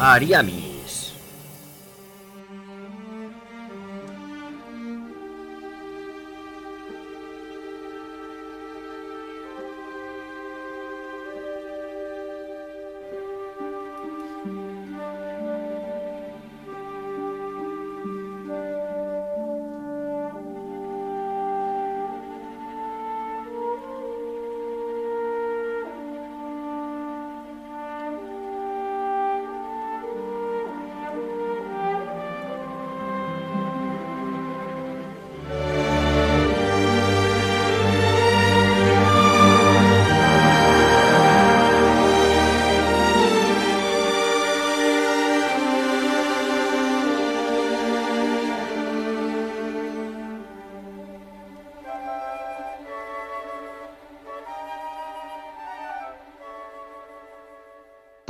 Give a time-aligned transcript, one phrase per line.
[0.00, 0.65] Ariami.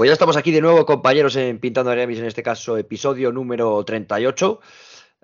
[0.06, 4.60] Ya estamos aquí de nuevo, compañeros, en Pintando Aremis, en este caso, episodio número 38.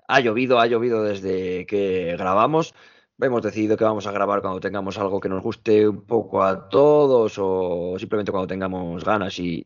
[0.09, 2.75] Ha llovido, ha llovido desde que grabamos.
[3.17, 6.67] Hemos decidido que vamos a grabar cuando tengamos algo que nos guste un poco a
[6.67, 9.65] todos o simplemente cuando tengamos ganas y,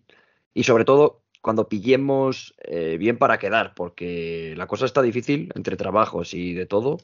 [0.62, 6.36] sobre todo cuando pillemos eh, bien para quedar, porque la cosa está difícil entre trabajos
[6.36, 6.98] y de todo.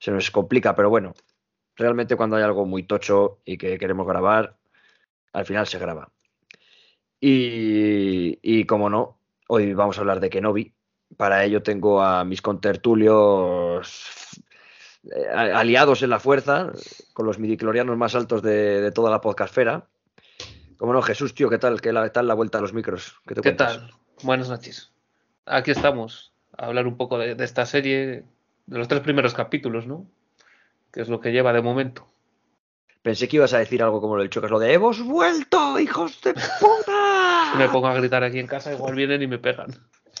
[0.00, 1.14] Se nos complica, pero bueno,
[1.76, 4.56] realmente cuando hay algo muy tocho y que queremos grabar,
[5.32, 6.10] al final se graba.
[7.28, 10.72] Y, como no, hoy vamos a hablar de Kenobi.
[11.16, 14.40] Para ello tengo a mis contertulios
[15.04, 16.70] eh, aliados en la fuerza,
[17.14, 19.88] con los midiclorianos más altos de, toda la podcastfera.
[20.76, 21.80] Como no, Jesús, tío, ¿qué tal?
[21.80, 23.16] ¿Qué tal la vuelta a los micros?
[23.26, 23.90] ¿Qué, tal?
[24.22, 24.92] Buenas noches.
[25.46, 28.24] Aquí estamos, a hablar un poco de, de, esta serie,
[28.66, 30.06] de los tres primeros capítulos, ¿no?
[30.92, 32.06] Que es lo que lleva de momento.
[33.06, 36.20] Pensé que ibas a decir algo como lo del es lo de ¡Hemos vuelto, hijos
[36.22, 37.05] de puta!
[37.56, 39.68] Me pongo a gritar aquí en casa, igual vienen y me pegan.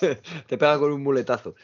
[0.46, 1.54] Te pegan con un muletazo.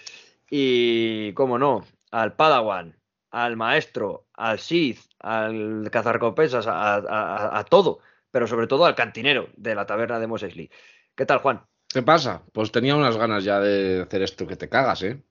[0.51, 2.97] Y, cómo no, al Padawan,
[3.31, 8.01] al maestro, al Sith, al cazarcopesas, a, a, todo,
[8.31, 10.71] pero sobre todo al cantinero de la taberna de Moses Lee.
[11.15, 11.63] ¿Qué tal, Juan?
[11.89, 12.43] ¿Qué pasa?
[12.53, 15.23] Pues tenía unas ganas ya de hacer esto que te cagas, ¿eh?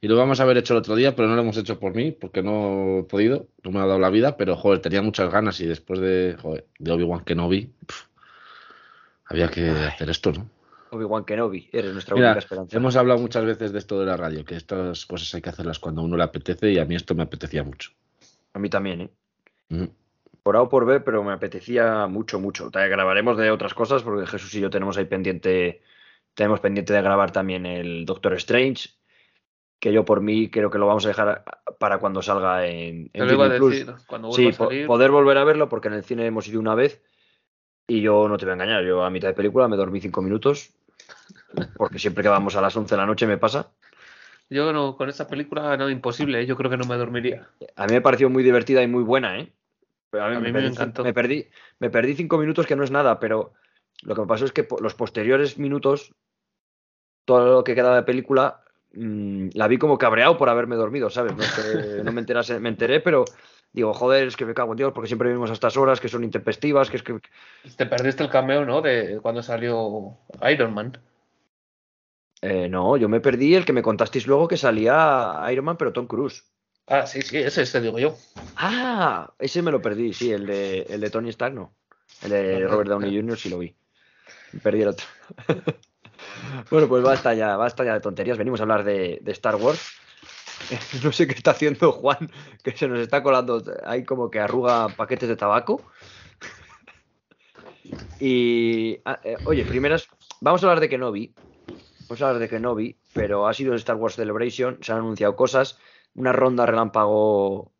[0.00, 1.94] Y lo vamos a haber hecho el otro día, pero no lo hemos hecho por
[1.94, 5.30] mí, porque no he podido, no me ha dado la vida, pero joder, tenía muchas
[5.32, 7.74] ganas y después de, joder, de Obi-Wan Kenobi,
[9.28, 10.50] había que hacer esto, ¿no?
[10.90, 12.76] Obi-Wan Kenobi, eres nuestra única esperanza.
[12.76, 15.78] Hemos hablado muchas veces de esto de la radio, que estas cosas hay que hacerlas
[15.78, 17.90] cuando a uno le apetece y a mí esto me apetecía mucho.
[18.54, 19.88] A mí también, ¿eh?
[20.42, 22.70] Por A o por B, pero me apetecía mucho, mucho.
[22.70, 25.82] Grabaremos de otras cosas porque Jesús y yo tenemos ahí pendiente,
[26.34, 28.90] tenemos pendiente de grabar también el Doctor Strange
[29.78, 31.44] que yo por mí creo que lo vamos a dejar
[31.78, 33.86] para cuando salga en, en Disney Plus.
[34.06, 34.50] Cuando sí,
[34.86, 37.00] poder volver a verlo porque en el cine hemos ido una vez
[37.88, 40.22] y yo no te voy a engañar, yo a mitad de película me dormí cinco
[40.22, 40.74] minutos
[41.76, 43.70] porque siempre que vamos a las 11 de la noche me pasa.
[44.50, 46.46] Yo no, con esta película no, imposible, ¿eh?
[46.46, 47.48] yo creo que no me dormiría.
[47.76, 49.52] A mí me pareció muy divertida y muy buena, ¿eh?
[50.12, 51.02] a mí, me, encantó.
[51.02, 51.46] Me perdí,
[51.80, 53.54] me perdí cinco minutos que no es nada, pero
[54.02, 56.12] lo que me pasó es que los posteriores minutos,
[57.26, 58.62] todo lo que quedaba de película,
[58.92, 61.32] Mm, la vi como cabreado por haberme dormido, ¿sabes?
[62.02, 63.24] No, me, enterase, me enteré, pero
[63.72, 66.08] digo, joder, es que me cago en Dios, porque siempre vivimos a estas horas que
[66.08, 67.20] son intempestivas, que es que...
[67.76, 68.80] Te perdiste el cameo, ¿no?
[68.82, 70.16] De cuando salió
[70.50, 70.98] Iron Man.
[72.40, 75.92] Eh, no, yo me perdí el que me contasteis luego que salía Iron Man, pero
[75.92, 76.44] Tom Cruise.
[76.86, 78.16] Ah, sí, sí, ese, ese digo yo.
[78.56, 81.74] Ah, ese me lo perdí, sí, el de, el de Tony Stark, no.
[82.22, 83.38] El de Robert Downey Jr.
[83.38, 83.74] sí lo vi.
[84.52, 85.06] Me perdí el otro.
[86.70, 88.38] Bueno, pues basta ya, basta ya de tonterías.
[88.38, 89.92] Venimos a hablar de, Star Wars.
[91.04, 92.30] No sé qué está haciendo Juan,
[92.62, 95.82] que se nos está colando ahí como que arruga paquetes de tabaco.
[98.20, 100.08] Y, ah, eh, oye, primeras,
[100.40, 101.32] vamos a hablar de Kenobi.
[102.08, 105.78] Vamos a hablar de Kenobi, pero ha sido Star Wars Celebration, se han anunciado cosas,
[106.14, 107.70] una ronda relámpago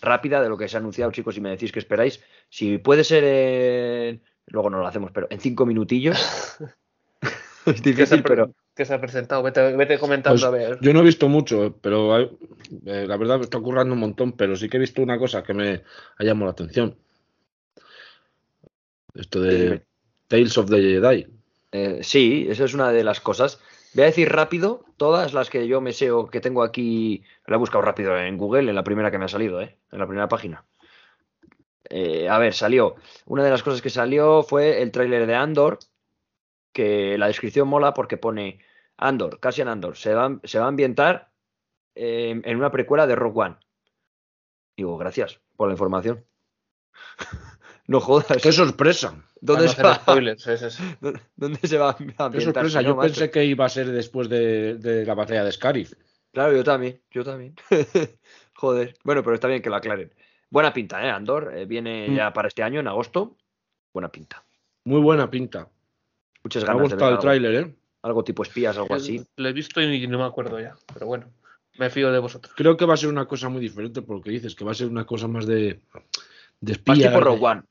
[0.00, 2.22] rápida de lo que se ha anunciado, chicos, y me decís que esperáis.
[2.50, 4.22] Si puede ser en...
[4.46, 6.18] Luego no lo hacemos, pero en cinco minutillos.
[7.66, 8.54] es difícil, pero.
[8.78, 9.42] Que se ha presentado?
[9.42, 10.78] Vete, comentando pues a ver.
[10.80, 12.28] Yo no he visto mucho, pero eh,
[13.08, 15.52] la verdad me está ocurriendo un montón, pero sí que he visto una cosa que
[15.52, 15.82] me
[16.16, 16.96] ha llamado la atención.
[19.14, 19.82] Esto de
[20.28, 21.26] Tales of the Jedi.
[21.72, 23.60] Eh, sí, esa es una de las cosas.
[23.94, 27.24] Voy a decir rápido todas las que yo me sé o que tengo aquí.
[27.48, 29.76] La he buscado rápido en Google, en la primera que me ha salido, ¿eh?
[29.90, 30.64] en la primera página.
[31.90, 32.94] Eh, a ver, salió.
[33.26, 35.80] Una de las cosas que salió fue el tráiler de Andor,
[36.72, 38.60] que la descripción mola porque pone
[38.98, 41.30] Andor, Cassian Andor, se va, se va a ambientar
[41.94, 43.56] en una precuela de Rock One.
[44.76, 46.24] Digo, gracias por la información.
[47.90, 48.42] No jodas.
[48.42, 49.14] ¡Qué sorpresa!
[49.40, 49.98] ¿Dónde se va?
[51.36, 52.80] ¿Dónde se va a ¡Qué ambientar, sorpresa!
[52.80, 53.06] si no, Yo macho?
[53.08, 55.94] pensé que iba a ser después de, de la batalla de Scarif.
[56.30, 57.54] Claro, yo también, yo también.
[58.56, 58.94] Joder.
[59.04, 60.12] Bueno, pero está bien que lo aclaren.
[60.50, 61.08] Buena pinta, ¿eh?
[61.08, 62.14] Andor eh, viene Mm.
[62.14, 63.38] ya para este año, en agosto.
[63.94, 64.44] Buena pinta.
[64.84, 65.70] Muy buena pinta.
[66.44, 67.74] Muchas Me ha ganas de ver gustado el tráiler, ¿eh?
[68.08, 69.22] Algo tipo espías, algo así.
[69.36, 71.30] Lo he visto y no me acuerdo ya, pero bueno,
[71.78, 72.52] me fío de vosotros.
[72.56, 74.72] Creo que va a ser una cosa muy diferente por lo que dices, que va
[74.72, 75.80] a ser una cosa más de, de
[76.60, 77.62] Más espías, tipo de- Rogue One.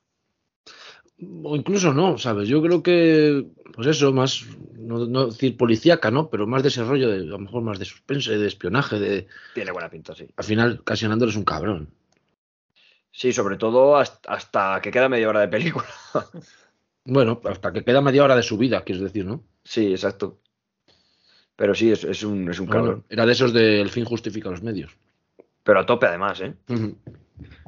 [1.44, 2.48] O incluso no, ¿sabes?
[2.48, 6.30] Yo creo que, pues eso, más, no, no decir policíaca, ¿no?
[6.30, 9.28] Pero más de ese rollo, de, a lo mejor más de suspense, de espionaje, de...
[9.56, 10.28] Tiene buena pinta, sí.
[10.36, 11.90] Al final, Andor es un cabrón.
[13.12, 15.88] Sí, sobre todo hasta, hasta que queda media hora de película.
[17.04, 19.44] Bueno, hasta que queda media hora de su vida, quieres decir, ¿no?
[19.68, 20.40] Sí, exacto.
[21.58, 23.06] Pero sí, es, es un, es un Bueno, cabrón.
[23.10, 24.96] era de esos de el fin justifica los medios.
[25.64, 26.54] Pero a tope además, ¿eh?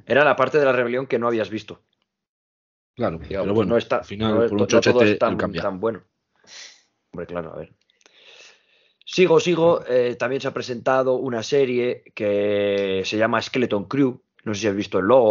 [0.06, 1.82] Era la parte de la rebelión que no habías visto.
[2.96, 3.46] Claro, digamos.
[3.46, 6.04] pero bueno, no está, al final, no, por no un todo es tan, tan bueno.
[7.12, 7.74] Hombre, claro, a ver.
[9.06, 9.84] Sigo, sigo.
[9.88, 14.22] eh, también se ha presentado una serie que se llama Skeleton Crew.
[14.46, 15.26] No sé si has visto el logo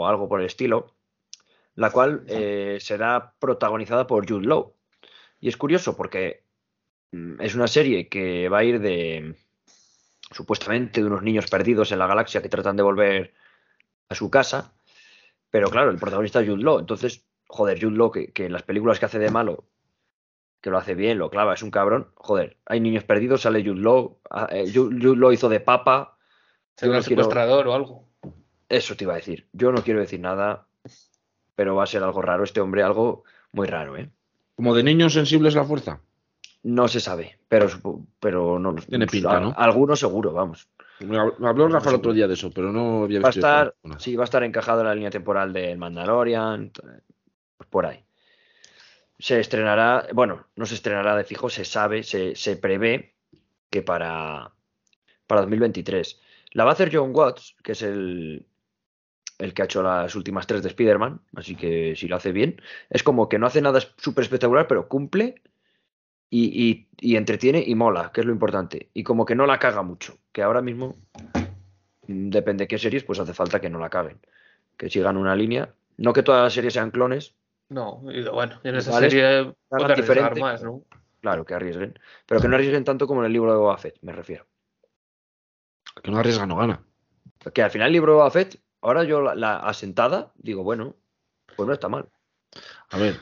[0.00, 0.94] o algo por el estilo.
[1.74, 4.73] La cual eh, será protagonizada por Jude Law.
[5.40, 6.44] Y es curioso porque
[7.12, 9.36] mm, es una serie que va a ir de
[10.30, 13.34] supuestamente de unos niños perdidos en la galaxia que tratan de volver
[14.08, 14.72] a su casa.
[15.50, 16.80] Pero claro, el protagonista es Jude Law.
[16.80, 19.64] Entonces, joder, Jude Law, que, que en las películas que hace de malo,
[20.60, 22.10] que lo hace bien, lo clava, es un cabrón.
[22.14, 24.18] Joder, hay niños perdidos, sale Jude Law.
[24.30, 26.16] ah, eh, Jude, Jude Law hizo de papa.
[26.80, 28.08] Yo ¿Será no quiero- secuestrador o algo?
[28.68, 29.46] Eso te iba a decir.
[29.52, 30.66] Yo no quiero decir nada,
[31.54, 32.42] pero va a ser algo raro.
[32.42, 33.22] Este hombre, algo
[33.52, 34.10] muy raro, ¿eh?
[34.56, 36.00] Como de niños sensibles la fuerza.
[36.62, 37.68] No se sabe, pero,
[38.20, 39.54] pero no Tiene pinta, ¿no?
[39.56, 40.68] Alguno seguro, vamos.
[41.00, 43.30] Me hab- me habló Rafa el otro día de eso, pero no había Va a
[43.30, 46.70] visto estar, sí, va a estar encajado en la línea temporal del Mandalorian,
[47.68, 48.02] por ahí.
[49.18, 53.14] Se estrenará, bueno, no se estrenará de fijo, se sabe, se, se prevé
[53.70, 54.52] que para,
[55.26, 56.20] para 2023.
[56.52, 58.46] La va a hacer John Watts, que es el,
[59.38, 62.60] el que ha hecho las últimas tres de Spider-Man, así que si lo hace bien,
[62.90, 65.42] es como que no hace nada súper espectacular, pero cumple
[66.30, 68.90] y, y- y entretiene y mola, que es lo importante.
[68.94, 70.96] Y como que no la caga mucho, que ahora mismo
[72.06, 74.18] mm, depende de qué series, pues hace falta que no la caguen.
[74.76, 75.72] Que sigan una línea.
[75.96, 77.34] No que todas las series sean clones,
[77.68, 80.40] No, y bueno, en esa Vale, serie puede diferente.
[80.40, 80.82] más, ¿no?
[81.20, 83.96] claro que arriesguen, pero que no arriesguen tanto como en el libro de Boba Fett,
[84.02, 84.46] me refiero.
[86.02, 86.82] Que no arriesga, no gana.
[87.54, 90.94] Que al final el libro de Boba Fett, ahora yo la, la asentada, digo, bueno,
[91.56, 92.06] pues no está mal.
[92.90, 93.14] A ver,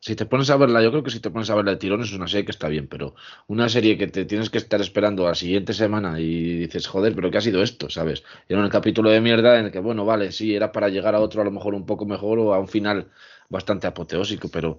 [0.00, 2.02] si te pones a verla, yo creo que si te pones a verla de tirón
[2.02, 3.14] es una serie que está bien, pero
[3.48, 7.14] una serie que te tienes que estar esperando a la siguiente semana y dices, joder,
[7.14, 7.90] pero ¿qué ha sido esto?
[7.90, 8.22] ¿Sabes?
[8.48, 11.20] Era un capítulo de mierda en el que, bueno, vale, sí, era para llegar a
[11.20, 13.08] otro a lo mejor un poco mejor o a un final
[13.50, 14.78] bastante apoteósico, pero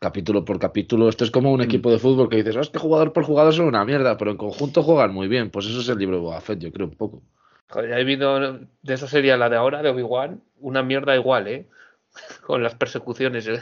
[0.00, 1.64] capítulo por capítulo, esto es como un Mm.
[1.64, 4.30] equipo de fútbol que dices, "Ah, es que jugador por jugador son una mierda, pero
[4.32, 5.50] en conjunto juegan muy bien.
[5.50, 7.22] Pues eso es el libro de Boba Fett, yo creo, un poco.
[7.70, 8.38] Joder, ya he visto
[8.82, 11.68] de esa serie a la de ahora, de Obi-Wan, una mierda igual, ¿eh?
[12.46, 13.60] Con las persecuciones, ¿eh?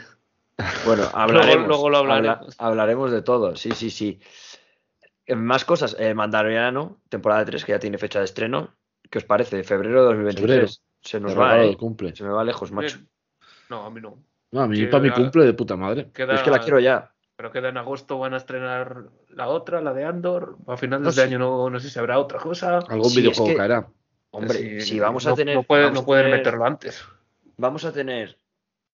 [0.85, 2.55] Bueno, hablaremos, luego lo habla- hablaremos.
[2.59, 4.19] hablaremos de todo, sí, sí, sí.
[5.25, 8.73] Eh, Más cosas, el Mandaloriano, temporada 3, que ya tiene fecha de estreno.
[9.09, 9.63] ¿Qué os parece?
[9.63, 10.81] Febrero de 2023.
[11.01, 11.77] Se nos va, ¿eh?
[11.77, 12.15] cumple.
[12.15, 12.97] Se me va lejos, macho.
[12.97, 13.09] Bien.
[13.69, 14.17] No, a mí no.
[14.51, 16.09] No, a mí, Sí, para mi cumple de puta madre.
[16.11, 17.11] Queda, es que la quiero ya.
[17.35, 20.57] Pero queda en agosto, van a estrenar la otra, la de Andor.
[20.67, 21.21] A finales No de sé.
[21.23, 22.79] año no, no sé si habrá otra cosa.
[22.79, 23.87] Algún Sí, es videojuego que- caerá.
[24.31, 25.55] Hombre, Sí, si vamos no- a tener.
[25.55, 27.03] No, puede- vamos no a pueden tener- meterlo antes.
[27.57, 28.37] Vamos a tener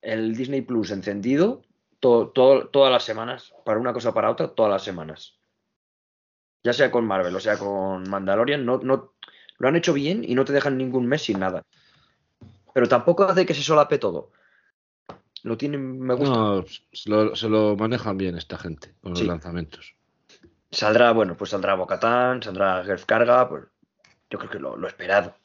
[0.02, 1.62] el Disney Plus encendido
[2.00, 5.38] to- to- todas las semanas, para una cosa o para otra, todas las semanas.
[6.64, 9.14] Ya sea con Marvel o sea con Mandalorian, no, no,
[9.58, 11.64] lo han hecho bien y no te dejan ningún mes sin nada.
[12.74, 14.30] Pero tampoco hace que se solape todo.
[15.42, 16.34] Lo tienen, me gusta.
[16.36, 19.26] No, se lo, se lo manejan bien esta gente con los Sí.
[19.26, 19.94] lanzamientos.
[20.70, 23.64] Saldrá, bueno, pues saldrá Bocatán, saldrá Gerf Carga, pues
[24.32, 25.36] yo creo que lo, lo esperado.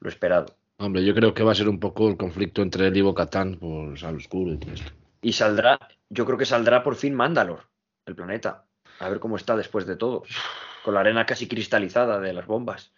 [0.00, 0.56] Lo esperado.
[0.78, 3.56] Hombre, yo creo que va a ser un poco el conflicto entre él y Bocatán
[3.56, 4.90] por Sal Oscuro y todo esto.
[5.20, 5.78] Y saldrá,
[6.08, 7.64] yo creo que saldrá por fin Mandalor,
[8.06, 8.64] el planeta.
[8.98, 10.22] A ver cómo está después de todo.
[10.82, 12.92] Con la arena casi cristalizada de las bombas.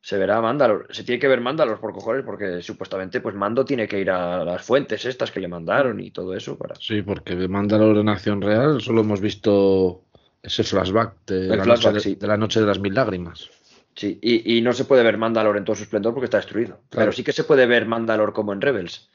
[0.00, 0.86] Se verá Mandalor.
[0.90, 4.44] Se tiene que ver Mandalor por cojones, porque supuestamente, pues Mando tiene que ir a
[4.44, 6.76] las fuentes estas que le mandaron y todo eso para.
[6.76, 10.04] Sí, porque de Mandalor en acción real solo hemos visto
[10.40, 12.14] ese flashback de, la, flashback, noche de, sí.
[12.14, 13.50] de la noche de las mil lágrimas.
[13.94, 16.80] Sí, y, y no se puede ver Mandalor en todo su esplendor porque está destruido.
[16.88, 16.88] Claro.
[16.90, 19.10] Pero sí que se puede ver Mandalor como en Rebels.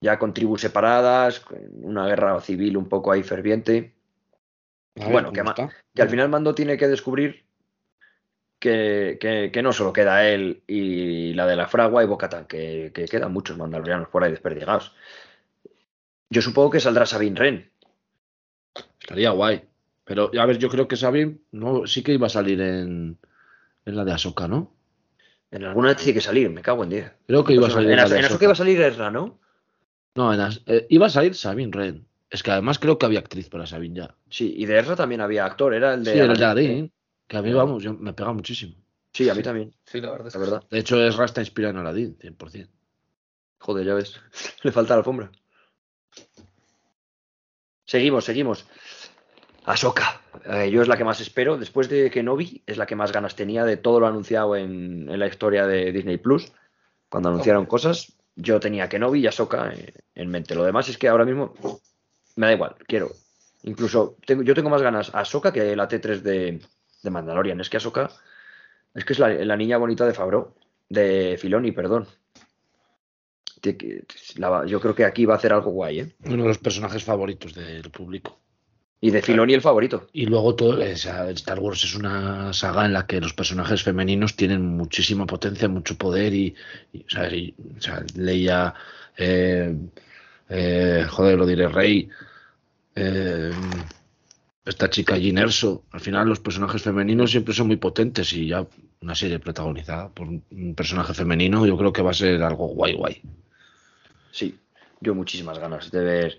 [0.00, 3.94] Ya con tribus separadas, una guerra civil un poco ahí ferviente.
[4.94, 5.42] Ver Bueno, que.
[5.94, 7.44] Que al final Mando tiene que descubrir
[8.58, 12.92] que, que, que no solo queda él y la de la fragua y Bocatan, que,
[12.94, 14.94] que quedan muchos mandalorianos por ahí desperdigados.
[16.30, 17.70] Yo supongo que saldrá Sabine Ren.
[19.00, 19.64] Estaría guay.
[20.04, 23.18] Pero, a ver, yo creo que Sabine no, sí que iba a salir en,
[23.84, 24.74] en la de Ahsoka, ¿no?
[25.50, 27.12] En alguna tiene que salir, me cago en 10.
[27.26, 29.40] Creo que iba a salir en, en, Ahsoka iba a salir Ezra, ¿no?
[30.14, 32.06] No, en As- eh, iba a salir Sabine Wren.
[32.30, 34.14] Es que además creo que había actriz para Sabine ya.
[34.28, 36.12] Sí, y de Ezra también había actor, era el de.
[36.12, 36.70] sí, era el de Aladdin.
[36.70, 36.92] Aladdin.
[37.26, 38.74] Que a mí, vamos, yo, me pega muchísimo.
[39.12, 40.64] Sí, a mí también, Sí, la verdad es la verdad.
[40.70, 42.68] De hecho, Ezra está inspirado en Aladdin, 100%.
[43.58, 44.20] Joder, ya ves.
[44.62, 45.30] Le falta la alfombra.
[47.86, 48.66] Seguimos, seguimos.
[49.68, 50.20] Ahsoka.
[50.44, 51.56] Eh, yo es la que más espero.
[51.58, 55.18] Después de Kenobi, es la que más ganas tenía de todo lo anunciado en, en
[55.18, 56.52] la historia de Disney Plus.
[57.08, 60.54] Cuando anunciaron cosas, yo tenía Kenobi y Ahsoka eh, en mente.
[60.54, 61.54] Lo demás es que ahora mismo
[62.36, 62.76] me da igual.
[62.86, 63.10] Quiero.
[63.64, 66.60] Incluso tengo, yo tengo más ganas a Ahsoka que la T3 de,
[67.02, 67.60] de Mandalorian.
[67.60, 68.08] Es que Ahsoka
[68.94, 70.54] es que es la, la niña bonita de Favreau.
[70.88, 72.06] De Filoni, perdón.
[74.36, 76.12] La- yo creo que aquí va a hacer algo guay, ¿eh?
[76.24, 78.38] Uno de los personajes favoritos del público.
[79.00, 80.08] Y de Filoni el favorito.
[80.12, 84.66] Y luego todo, Star Wars es una saga en la que los personajes femeninos tienen
[84.76, 86.54] muchísima potencia, mucho poder y,
[86.92, 88.74] y, o sea, y- o sea, Leia,
[89.16, 89.72] eh,
[90.48, 92.08] eh, joder, lo diré, Rey,
[92.96, 93.52] eh,
[94.64, 98.66] esta chica Jyn Erso, al final los personajes femeninos siempre son muy potentes y ya
[99.00, 102.94] una serie protagonizada por un personaje femenino yo creo que va a ser algo guay
[102.94, 103.22] guay.
[104.30, 104.58] Sí,
[105.00, 106.38] yo muchísimas ganas de ver,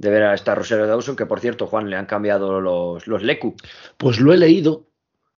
[0.00, 3.22] de ver a esta Rosario Dawson, que por cierto, Juan, le han cambiado los, los
[3.22, 3.54] Leku.
[3.98, 4.86] Pues lo he leído,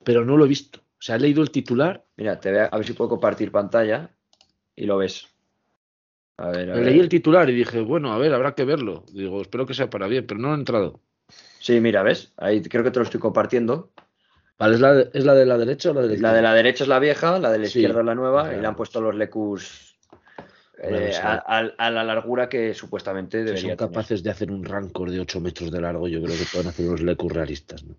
[0.03, 0.79] pero no lo he visto.
[0.81, 3.51] O sea, he leído el titular, Mira, te voy a, a ver si puedo compartir
[3.51, 4.11] pantalla
[4.75, 5.27] y lo ves.
[6.37, 6.85] A ver, a ver.
[6.85, 9.03] leí el titular y dije, bueno, a ver, habrá que verlo.
[9.11, 10.99] Digo, espero que sea para bien, pero no he entrado.
[11.59, 12.31] Sí, mira, ¿ves?
[12.37, 13.91] Ahí creo que te lo estoy compartiendo.
[14.59, 16.35] Vale, ¿es la de, ¿es la, de la derecha o la de la La izquierda?
[16.35, 17.79] de la derecha es la vieja, la de la Sí.
[17.79, 19.90] izquierda es la nueva, y le han puesto los Lecus
[20.83, 23.91] eh, a, a- a la largura que supuestamente Si debería son tener.
[23.93, 26.87] capaces de hacer un rancor de 8 metros de largo, yo creo que pueden hacer
[26.87, 27.83] unos lecus realistas.
[27.83, 27.95] ¿no?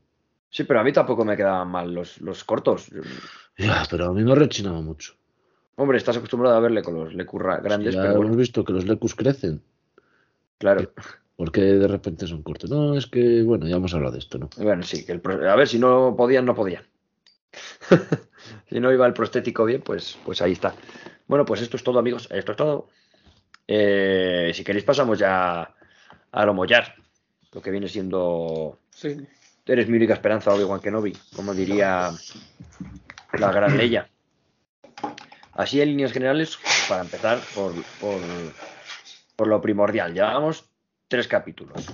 [0.50, 2.88] Sí, pero a mí tampoco me quedaban mal los, los cortos.
[3.56, 5.14] Ya, pero a mí me rechinaba mucho.
[5.76, 8.62] Hombre, estás acostumbrado a verle con los Lecus ra- grandes, ya pero hemos bueno, visto
[8.64, 9.62] que los lecus crecen.
[10.58, 10.92] claro.
[11.36, 12.68] porque de repente son cortos?
[12.70, 14.50] No, es que, bueno, ya hemos hablado de esto, ¿no?
[14.58, 16.84] Bueno, sí, que el a ver, si no podían, no podían.
[18.68, 20.74] si no iba el prostético bien, pues, pues ahí está.
[21.26, 22.28] Bueno, pues esto es todo, amigos.
[22.30, 22.88] Esto es todo.
[23.66, 25.74] Eh, si queréis, pasamos ya
[26.32, 26.94] a lo mollar.
[27.52, 28.78] Lo que viene siendo.
[28.90, 29.26] Sí.
[29.66, 32.10] Eres mi única esperanza, Obi-Wan Kenobi, como diría
[33.34, 34.08] la gran Leia.
[35.52, 38.20] Así en líneas generales, para empezar por, por,
[39.36, 40.14] por lo primordial.
[40.14, 40.68] Llevamos
[41.06, 41.86] tres capítulos.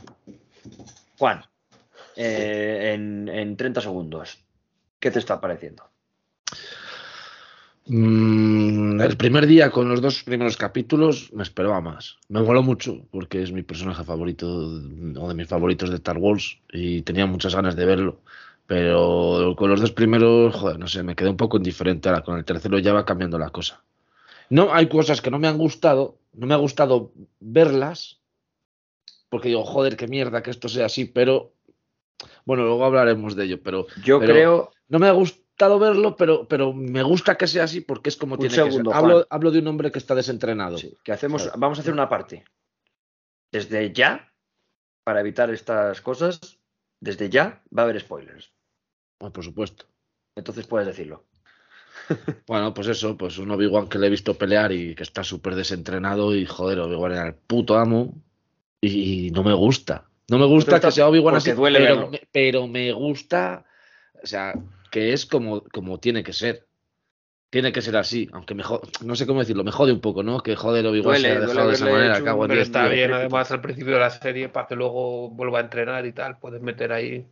[1.18, 1.44] Juan,
[2.16, 4.42] eh, en, en 30 segundos,
[4.98, 5.90] ¿qué te está pareciendo?
[7.88, 12.18] Mm, el primer día con los dos primeros capítulos me esperaba más.
[12.28, 16.58] Me moló mucho porque es mi personaje favorito o de mis favoritos de Star Wars
[16.70, 18.20] y tenía muchas ganas de verlo.
[18.66, 22.10] Pero con los dos primeros, joder, no sé, me quedé un poco indiferente.
[22.10, 23.82] Ahora con el tercero ya va cambiando la cosa.
[24.50, 28.20] No, hay cosas que no me han gustado, no me ha gustado verlas,
[29.30, 31.52] porque digo, joder, qué mierda que esto sea así, pero
[32.44, 36.46] bueno, luego hablaremos de ello, pero Yo Pero- creo, no me ha gustado verlo, pero,
[36.46, 39.04] pero me gusta que sea así porque es como Un tiene segundo, que ser.
[39.04, 40.78] Hablo, hablo de un hombre que está desentrenado.
[40.78, 42.44] sí, que hacemos, vamos a hacer una parte.
[43.50, 44.32] Desde ya,
[45.04, 46.58] para evitar estas cosas,
[47.00, 48.52] desde ya va a haber spoilers.
[49.20, 49.86] Ah, por supuesto.
[50.36, 51.24] Entonces puedes decirlo.
[52.46, 55.54] Bueno, pues eso, pues un Obi-Wan que le he visto pelear y que está súper
[55.54, 58.14] desentrenado y joder, Obi-Wan era el puto amo
[58.80, 60.08] y no me gusta.
[60.28, 63.66] No me gusta que sea Obi-Wan así, duele pero, me, pero me gusta,
[64.22, 64.54] o sea,
[64.90, 66.66] que es como, como tiene que ser.
[67.50, 70.22] Tiene que ser así, aunque me jode, no sé cómo decirlo, me jode un poco,
[70.22, 70.40] ¿no?
[70.42, 72.68] Que joder, Obi-Wan se duele dejado de esa manera, hecho cago en un- Pero diez,
[72.68, 72.92] está tío.
[72.92, 76.38] bien, además, al principio de la serie, para que luego vuelva a entrenar y tal.
[76.38, 77.26] Puedes meter ahí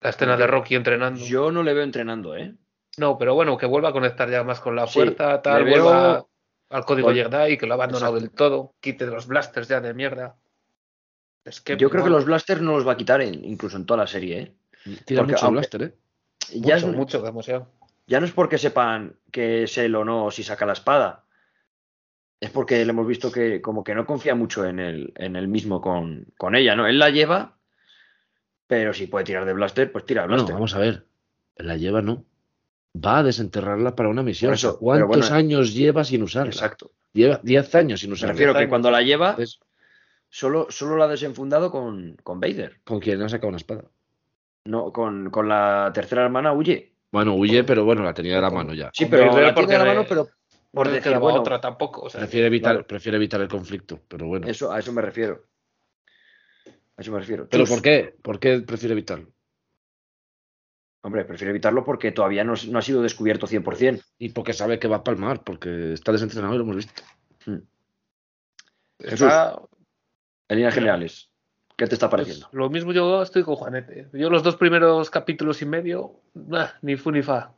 [0.00, 1.18] la escena de Rocky entrenando.
[1.24, 2.54] Yo no le veo entrenando, ¿eh?
[2.96, 5.82] No, pero bueno, que vuelva a conectar ya más con la Sí, fuerza, tal, veo-
[5.82, 6.26] vuelva
[6.68, 8.28] al código Con- Jedi, que lo ha abandonado Exacto.
[8.30, 10.36] del todo, quite los blasters ya de mierda.
[11.44, 13.84] Es que Yo creo que los blasters no los va a quitar en- incluso en
[13.84, 14.52] toda la serie, ¿eh?
[15.04, 15.94] Tira Porque mucho aunque- blaster, ¿eh?
[16.54, 17.68] Ya, mucho, es- mucho, demasiado.
[18.06, 21.24] ya no es porque sepan que es él o no si saca la espada.
[22.40, 25.46] Es porque le hemos visto que como que no confía mucho en el, en el
[25.48, 26.86] mismo con, con ella, ¿no?
[26.86, 27.58] Él la lleva,
[28.66, 30.54] pero si puede tirar de blaster, pues tira de blaster.
[30.54, 31.06] vamos a ver.
[31.56, 32.24] La lleva, ¿no.
[32.96, 34.54] Va a desenterrarla para una misión.
[34.54, 36.50] Eso, ¿Cuántos bueno, años lleva sin usarla?
[36.50, 36.90] Exacto.
[37.12, 38.32] Lleva 10 años sin Me usarla.
[38.32, 38.68] refiero que años.
[38.70, 39.36] cuando la lleva,
[40.28, 42.80] solo, solo la ha desenfundado con, con Vader.
[42.84, 43.84] ¿Con quién le ha sacado una espada?
[44.66, 46.94] No, con, con la tercera hermana huye.
[47.12, 48.90] Bueno, huye, pero bueno, la tenía de la mano ya.
[48.92, 50.28] Sí, pero la tiene de la mano, pero
[50.70, 52.02] por no decir, bueno, otra tampoco.
[52.02, 52.86] O sea, Prefiere evitar, claro.
[52.86, 54.46] prefiere evitar el conflicto, pero bueno.
[54.46, 55.44] eso, a eso me refiero.
[56.96, 57.48] A eso me refiero.
[57.48, 58.14] ¿Pero Chus, por qué?
[58.22, 59.32] ¿Por qué prefiere evitarlo?
[61.02, 64.04] Hombre, prefiero evitarlo porque todavía no, no ha sido descubierto 100%.
[64.18, 67.02] Y porque sabe que va a palmar, porque está desentrenado y lo hemos visto.
[68.98, 69.60] está-
[70.48, 71.29] En líneas generales,
[71.80, 72.48] ¿qué te está pues, pareciendo?
[72.52, 74.08] lo mismo yo estoy con Juanete.
[74.12, 77.52] Yo los dos primeros capítulos y medio, bah, ni fu ni fa.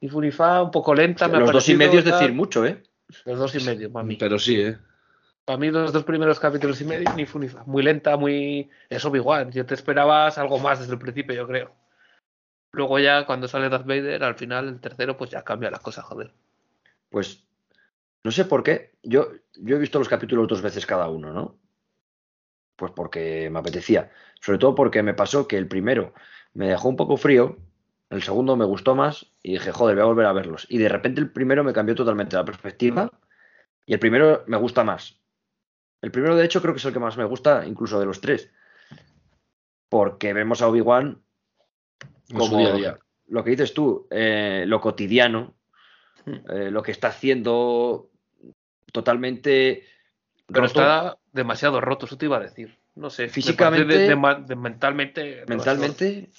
[0.00, 1.26] Ni fu ni fa, un poco lenta.
[1.26, 2.80] me ha Los dos y medio es decir mucho, ¿eh?
[3.24, 4.16] Los dos y medio, para mí.
[4.20, 4.78] Pero sí, ¿eh?
[5.44, 7.64] Para mí los dos primeros capítulos y medio, ni fu ni fa.
[7.66, 8.70] Muy lenta, muy...
[8.88, 9.50] Es Obi-Wan.
[9.50, 11.72] Yo te esperabas algo más desde el principio, yo creo.
[12.70, 16.02] Luego ya, cuando sale Darth Vader, al final, el tercero, pues ya cambia la cosa,
[16.02, 16.30] joder.
[17.10, 17.42] Pues
[18.22, 18.92] no sé por qué.
[19.02, 21.58] Yo, yo he visto los capítulos dos veces cada uno, ¿no?
[22.76, 24.10] Pues porque me apetecía.
[24.40, 26.12] Sobre todo porque me pasó que el primero
[26.54, 27.56] me dejó un poco frío,
[28.10, 30.66] el segundo me gustó más y dije, joder, voy a volver a verlos.
[30.68, 33.10] Y de repente el primero me cambió totalmente la perspectiva
[33.84, 35.20] y el primero me gusta más.
[36.02, 38.20] El primero, de hecho, creo que es el que más me gusta, incluso de los
[38.20, 38.50] tres.
[39.88, 41.22] Porque vemos a Obi-Wan
[42.32, 42.98] como día a día.
[43.28, 45.54] lo que dices tú, eh, lo cotidiano,
[46.26, 48.10] eh, lo que está haciendo
[48.92, 49.84] totalmente
[50.46, 52.76] Pero roto está demasiado roto, eso te iba a decir.
[52.96, 53.24] No sé.
[53.24, 55.20] me Físicamente- parece de- de ma- de mentalmente.
[55.46, 56.30] demasiado- mentalmente.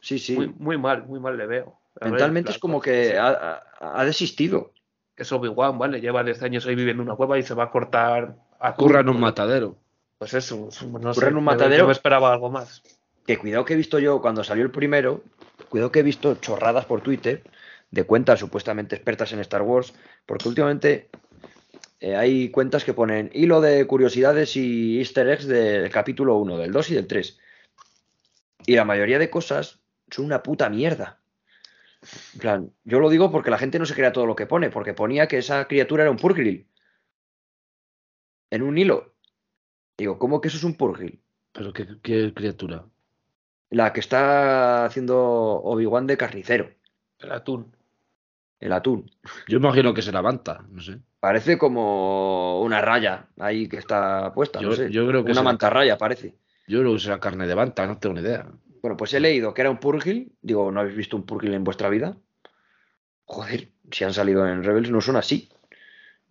[0.00, 0.34] Sí, sí.
[0.36, 1.78] Muy, muy mal, muy mal le veo.
[2.00, 4.72] A mentalmente en es como que ha, ha- desistido.
[5.16, 6.00] Es Obi-Wan, ¿vale?
[6.00, 9.00] Lleva 10 años ahí viviendo en una cueva y se va a cortar a Curra
[9.00, 9.76] en un matadero.
[10.18, 11.82] Pues eso, no Curra sé, en un matadero.
[11.82, 12.82] Yo me esperaba algo más.
[13.26, 15.22] Que cuidado que he visto yo cuando salió el primero,
[15.68, 17.42] cuidado que he visto chorradas por Twitter
[17.90, 19.92] de cuentas supuestamente expertas en Star Wars,
[20.24, 21.10] porque últimamente
[22.00, 26.72] eh, hay cuentas que ponen hilo de curiosidades y easter eggs del capítulo 1, del
[26.72, 27.38] 2 y del 3.
[28.66, 29.80] Y la mayoría de cosas
[30.10, 31.20] son una puta mierda.
[32.32, 34.70] En plan, yo lo digo porque la gente no se crea todo lo que pone,
[34.70, 36.66] porque ponía que esa criatura era un purgil.
[38.48, 39.14] En un hilo.
[39.98, 41.20] Digo, ¿cómo que eso es un purgil?
[41.52, 42.86] Pero qué, qué criatura.
[43.68, 46.70] La que está haciendo Obi-Wan de carnicero,
[47.18, 47.76] El atún.
[48.60, 49.10] El atún.
[49.48, 50.98] Yo imagino que se levanta, no sé.
[51.18, 54.90] Parece como una raya ahí que está puesta, Yo- no sé.
[54.90, 56.34] yo creo que una será- mantarraya parece.
[56.68, 58.46] Yo creo que será carne de banta, no tengo ni idea.
[58.82, 60.32] Bueno, pues he leído que era un purgil.
[60.40, 62.16] Digo, ¿no habéis visto un purgil en vuestra vida?
[63.24, 65.48] Joder, si han salido en Rebels no son así.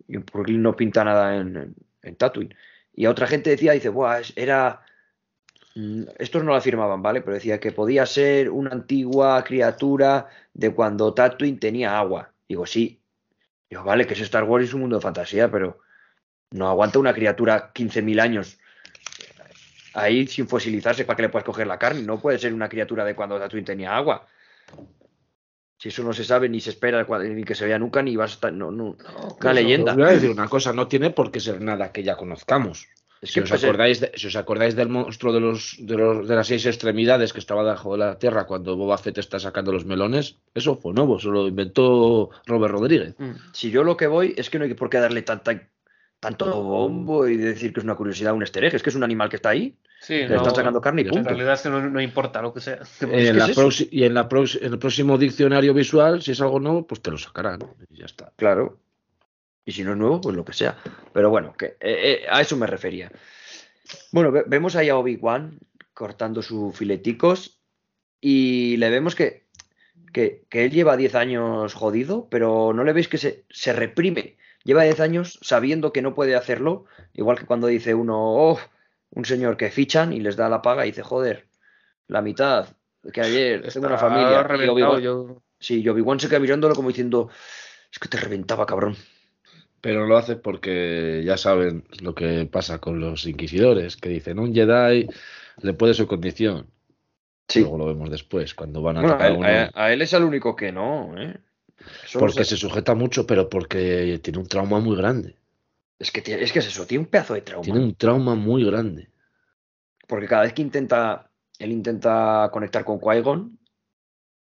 [0.08, 2.54] Y un purgil no pinta nada en, en, en Tatooine.
[2.94, 4.82] Y a otra gente decía, dice, Buah, era...
[5.74, 7.20] mm, Estos no lo afirmaban, ¿vale?
[7.20, 12.32] Pero decía que podía ser una antigua criatura de cuando Tatooine tenía agua.
[12.48, 13.00] Digo, sí.
[13.68, 15.80] Digo, vale, que es Star Wars y es un mundo de fantasía, pero
[16.50, 18.58] no aguanta una criatura 15.000 años
[19.94, 22.02] ahí sin fosilizarse para que le puedas coger la carne.
[22.02, 24.26] No puede ser una criatura de cuando Tatooine tenía agua.
[25.78, 28.32] Si eso no se sabe ni se espera ni que se vea nunca ni vas
[28.32, 28.52] a estar.
[28.52, 28.96] No, no.
[29.40, 29.94] Una leyenda.
[29.94, 32.86] Voy a decir una cosa, no tiene por qué ser nada que ya conozcamos.
[33.22, 35.76] Es Si que os, puede ser- acordáis de, si os acordáis del monstruo de, los,
[35.78, 39.18] de, los- de las seis extremidades que estaba debajo de la tierra cuando Boba Fett
[39.18, 43.14] está sacando los melones, eso fue nuevo, eso lo inventó Robert Rodríguez.
[43.18, 43.32] Mm.
[43.52, 45.68] si yo lo que voy es que no hay por qué darle tanta,
[46.18, 48.74] tanto bombo y decir que es una curiosidad, un easter egg.
[48.74, 49.74] Es que es un animal que está ahí.
[50.02, 51.28] Sí, Le están sacando carne y en En punto.
[51.28, 52.76] realidad es que no, no importa lo que sea.
[52.82, 56.32] Es En que la es y en, la prox- en el próximo diccionario visual, si
[56.32, 57.58] es algo nuevo, pues te lo sacarán.
[57.90, 58.32] Y ya está.
[58.36, 58.78] Claro.
[59.64, 60.76] Y si no es nuevo, pues lo que sea.
[61.12, 63.10] Pero bueno, que, eh, eh, a eso me refería.
[64.12, 65.58] Bueno, ve- vemos ahí a Obi-Wan
[65.94, 67.60] cortando sus fileticos
[68.20, 69.46] y le vemos que,
[70.12, 74.36] que, que él lleva 10 años jodido, pero no le veis que se, se reprime.
[74.64, 78.58] Lleva 10 años sabiendo que no puede hacerlo, igual que cuando dice uno, oh,
[79.10, 81.48] un señor que fichan y les da la paga y dice, joder,
[82.08, 82.68] la mitad
[83.12, 84.38] que ayer, tengo una Está familia.
[84.64, 87.28] Y yo- Sí, Obi-Wan se queda mirándolo como diciendo,
[87.92, 88.96] es que te reventaba, cabrón.
[89.80, 94.54] Pero lo hace porque ya saben lo que pasa con los inquisidores, que dicen un
[94.54, 95.08] Jedi
[95.62, 96.66] le puede su condición.
[97.48, 97.60] Sí.
[97.60, 99.48] Luego lo vemos después, cuando van a Bueno, a atacar él, a uno.
[99.74, 101.36] a- a él es el único que no, ¿eh?
[102.18, 105.36] Porque se- se sujeta mucho, pero porque tiene un trauma muy grande.
[105.98, 107.62] es, que tiene- es que es eso, tiene un pedazo de trauma.
[107.62, 109.08] Tiene un trauma muy grande.
[110.08, 113.58] Porque cada vez que intenta, él intenta conectar con Qui-Gon,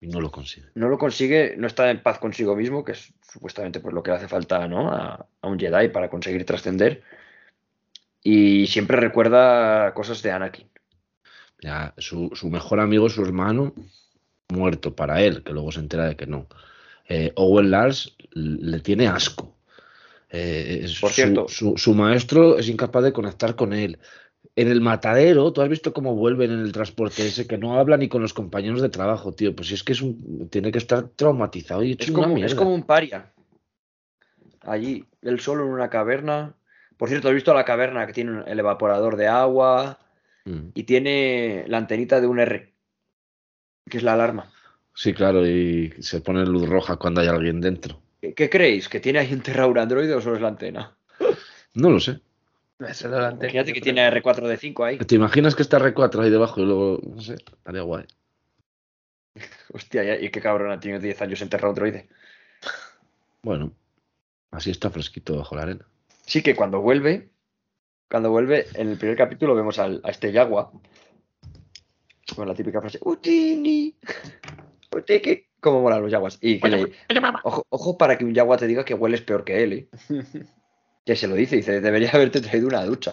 [0.02, 0.66] Y no lo consigue.
[0.74, 4.10] no lo consigue, no está en paz consigo mismo, que es supuestamente pues, lo que
[4.10, 4.90] le hace falta ¿no?
[4.92, 7.02] a, a un Jedi para conseguir trascender.
[8.22, 10.68] Y siempre recuerda cosas de Anakin.
[11.60, 13.72] Ya, su, su mejor amigo, su hermano,
[14.48, 16.48] muerto para él, que luego se entera de que no.
[17.08, 19.56] Eh, Owen Lars le tiene asco.
[20.30, 21.46] Eh, Por su- cierto.
[21.48, 23.98] Su, su maestro es incapaz de conectar con él.
[24.54, 27.96] En el matadero, tú has visto cómo vuelven en el transporte ese, que no habla
[27.96, 29.54] ni con los compañeros de trabajo, tío.
[29.56, 32.34] Pues si es que es un, tiene que estar traumatizado y hecho Es una como,
[32.36, 32.56] es mierda.
[32.56, 33.32] como un paria.
[34.62, 36.54] Allí, él solo en una caverna.
[36.96, 39.98] Por cierto, ¿has visto la caverna que tiene el evaporador de agua
[40.44, 40.70] Mm.
[40.74, 42.74] y tiene la antenita de un R,
[43.88, 44.50] que es la alarma?
[44.92, 48.00] Sí, claro, y se pone luz roja cuando hay alguien dentro.
[48.20, 48.88] ¿Qué, qué creéis?
[48.88, 50.96] ¿Que tiene ahí enterrado un androide o solo es la antena?
[51.74, 52.20] No lo sé.
[52.84, 54.98] El Imagínate yo que tiene R4D5 ahí.
[54.98, 58.04] ¿Te imaginas que está R4 ahí debajo y luego, no sé, estaría guay?
[59.72, 62.08] Hostia, y qué cabrón ha tenido 10 años enterrado androide.
[63.42, 63.72] Bueno,
[64.50, 65.86] así está fresquito bajo la arena.
[66.26, 67.30] Sí que cuando vuelve,
[68.10, 70.70] cuando vuelve, en el primer capítulo vemos al- a este Yagua
[72.36, 73.96] con la típica frase Utini,
[74.96, 76.38] Utiki, cómo molan los Yaguas.
[76.40, 76.92] Y que le-
[77.42, 79.88] ojo, ojo para que un Yagua te diga que hueles peor que él, ¿eh?
[81.04, 83.12] Que se lo dice, dice, debería haberte traído una ducha.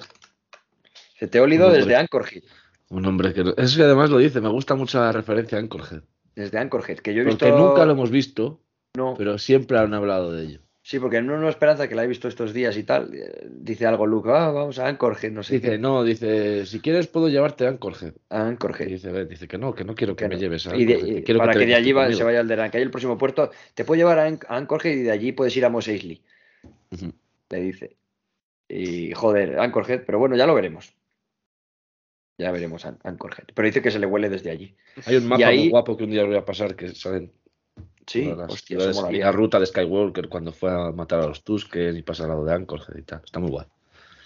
[1.17, 2.43] Se te ha olido Hombre, desde Anchorhead.
[2.89, 3.43] Un hombre que...
[3.57, 6.01] Es que además lo dice, me gusta mucho la referencia a Anchorhead.
[6.35, 7.45] Desde Anchorhead, que yo he visto...
[7.45, 8.61] Porque nunca lo hemos visto,
[8.95, 10.61] No, pero siempre han hablado de ello.
[10.81, 13.85] sí, porque en una esperanza que la he visto estos días y tal, eh, dice
[13.85, 15.77] algo Luke, ah, vamos a Anchorhead, no sé Dice, qué.
[15.77, 18.13] no, dice, si quieres puedo llevarte a Anchorhead.
[18.29, 18.87] A Y Anchorhead.
[18.87, 20.41] dice, "Ve", dice que no, que no quiero que, Que me no.
[20.41, 22.17] lleves a Y de- Anchorhead, y que para que, de allí tú va- conmigo".
[22.17, 23.51] se vaya al Deran, que hay el próximo puerto.
[23.75, 26.21] Te puedo llevar a An- a Anchorhead y de allí puedes ir a Mos Eisley.
[27.49, 27.97] Le dice.
[28.67, 30.93] Y joder, Anchorhead, pero bueno, ya lo veremos.
[32.37, 33.47] Ya veremos An- Anchorhead.
[33.53, 34.75] Pero dice que se le huele desde allí.
[35.05, 37.31] Hay un mapa ahí- muy guapo que un día voy a pasar que salen
[38.07, 38.77] Sí, las hostia,
[39.11, 42.29] y la ruta de Skywalker cuando fue a matar a los Tusken y pasa al
[42.29, 43.21] lado de Anchorhead y tal.
[43.23, 43.67] Está muy guay.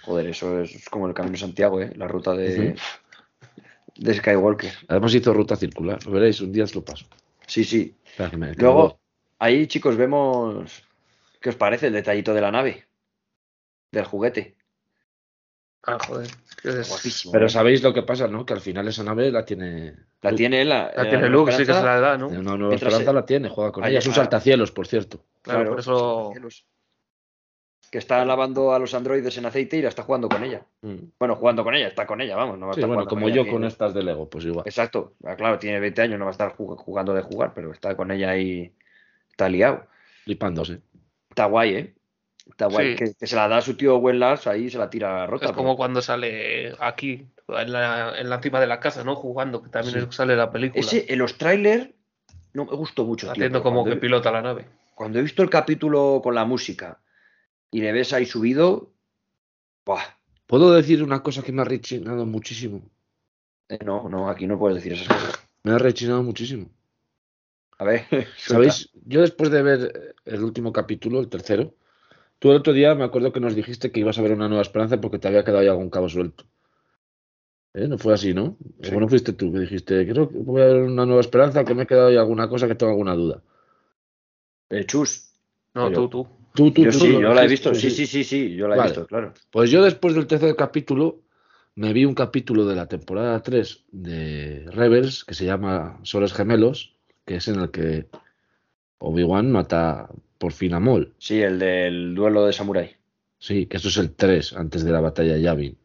[0.03, 1.91] Joder, eso es como el Camino de Santiago, ¿eh?
[1.95, 2.75] La ruta de,
[3.95, 4.71] de Skywalker.
[4.87, 6.05] Además hizo ruta circular.
[6.05, 7.05] Lo veréis, un día os lo paso.
[7.45, 7.95] Sí, sí.
[8.57, 8.99] Luego,
[9.39, 10.83] ahí, chicos, vemos.
[11.41, 12.85] ¿Qué os parece el detallito de la nave?
[13.93, 14.55] Del juguete.
[15.83, 16.27] Ah, joder.
[16.63, 17.31] es- Guapísimo.
[17.31, 17.49] Pero ¿eh?
[17.49, 18.43] sabéis lo que pasa, ¿no?
[18.45, 19.93] Que al final esa nave la tiene.
[20.21, 20.37] La Luke.
[20.37, 20.91] tiene la.
[20.95, 22.27] La la tiene Luke, sí que se la da, ¿no?
[22.29, 23.99] Una nueva esperanza se- la tiene, juega con Ahí ella.
[23.99, 25.23] Es un saltacielos, por cierto.
[25.43, 26.31] Claro, por eso.
[27.91, 30.65] Que está lavando a los androides en aceite y la está jugando con ella.
[31.19, 32.57] Bueno, jugando con ella, está con ella, vamos.
[32.57, 34.63] No va a Sí, estar bueno, como yo con estas de Lego, pues igual.
[34.65, 35.13] Exacto.
[35.23, 37.95] Ah, Claro, tiene 20 años, no va a estar jug- jugando de jugar, pero está
[37.95, 38.73] con ella ahí.
[39.29, 39.85] Está liado.
[40.23, 40.81] Flipándose.
[41.29, 41.95] Está guay, ¿eh?
[42.49, 42.91] Está guay.
[42.91, 42.95] Sí.
[43.05, 45.45] Que, que se la da a su tío Gwen Lars, ahí se la tira rota.
[45.47, 49.15] Es como pero- cuando sale aquí, en la, en la cima de la casa, ¿no?
[49.15, 50.07] Jugando, que también Sí.
[50.11, 50.79] sale la película.
[50.79, 51.89] Ese, en los trailers,
[52.53, 53.31] no me gustó mucho.
[53.31, 54.67] haciendo como cuando que he- pilota la nave.
[54.95, 56.99] Cuando he visto el capítulo con la música
[57.71, 58.91] y le ves ahí subido.
[59.85, 60.03] Buah.
[60.45, 62.81] ¿Puedo decir una cosa que me ha rechinado muchísimo?
[63.69, 65.39] Eh, No, no, aquí no puedes decir esas cosas.
[65.63, 66.69] Me ha rechinado muchísimo.
[67.79, 68.05] A ver,
[68.37, 68.89] ¿Sabéis?
[69.05, 71.73] Yo después de ver el último capítulo, el tercero,
[72.43, 74.63] tú el otro día me acuerdo que nos dijiste que ibas a ver una nueva
[74.63, 76.43] esperanza porque te había quedado ahí algún cabo suelto.
[77.73, 77.87] ¿Eh?
[77.87, 78.57] No fue así, ¿no?
[78.81, 78.91] Sí.
[78.91, 81.83] Bueno, fuiste tú que dijiste, creo que voy a ver una nueva esperanza, que me
[81.83, 83.41] he quedado ahí alguna cosa que tengo alguna duda.
[84.69, 85.31] Eh, chus.
[85.73, 86.27] No, Pero- tú, tú.
[86.53, 87.73] Tú, tú, Yo tú sí, yo la he visto.
[87.73, 88.89] Sí, sí, sí, sí, yo la he Vale.
[88.91, 89.33] visto, claro.
[89.49, 91.21] Pues yo después del tercer capítulo
[91.75, 96.93] me vi un capítulo de la temporada 3 de Rebels que se llama Soles Gemelos,
[97.25, 98.09] que es en el que
[98.97, 100.09] Obi-Wan mata
[100.43, 101.13] por fin a Maul.
[101.19, 102.91] Sí, el del duelo de Samurai.
[103.37, 105.77] Sí, que eso es el 3 antes de la batalla de Yavin.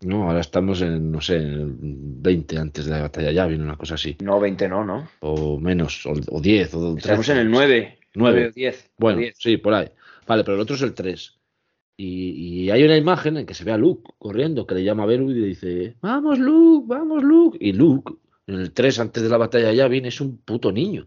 [0.00, 3.60] No, ahora estamos en, no sé, en el 20 antes de la batalla de Yavin,
[3.60, 4.16] una cosa así.
[4.22, 5.06] No, 20 no, ¿no?
[5.20, 6.98] O menos, o, o 10, o 13.
[6.98, 7.98] Estamos en el 9.
[8.14, 8.40] Nueve.
[8.40, 8.90] 9 o 10.
[8.96, 9.34] Bueno, 10.
[9.36, 9.90] sí, por ahí.
[10.26, 11.38] Vale, pero el otro es el 3.
[11.98, 15.02] Y, y hay una imagen en que se ve a Luke corriendo, que le llama
[15.02, 17.58] a Beru y le dice, vamos Luke, vamos Luke.
[17.60, 18.14] Y Luke,
[18.46, 21.06] en el 3 antes de la batalla de Yavin, es un puto niño.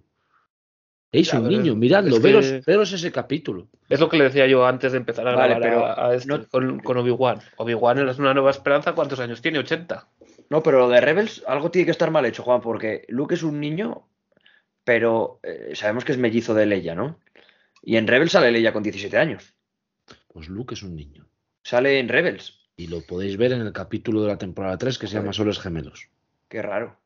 [1.12, 3.68] Es Ya, un niño, miradlo, es que- veros, veros ese capítulo.
[3.90, 6.16] Es lo que le decía yo antes de empezar a Vale, grabar pero a, a
[6.16, 7.40] este, no- con, con Obi-Wan.
[7.58, 8.94] Obi-Wan es una nueva esperanza.
[8.94, 9.60] ¿Cuántos años tiene?
[9.60, 10.08] 80.
[10.50, 13.44] No, pero lo de Rebels, algo tiene que estar mal hecho, Juan, porque Luke es
[13.44, 14.08] un niño,
[14.84, 17.20] pero eh, sabemos que es mellizo de Leia, ¿no?
[17.82, 19.54] Y en Rebels sale Leia con 17 años.
[20.28, 21.26] Pues Luke es un niño.
[21.64, 22.70] Sale en Rebels.
[22.78, 25.60] Y lo podéis ver en el capítulo de la temporada 3 que se llama Solos
[25.60, 26.10] Gemelos.
[26.48, 26.98] Qué raro.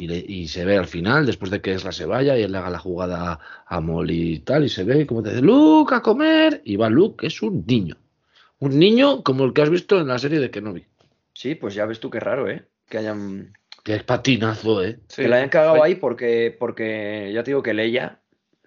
[0.00, 2.52] Y, le- y se ve al final, después de que Esla se vaya y él
[2.52, 5.94] le haga la jugada a, Molly y tal, y se ve como te dice, Luke,
[5.94, 6.62] a comer.
[6.64, 7.96] Y va Luke, que es un niño.
[8.58, 10.84] Un niño como el que has visto en la serie de Kenobi.
[11.34, 12.64] Sí, pues ya ves tú qué raro, ¿eh?
[12.88, 13.52] Que hayan
[13.84, 14.98] Que es patinazo, ¿eh?
[15.08, 15.22] Sí.
[15.22, 18.18] que la hayan cagado ahí porque, porque ya te digo que Leia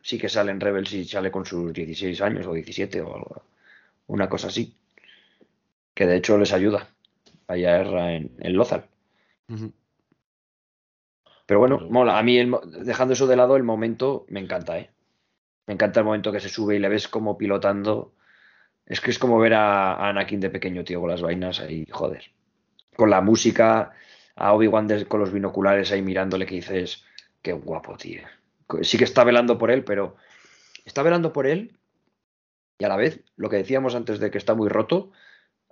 [0.04, 3.43] sí que sale en Rebels y sale con sus 16 años o 17 o algo,
[4.08, 4.76] una cosa así.
[5.96, 6.89] Que de hecho les ayuda
[7.48, 8.86] a Yaerra en, en Lothal.
[11.54, 12.18] Pero bueno, Pero- mola.
[12.18, 12.52] A mí, el
[12.84, 14.89] dejando eso de lado, el momento me encanta, ¿eh?
[15.68, 18.16] Me encanta el momento que se sube y le ves como pilotando
[18.88, 21.86] Es que es como ver a, a Anakin de pequeño, tío, con las vainas ahí,
[21.92, 22.32] joder.
[22.96, 23.92] Con la música,
[24.36, 27.06] a Obi-Wan con los binoculares ahí mirándole que dices,
[27.44, 28.24] qué guapo, tío.
[28.82, 30.16] Sí que está velando por él, pero
[30.86, 31.78] está velando por él
[32.80, 35.12] y a la vez, lo que decíamos antes de que está muy roto,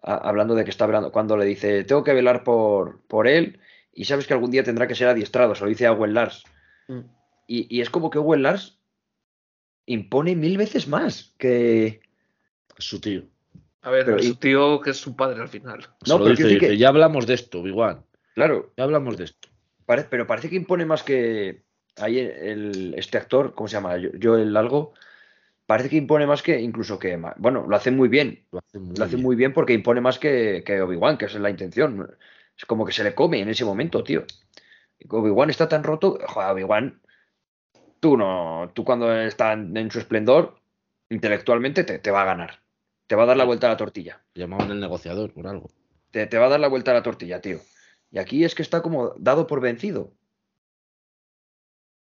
[0.03, 3.59] a- hablando de que está velando, cuando le dice, tengo que velar por, por él
[3.93, 6.43] y sabes que algún día tendrá que ser adiestrado, se lo dice a Owen Lars.
[6.87, 6.99] Mm.
[7.47, 8.79] Y, y es como que Owen Lars
[9.85, 12.01] impone mil veces más que...
[12.77, 13.23] Su tío.
[13.81, 15.79] A ver, Pero es y- su tío que es su padre al final.
[16.07, 18.03] No, pero dice, dice, que- ya hablamos de esto, igual.
[18.35, 19.49] Claro, Ya hablamos de esto.
[19.85, 21.63] pare- pero parece que impone más que...
[21.97, 23.97] Ahí el, este actor, ¿cómo se llama?
[23.97, 24.93] Yo- Joel algo.
[25.65, 27.19] Parece que impone más que incluso que...
[27.37, 28.45] Bueno, lo hace muy bien.
[28.51, 29.25] Lo hace muy Lo hace bien.
[29.25, 32.09] muy bien porque impone más que, que Obi-Wan, que esa es la intención.
[32.61, 34.23] Es como que se le come en ese momento, tío.
[34.99, 36.19] Y Obi-Wan está tan roto.
[36.27, 37.01] Joder, Obi-Wan,
[37.99, 38.69] tú no.
[38.75, 40.59] Tú cuando está en, su esplendor,
[41.09, 42.61] intelectualmente te, te va a ganar.
[43.07, 44.21] Te va a dar la vuelta a la tortilla.
[44.35, 45.71] Llamaban el negociador por algo.
[46.11, 47.57] Te, te va a dar la vuelta a la tortilla, tío.
[48.11, 50.13] Y aquí es que está como dado por vencido.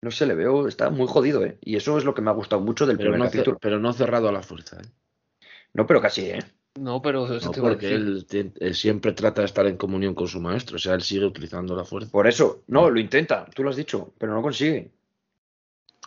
[0.01, 1.57] No sé, le veo, está muy jodido, ¿eh?
[1.59, 3.57] Y eso es lo que me ha gustado mucho del Pero primer no, capítulo.
[3.59, 4.77] pero no cerrado a la fuerza.
[4.77, 4.87] ¿eh?
[5.73, 6.39] No, pero casi, ¿eh?
[6.79, 10.13] No, pero eso No, te porque él te- eh, siempre trata de estar en comunión
[10.13, 10.75] con su maestro.
[10.75, 12.11] O sea, él sigue utilizando la fuerza.
[12.11, 14.91] Por eso, no, lo intenta, tú lo has dicho, pero no consigue.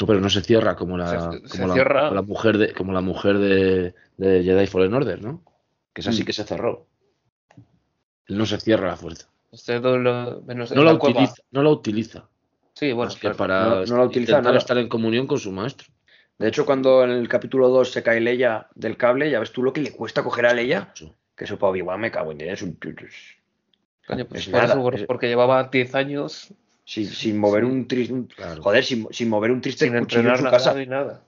[0.00, 2.00] No, pero no se cierra como la, Se- se como la, cierra.
[2.02, 5.42] como la mujer de como la mujer de, de Jedi Fallen Order, ¿no?
[5.92, 6.26] Que es así Mm.
[6.26, 6.86] que se cerró.
[8.26, 9.28] Él no se cierra la fuerza.
[9.50, 12.28] Este todo lo- menos No la utiliza, no la utiliza.
[12.74, 13.36] Sí, bueno, claro.
[13.36, 14.58] para No- no la utiliza intentar nada.
[14.58, 15.88] estar en comunión con su maestro.
[16.38, 19.62] De hecho, cuando en el capítulo 2 se cae Leia del cable, ya ves tú
[19.62, 20.92] lo que le cuesta coger a Leia.
[21.34, 22.78] Que eso para Obi-Wan me cago en es un...
[24.06, 27.86] Coño, pues es nada, eso, por- es- porque llevaba 10 años Sin, sin mover un
[27.88, 28.14] triste...
[28.34, 28.62] Claro.
[28.62, 30.74] Joder, sin, sin mover un triste sin cuchillo en entrenar su nada casa.
[30.74, 31.22] ni nada.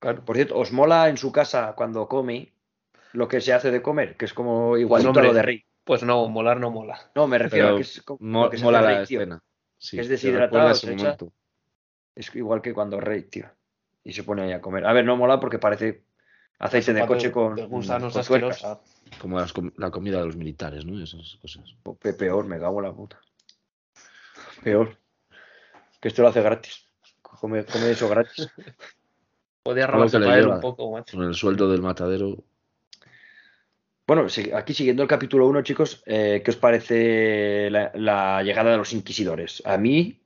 [0.00, 0.24] Claro.
[0.24, 2.52] Por cierto, ¿os mola en su casa cuando come
[3.12, 4.16] lo que se hace de comer?
[4.16, 5.24] Que es como igualito hombre.
[5.26, 5.64] a lo de Rey.
[5.84, 7.10] Pues no, molar no mola.
[7.14, 9.06] No, me refiero Pero a que es como Mo- que se mola hace la Rey,
[9.06, 9.20] tío.
[9.20, 9.42] escena.
[9.78, 11.16] Sí, Es deshidratado, se echa-.
[12.14, 13.46] Es igual que cuando Rey, tío.
[14.04, 14.84] Y se pone ahí a comer.
[14.86, 16.02] A ver, no mola porque parece
[16.58, 18.64] aceite de coche con, de gusanos con tuercas.
[18.64, 18.80] asquerosa.
[19.20, 21.00] Como las la comida de los militares, ¿no?
[21.02, 21.76] Esas cosas.
[22.00, 23.20] Pe- Peor, me cago en la puta.
[24.64, 24.96] Peor.
[26.00, 26.88] Que esto lo hace gratis.
[27.20, 28.48] Come, come eso gratis.
[29.62, 31.16] Podía robarse para él un poco, macho.
[31.16, 32.42] Con el sueldo del matadero.
[34.06, 38.76] Bueno, aquí siguiendo el capítulo 1, chicos, eh, ¿qué os parece la, la llegada de
[38.76, 39.62] los inquisidores?
[39.64, 40.21] A mí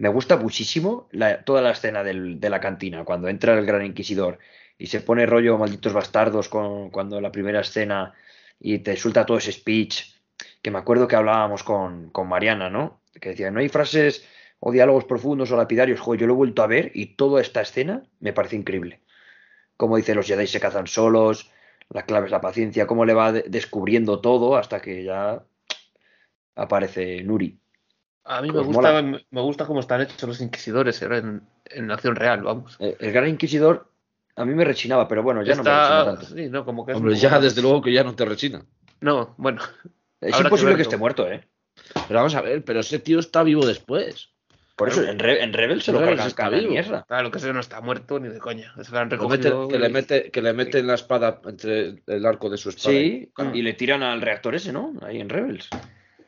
[0.00, 1.08] me gusta muchísimo
[1.44, 4.38] toda la escena de la cantina, cuando entra el gran inquisidor
[4.78, 8.14] y se pone rollo malditos bastardos con, cuando la primera escena
[8.58, 10.14] y te suelta todo ese speech,
[10.62, 13.02] que me acuerdo que hablábamos con, con Mariana, ¿no?
[13.20, 14.26] Que decía, no hay frases
[14.58, 16.00] o diálogos profundos o lapidarios.
[16.00, 19.02] Joder, yo lo he vuelto a ver y toda esta escena me parece increíble.
[19.76, 21.50] Como dice, los Jedi se cazan solos,
[21.90, 25.44] la clave es la paciencia, cómo le va de- descubriendo todo hasta que ya
[26.54, 27.58] aparece Nuri.
[28.24, 31.42] A mí me Pues gusta, me me gusta cómo están hechos los inquisidores era en,
[31.66, 32.76] en acción real, vamos.
[32.78, 33.88] Eh, El gran inquisidor
[34.36, 36.26] a mí me rechinaba, pero bueno, ya no me rechina tanto.
[36.26, 38.62] sí, no, como que es Hombre, ya desde luego que ya no te rechina.
[39.00, 39.60] No, bueno,
[40.20, 41.46] Es que imposible que, esté muerto, ¿eh?
[42.06, 44.28] Pero vamos a ver, pero ese tío está vivo después.
[44.76, 46.70] Por eso en, Re- en Rebel se lo cargan está cada vivo.
[46.72, 47.04] mierda.
[47.06, 48.72] claro que ese no está muerto ni de coña.
[48.82, 49.68] Se lo han Que le mete- recogido.
[49.68, 52.94] que, le y- mete, que le meten la espada entre el arco de su espada.
[52.96, 53.54] Sí, Mm.
[53.54, 54.94] y le tiran al reactor ese, ¿no?
[55.02, 55.68] Ahí en Rebels.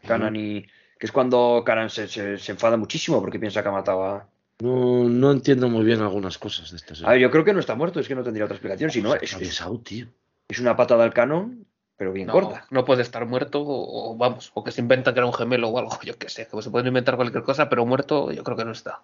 [0.06, 0.66] Kanan y...
[1.02, 4.28] Que es cuando Kanan se, se- se enfada muchísimo porque piensa que ha matado a...
[4.60, 7.10] No, no entiendo muy bien algunas cosas de esta A serie.
[7.10, 8.88] ver, yo creo que no está muerto, es que no tendría otra explicación.
[8.92, 10.06] Si no, es, es- tío.
[10.46, 12.68] es una patada al canon, pero bien no, gorda.
[12.70, 15.70] no puede estar muerto o, o, vamos, o que se inventa que era un gemelo
[15.70, 18.56] o algo, yo qué sé, que se puede inventar cualquier cosa, pero muerto yo creo
[18.56, 19.02] que no está.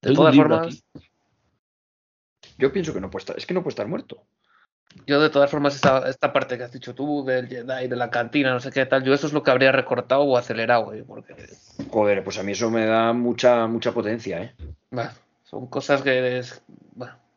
[0.00, 0.82] De todas formas, aquí.
[2.56, 3.36] Yo pienso que no puede estar...
[3.36, 4.22] Es que no puede estar muerto.
[5.06, 8.10] Yo de todas formas esta, esta parte que has dicho tú del Jedi, de la
[8.10, 11.04] cantina, no sé qué tal, yo eso es lo que habría recortado o acelerado, eh,
[11.06, 11.34] porque
[11.90, 14.54] Joder, pues a mí eso me da mucha, mucha potencia, ¿eh?
[14.90, 15.12] bah,
[15.44, 16.62] son cosas que es,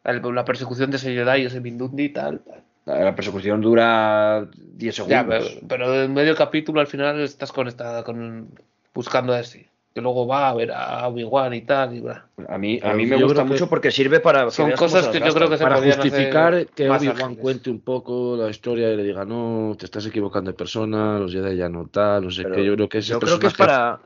[0.04, 2.40] la persecución de ese Jedi, ese Mindundi y tal.
[2.40, 2.64] tal.
[2.86, 5.52] La persecución dura 10 Ya, segundos.
[5.56, 8.50] pero, pero en medio capítulo al final estás conectada con
[8.94, 9.70] buscando a ese.
[9.94, 11.96] Que luego va a ver a Obi-Wan y tal.
[11.96, 12.28] Y bla.
[12.48, 14.50] A mí, a mí me yo gusta mucho porque sirve para.
[14.50, 18.36] Son cosas que yo creo que se Para justificar hacer que Obi-Wan cuente un poco
[18.36, 21.88] la historia y le diga, no, te estás equivocando de persona, los Jedi ya no
[21.88, 22.66] tal, no sé qué.
[22.66, 24.00] Yo creo que ese Yo creo que es para.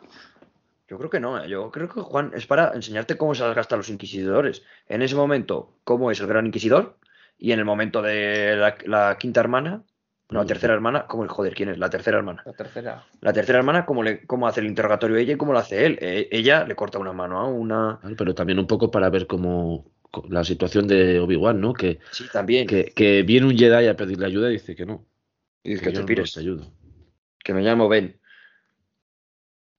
[0.89, 1.49] Yo creo que no, ¿eh?
[1.49, 4.63] yo creo que Juan es para enseñarte cómo se gastan los inquisidores.
[4.87, 6.95] En ese momento, cómo es el gran inquisidor.
[7.37, 9.83] Y en el momento de la, la quinta hermana,
[10.29, 11.53] no, la tercera hermana, ¿cómo joder?
[11.55, 11.77] ¿Quién es?
[11.77, 12.43] La tercera hermana.
[12.45, 13.05] La tercera.
[13.21, 15.97] La tercera hermana, ¿cómo, le, cómo hace el interrogatorio ella y cómo lo hace él?
[16.01, 17.99] Eh, ella le corta una mano a una.
[18.17, 19.89] Pero también un poco para ver cómo,
[20.29, 21.73] la situación de Obi-Wan, ¿no?
[21.73, 22.67] Que, Sí, también.
[22.67, 25.05] que, que viene un Jedi a pedirle ayuda y dice que no.
[25.63, 26.33] y dice Que que te no pires.
[26.33, 26.71] te ayudo.
[27.43, 28.19] Que me llamo Ben.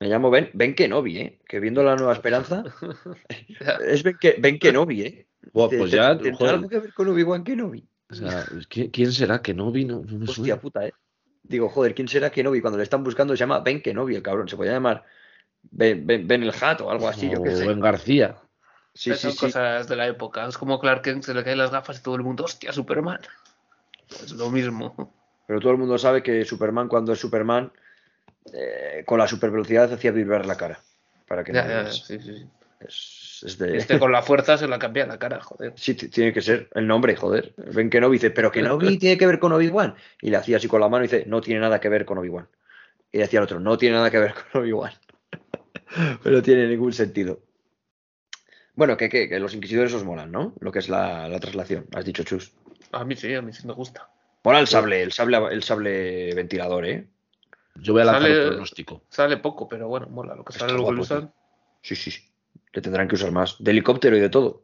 [0.01, 0.51] Me llamo Ben.
[0.55, 1.41] Ben Kenobi, ¿eh?
[1.47, 2.65] Que viendo la nueva esperanza.
[3.87, 5.27] es Ben, ben Kenobi, ¿eh?
[5.53, 7.87] Pues te- ya, ¿Tendrá algo que ver con Obi-Wan Kenobi?
[8.11, 10.03] O sea, ¿quién, será que no vino?
[10.07, 10.61] No me Hostia suena.
[10.61, 10.93] puta, ¿eh?
[11.43, 12.61] Digo, joder, ¿quién será Kenobi?
[12.61, 14.49] Cuando le están buscando se llama Ben Kenobi, el cabrón.
[14.49, 15.05] Se podía llamar
[15.63, 17.67] Ben, Ben, Ben el Hat o algo así, yo qué O sé.
[17.67, 18.37] Ben García.
[18.95, 19.39] Sí, sí, son sí.
[19.39, 20.47] cosas de la época.
[20.47, 23.21] Es como Clark Kent se le caen las gafas y todo el mundo, hostia, Superman.
[24.11, 25.15] Es lo mismo.
[25.47, 27.73] Pero todo el mundo sabe que Superman, cuando es Superman,
[28.53, 30.81] eh, con la supervelocidad hacía vibrar la cara.
[31.27, 32.47] Para que Ya, no ya, sí, sí.
[32.81, 33.77] Es, es de...
[33.77, 35.73] Este con la fuerza se la cambia la cara, joder.
[35.77, 37.55] Sí, tiene que ser el nombre, joder.
[37.57, 39.95] Ben Kenobi dice, pero Kenobi tiene que ver con Obi-Wan.
[40.23, 42.19] Y le hacía así con la mano y dice, no tiene nada que ver con
[42.19, 42.49] Obi-Wan.
[43.13, 44.93] Y decía el otro, no tiene nada que ver con Obi-Wan.
[46.23, 47.41] pero no tiene ningún sentido.
[48.75, 50.55] Bueno, que, que, que los inquisidores os molan, ¿no?
[50.61, 52.53] Lo que es la, la traslación, has dicho Chus.
[52.93, 54.09] A mí sí, a mí sí me gusta.
[54.45, 57.07] Mola el sable, el sable, el sable ventilador, ¿eh?
[57.75, 59.03] Yo voy a lanzar Sale- un pronóstico.
[59.09, 60.35] Sale poco, pero bueno, mola.
[60.35, 61.33] Lo que sale luego lo usan.
[61.83, 62.23] Sí, sí, sí.
[62.73, 63.57] Le tendrán que usar más.
[63.59, 64.63] De helicóptero y de todo.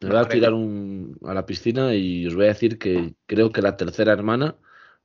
[0.00, 3.52] Me voy a tirar un, a la piscina y os voy a decir que creo
[3.52, 4.54] que la tercera hermana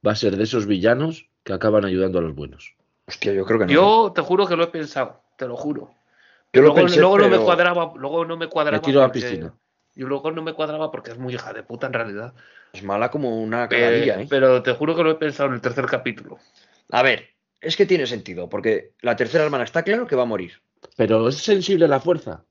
[0.05, 2.75] va a ser de esos villanos que acaban ayudando a los buenos.
[3.07, 3.71] Hostia, yo creo que no.
[3.71, 5.91] Yo te juro que lo he pensado, te lo juro.
[6.51, 8.77] Yo lo luego pensé, luego no me cuadraba, luego no me cuadraba.
[8.77, 9.53] Me tiro a la porque- piscina.
[9.95, 12.33] Y luego no me cuadraba porque es muy hija de puta en realidad.
[12.73, 14.27] Es mala como una Eh, cagadilla, ¿eh?
[14.29, 16.37] Pero te juro que lo he pensado en el tercer capítulo.
[16.91, 20.25] A ver, es que tiene sentido, porque la tercera hermana está claro que va a
[20.25, 20.61] morir.
[20.95, 22.43] Pero es sensible a la fuerza,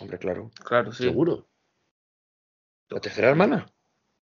[0.00, 0.50] Hombre, claro.
[0.64, 1.04] Claro, sí.
[1.04, 1.48] seguro.
[2.90, 3.66] ¿La tercera hermana?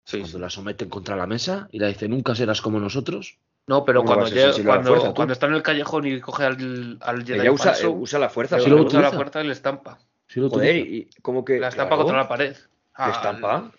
[0.05, 3.39] Sí, Cuando la someten contra la mesa y la dice nunca serás como nosotros.
[3.67, 6.45] No, pero ¿Cómo va cuando, llega- cuando, fuerza, cuando está en el callejón y coge
[6.45, 8.57] al, al Jedi Ella usa, falso, eh, usa la fuerza.
[8.57, 9.99] para- lo usa la puerta y le estampa.
[10.29, 11.15] Sí lo Joder, utiliza.
[11.19, 11.59] y como que.
[11.59, 12.55] La estampa claro, contra la pared.
[12.55, 12.63] ¿qué
[12.95, 13.73] Ah, estampa?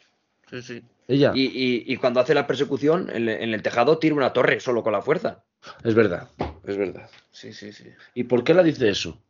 [0.49, 0.83] Sí, sí.
[1.07, 4.59] Ella, Y, y- y cuando hace la persecución, en, en el tejado tira una torre
[4.59, 5.43] solo con la fuerza.
[5.83, 6.29] es verdad,
[6.65, 7.09] es verdad.
[7.37, 7.85] Sí, sí, sí.
[8.15, 9.21] ¿Y por qué la dice eso?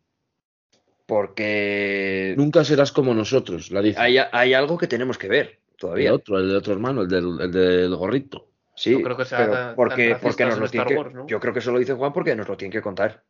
[1.06, 4.00] Porque Nunca serás como nosotros, la dice.
[4.00, 6.14] hay, hay algo que tenemos que ver El todavía.
[6.14, 8.48] otro, el de otro hermano, el del, el del gorrito.
[8.76, 10.88] Sí, No creo que sea pero tan- porque, tan porque nos lo en tiene Star
[10.88, 11.28] que, Wars, ¿no?
[11.28, 13.24] Yo creo que eso lo dice Juan porque nos lo tienen que contar.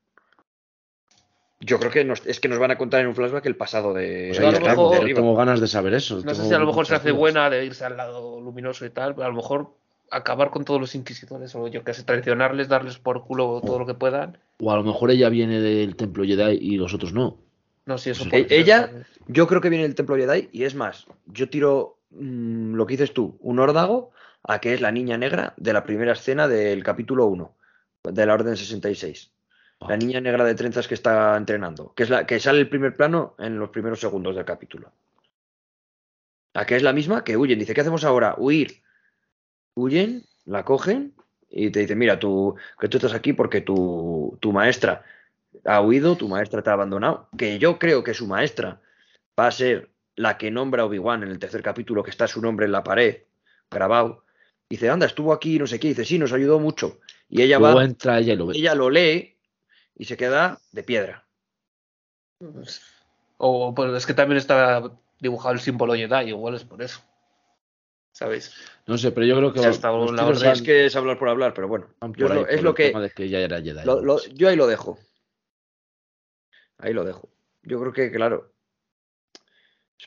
[1.59, 3.93] Yo creo que nos- es que nos van a contar en un flashback el pasado
[3.95, 6.21] de, Pues Yo ahí a lo está, mejor- tengo ganas de saber eso.
[6.23, 7.19] No sé si a lo mejor se hace dudas.
[7.19, 9.76] buena de irse al lado luminoso y tal, pero a lo mejor
[10.11, 13.85] acabar con todos los inquisidores o yo que sé, traicionarles, darles por culo todo lo
[13.85, 14.37] que puedan.
[14.59, 17.37] O a lo mejor ella viene del templo Jedi y los otros no.
[17.85, 18.29] No si eso Sí.
[18.29, 18.91] puede E- ser, ella-.
[19.27, 22.93] Yo creo que viene el templo Jedi y es más, yo tiro mm, lo que
[22.93, 24.11] dices tú, un órdago
[24.43, 27.55] a que es la niña negra de la primera escena del capítulo 1
[28.03, 29.31] de la Orden 66.
[29.87, 32.95] La niña negra de trenzas que está entrenando, que es la que sale el primer
[32.95, 34.91] plano en los primeros segundos del capítulo.
[36.53, 37.59] La que es la misma que huyen.
[37.59, 38.33] Dice, ¿qué hacemos ahora?
[38.37, 38.81] Huir.
[39.77, 41.13] Huyen, la cogen
[41.49, 45.05] y te dicen, mira, tú, que tú estás aquí porque tu, tu maestra
[45.65, 47.29] ha huido, tu maestra te ha abandonado.
[47.37, 48.81] Que yo creo que su maestra
[49.39, 52.41] va a ser la que nombra a Obi-Wan en el tercer capítulo, que está su
[52.41, 53.21] nombre en la pared,
[53.69, 54.23] grabado.
[54.67, 55.89] Dice, anda, estuvo aquí, no sé qué.
[55.89, 56.99] Dice, sí, nos ayudó mucho.
[57.29, 58.57] Y ella Luego va, entra ella lo ve.
[58.57, 59.37] ella lo lee
[59.95, 61.25] y se queda de piedra.
[63.37, 67.01] O pues es que también está dibujado el símbolo Jedi, igual es por eso.
[68.17, 68.51] ¿Sabes?
[68.87, 70.95] No sé, pero yo creo que Ya va- está, los la orden Es que es
[70.95, 71.85] hablar por hablar, pero bueno.
[72.01, 72.87] yo por es lo, ahí es lo que.
[72.87, 73.85] tema de que ella era Jedi.
[73.85, 74.97] lo- lo- yo ahí lo dejo.
[76.79, 77.29] Ahí lo dejo.
[77.61, 78.51] Yo creo que, claro.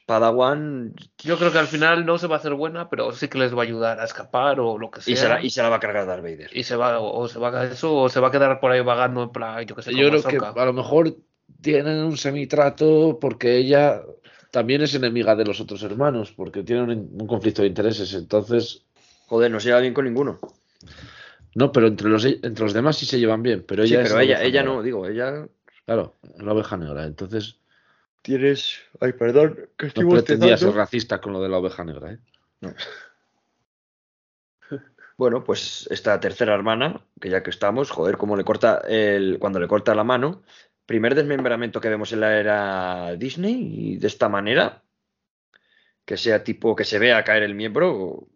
[0.06, 0.92] Padawan
[1.22, 3.54] Yo creo que al final no se va a hacer buena, pero sí que les
[3.54, 5.12] va a ayudar a escapar o lo que sea.
[5.14, 6.50] y se, la, y se la va a cargar Darth Vader.
[6.52, 8.80] Y se va, o se va a eso, o se va a quedar por ahí
[8.80, 11.14] vagando en plan, yo que sé, Yo como creo que a lo mejor
[11.60, 14.02] tienen un semitrato porque ella
[14.50, 18.12] también es enemiga de los otros hermanos, porque tienen un, un conflicto de intereses.
[18.14, 18.84] Entonces,
[19.30, 20.40] Joder, no se lleva bien con ninguno.
[21.54, 23.64] no, pero entre los, entre los demás sí se llevan bien.
[23.66, 25.46] Pero ella pero la ella, ella no, digo, ella.
[25.86, 27.04] Claro, es la oveja negra.
[27.04, 27.60] Entonces,
[28.22, 28.80] Tienes.
[29.00, 32.12] Ay, perdón, que no pretendía ser racista con lo de la oveja negra.
[32.12, 32.74] ¿eh?
[35.16, 39.58] Bueno, pues esta tercera hermana, que ya que estamos, joder, cómo le corta el, cuando
[39.60, 40.42] le corta la mano,
[40.90, 43.56] primer desmembramiento que vemos en la era Disney
[43.94, 44.82] y de esta manera,
[46.04, 48.26] que sea tipo que se vea caer el miembro,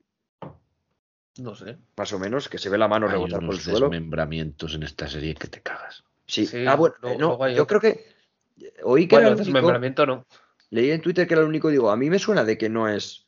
[1.36, 1.78] No sé.
[1.96, 3.88] más o menos, que se ve la mano Hay rebotar por el suelo.
[3.90, 6.04] desmembramientos en esta serie que te cagas.
[6.26, 6.46] Sí.
[6.46, 7.66] Sí, ah, bueno, eh, no, yo otro.
[7.66, 8.04] creo que
[8.84, 10.26] oí que Bueno, era el único, desmembramiento no.
[10.70, 12.88] leí en Twitter que era el único, digo, a mí me suena de que no
[12.88, 13.26] es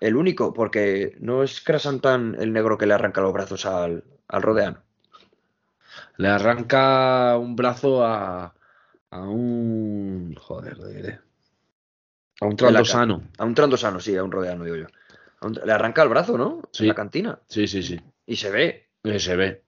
[0.00, 4.42] el único, porque no es Krasantan el negro que le arranca los brazos al, al
[4.42, 4.82] Rodeano.
[6.18, 8.54] Le arranca un brazo a,
[9.10, 10.34] a un.
[10.38, 11.20] Joder, lo diré.
[12.40, 13.22] A un En la trando ca- sano.
[13.38, 14.86] A un trandosano, sí, a un rodeano, digo yo.
[15.42, 16.62] Un- le arranca el brazo, ¿no?
[16.72, 16.84] Sí.
[16.84, 17.38] En la cantina.
[17.48, 18.00] Sí, sí, sí.
[18.26, 19.62] Y se ve, Eh, se ve.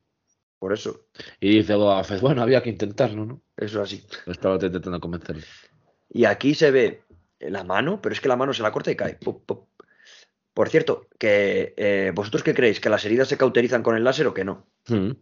[0.59, 1.07] por eso.
[1.41, 1.75] Y dice
[2.21, 3.41] bueno, había que intentarlo, ¿no?
[3.57, 4.05] Eso así.
[4.27, 5.45] Estaba intentando convencerle.
[6.11, 7.03] Y aquí se ve
[7.39, 9.19] la mano, pero es que la mano se la corta y cae.
[10.53, 12.81] Por cierto, que eh, ¿vosotros qué creéis?
[12.81, 14.67] ¿Que las heridas se cauterizan con el láser o que no?
[14.89, 15.13] Mm.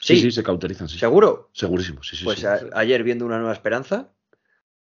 [0.00, 0.98] Sí, Sí, sí, se cauterizan, sí.
[0.98, 1.50] ¿Seguro?
[1.52, 2.24] Segurísimo, sí, sí.
[2.24, 2.46] Pues sí.
[2.46, 4.12] a- ayer viendo Una Nueva Esperanza,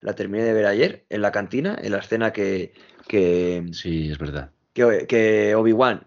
[0.00, 2.72] la terminé de ver ayer en la cantina, en la escena que,
[3.08, 4.50] que, Sí, es verdad.
[4.72, 6.06] que, que Obi-Wan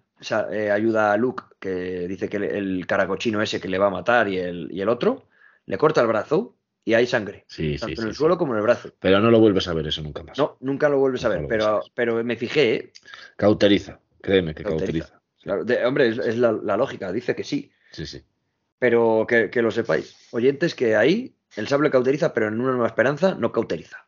[0.51, 3.91] eh, ayuda a Luke, que dice que le- el caracochino ese que le va a
[3.91, 5.27] matar y el, y el otro,
[5.65, 8.01] le corta el brazo y hay sangre, Sí, sí, tanto sí.
[8.03, 8.17] en el sí.
[8.19, 8.91] suelo como en el brazo.
[8.99, 10.37] Pero no lo vuelves a ver eso nunca más.
[10.37, 11.91] No, nunca lo vuelves a ver, pero, vuelves a ver.
[11.95, 12.91] pero me fijé, ¿eh?
[13.35, 15.07] Cauteriza, créeme que Cauteriza.
[15.07, 15.21] cauteriza.
[15.41, 18.23] Claro, de- hombre, es, es la, la lógica, dice que sí, Sí, sí.
[18.79, 20.15] Pero que, que lo sepáis.
[20.31, 24.05] Oyentes, que ahí el sable cauteriza, pero en una nueva esperanza no cauteriza.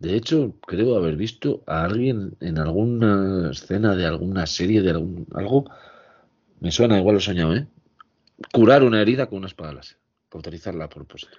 [0.00, 5.28] De hecho, creo haber visto a alguien en alguna escena de alguna serie, de algún
[5.32, 5.70] algo.
[6.58, 7.68] Me suena, igual lo he soñado, ¿eh?
[8.52, 9.98] Curar una herida con una espada láser.
[10.28, 11.36] Cauterizarla a propósito.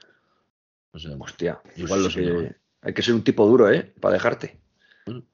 [0.91, 2.55] O sea, Hostia, Igual lo pues soñaba, que ¿eh?
[2.81, 3.93] hay que ser un tipo duro, ¿eh?
[3.99, 4.61] Para dejarte.
[5.05, 5.25] Bueno.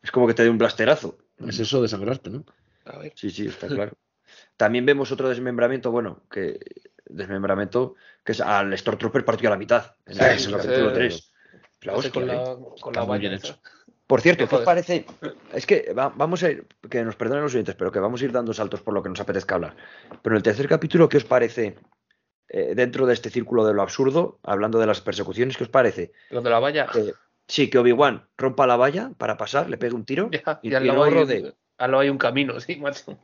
[0.00, 1.18] Es como que te dé un blasterazo.
[1.38, 2.44] es eso de sangrarte, ¿no?
[2.84, 3.12] A ver.
[3.16, 3.96] Sí, sí, está claro.
[4.58, 6.58] También vemos otro desmembramiento, bueno, que
[7.06, 7.94] desmembramiento,
[8.24, 11.32] que es al Stormtrooper partido a la mitad, en Sí, el capítulo ese- 3.
[11.82, 12.26] La Ese hostia, con ¿eh?
[12.34, 12.44] la,
[12.80, 13.58] con la Está muy bien valla hecho.
[14.08, 15.06] Por cierto, ¿qué os parece?
[15.52, 18.24] Es que va- vamos a ir, que nos perdonen los oyentes, pero que vamos a
[18.24, 19.76] ir dando saltos por lo que nos apetezca hablar.
[20.22, 21.76] Pero en el tercer capítulo, ¿qué os parece?
[22.50, 26.12] eh, dentro de este círculo de lo absurdo, hablando de las persecuciones, ¿qué os parece?
[26.30, 26.86] Lo de la valla.
[26.86, 27.12] Que-
[27.46, 30.74] sí, que Obi-Wan rompa la valla para pasar, le pegue un tiro Ya, y, y
[30.74, 33.18] al y luego hay, al lado hay un camino, sí, macho.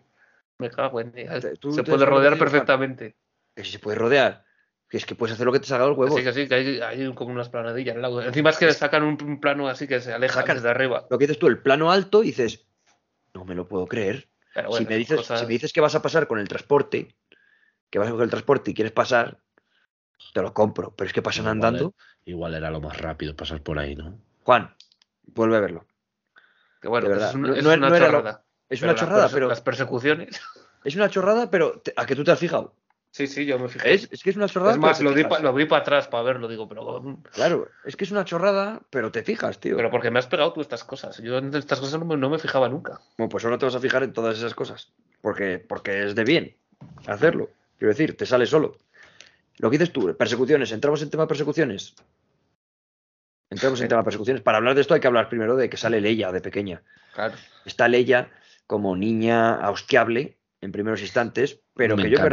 [0.58, 1.12] Me cago en
[1.58, 3.16] tú Se puede rodear perfectamente.
[3.54, 4.44] Que si se puede rodear,
[4.88, 6.16] que es que puedes hacer lo que te salga del huevo.
[6.16, 8.22] Sí, que sí, que hay, hay como unas planadillas al lado.
[8.22, 11.06] Encima es que sacan un, un plano así que se aleja Sacan- desde arriba.
[11.10, 12.66] Lo que dices tú, el plano alto, y dices,
[13.32, 14.28] no me lo puedo creer.
[14.54, 17.16] Pero si, me dices, cosas- si me dices que vas a pasar con el transporte,
[17.90, 19.40] que vas a coger el transporte y quieres pasar,
[20.32, 20.94] te lo compro.
[20.96, 21.94] Pero es que pasan Igual andando.
[22.24, 24.18] Igual era lo más rápido pasar por ahí, ¿no?
[24.44, 24.74] Juan,
[25.24, 25.86] vuelve a verlo.
[26.80, 28.43] que bueno, pues es, un- no- es no era- una no era lo-.
[28.68, 30.40] Es Pero una chorrada, pero Las persecuciones.
[30.84, 32.74] es una chorrada, pero te- ¿a que tú te has fijado?
[33.10, 33.94] Sí, sí, yo me fijé.
[33.94, 34.72] Es, es que es una chorrada.
[34.72, 37.68] Es más, lo, di pa- lo vi para atrás para verlo, digo, pero, mm, Claro,
[37.84, 39.76] es que es una chorrada, pero te fijas, tío.
[39.76, 41.18] pero porque me has pegado tú estas cosas.
[41.18, 43.00] Yo en estas cosas no me, no me fijaba nunca.
[43.16, 44.92] Bueno, pues ahora te vas a fijar en todas esas cosas.
[45.20, 46.56] Porque, porque es de bien
[47.06, 47.50] hacerlo.
[47.78, 48.78] Quiero decir, te sale solo.
[49.58, 50.72] Lo que dices tú, persecuciones.
[50.72, 51.94] ¿Entramos en tema persecuciones?
[53.50, 54.42] Entramos en tema persecuciones.
[54.42, 56.82] Para hablar de esto hay que hablar primero de que sale Leia de pequeña.
[57.14, 57.34] Claro.
[57.64, 58.28] Está Leia
[58.66, 62.28] como niña austiable en primeros instantes, pero Me que yo me,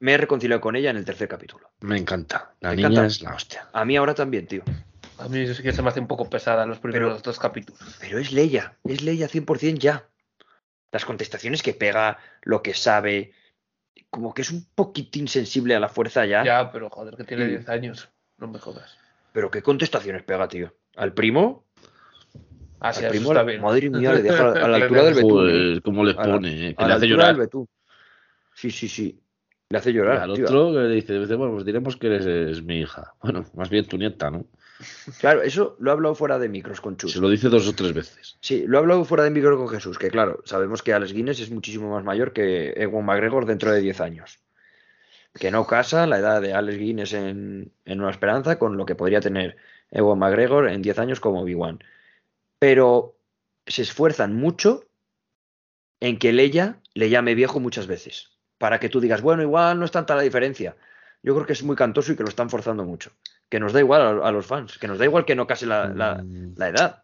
[0.00, 1.70] me he reconciliado con ella en el tercer capítulo.
[1.80, 2.54] Me encanta.
[2.60, 3.06] La ¿Te niña encanta?
[3.06, 3.68] es la hostia.
[3.72, 4.62] A mí ahora también, tío.
[5.18, 7.80] A mí sí que se me hace un poco pesada los primeros Pero- dos capítulos.
[8.00, 10.06] Pero es Leia, es Leia 100% ya.
[10.92, 13.32] Las contestaciones que pega, lo que sabe,
[14.10, 16.44] como que es un poquitín sensible a la fuerza ya.
[16.44, 17.48] Ya, pero joder, que tiene Mm.
[17.48, 18.08] 10 años.
[18.38, 18.96] No me jodas.
[19.32, 20.74] Pero qué contestaciones pega, tío.
[20.96, 21.64] Al primo,
[22.80, 23.60] Ah, sí, al primo, está bien.
[23.60, 25.30] madre mía, le deja a la altura del betún.
[25.30, 27.36] Joder, cómo le A la- pone, eh, que A le la hace altura del llorar.
[27.36, 27.68] betún.
[28.54, 29.20] Sí, sí, sí.
[29.68, 30.18] Le hace Y llorar.
[30.18, 30.44] al tío.
[30.46, 33.12] otro que le dice, bueno, pues diremos que eres es mi hija.
[33.22, 34.44] Bueno, más bien tu nieta, ¿no?
[35.20, 37.12] Claro, eso lo he hablado fuera de micros con Chus.
[37.12, 38.38] Se lo dice dos o tres veces.
[38.40, 41.40] Sí, lo he hablado fuera de micro con Jesús, que claro, sabemos que Alex Guinness
[41.40, 44.38] es muchísimo más mayor que Ewan McGregor dentro de 10 años.
[45.38, 48.94] Que no casa la edad de Alex Guinness en, en Una Esperanza con lo que
[48.94, 49.56] podría tener
[49.90, 51.78] Ewan McGregor en 10 años como Obi-Wan.
[52.60, 53.16] Pero
[53.66, 54.84] se esfuerzan mucho
[55.98, 58.28] en que Leia le llame viejo muchas veces.
[58.58, 60.76] Para que tú digas, bueno, igual no es tanta la diferencia.
[61.22, 63.10] Yo creo que es muy cantoso y que lo están forzando mucho.
[63.48, 65.66] Que nos da igual a, a los fans, que nos da igual que no case
[65.66, 67.02] la- la, Mm, la edad.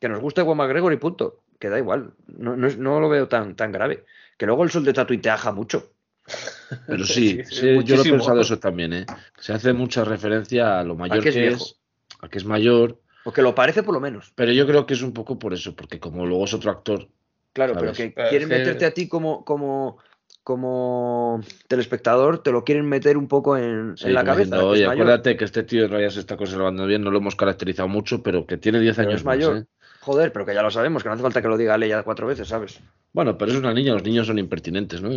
[0.00, 1.44] Que nos guste Ewan McGregor y punto.
[1.58, 2.12] Que da igual.
[2.26, 4.04] No, no, es- no lo veo tan, tan grave.
[4.36, 5.92] Que luego el sol de Tatooine te aja mucho.
[6.86, 9.06] Pero sí, Sí, yo lo he pensado eso también, ¿eh?
[9.38, 11.64] Se hace mucha referencia a lo mayor que es que viejo.
[11.64, 11.76] es,
[12.20, 14.32] a que es mayor, O que lo parece por lo menos.
[14.34, 17.08] pero yo creo que es un poco por eso, porque como luego es otro actor,
[17.52, 17.96] Claro, ¿Sabes?
[17.96, 19.98] pero que quieren meterte a ti como, como,
[20.42, 24.56] como telespectador, te lo quieren meter un poco en, sí, en la cabeza.
[24.56, 25.02] diciendo, que oye, mayor".
[25.02, 28.22] acuérdate que este tío en realidad se está conservando bien, no lo hemos caracterizado mucho,
[28.22, 29.56] pero que tiene 10 Pero años es más, mayor.
[29.58, 29.64] ¿eh?
[30.00, 32.26] Joder, pero que ya lo sabemos, que no hace falta que lo diga Leia cuatro
[32.26, 32.80] veces, ¿sabes?
[33.12, 35.10] Bueno, pero es una niña, los niños son impertinentes, ¿no?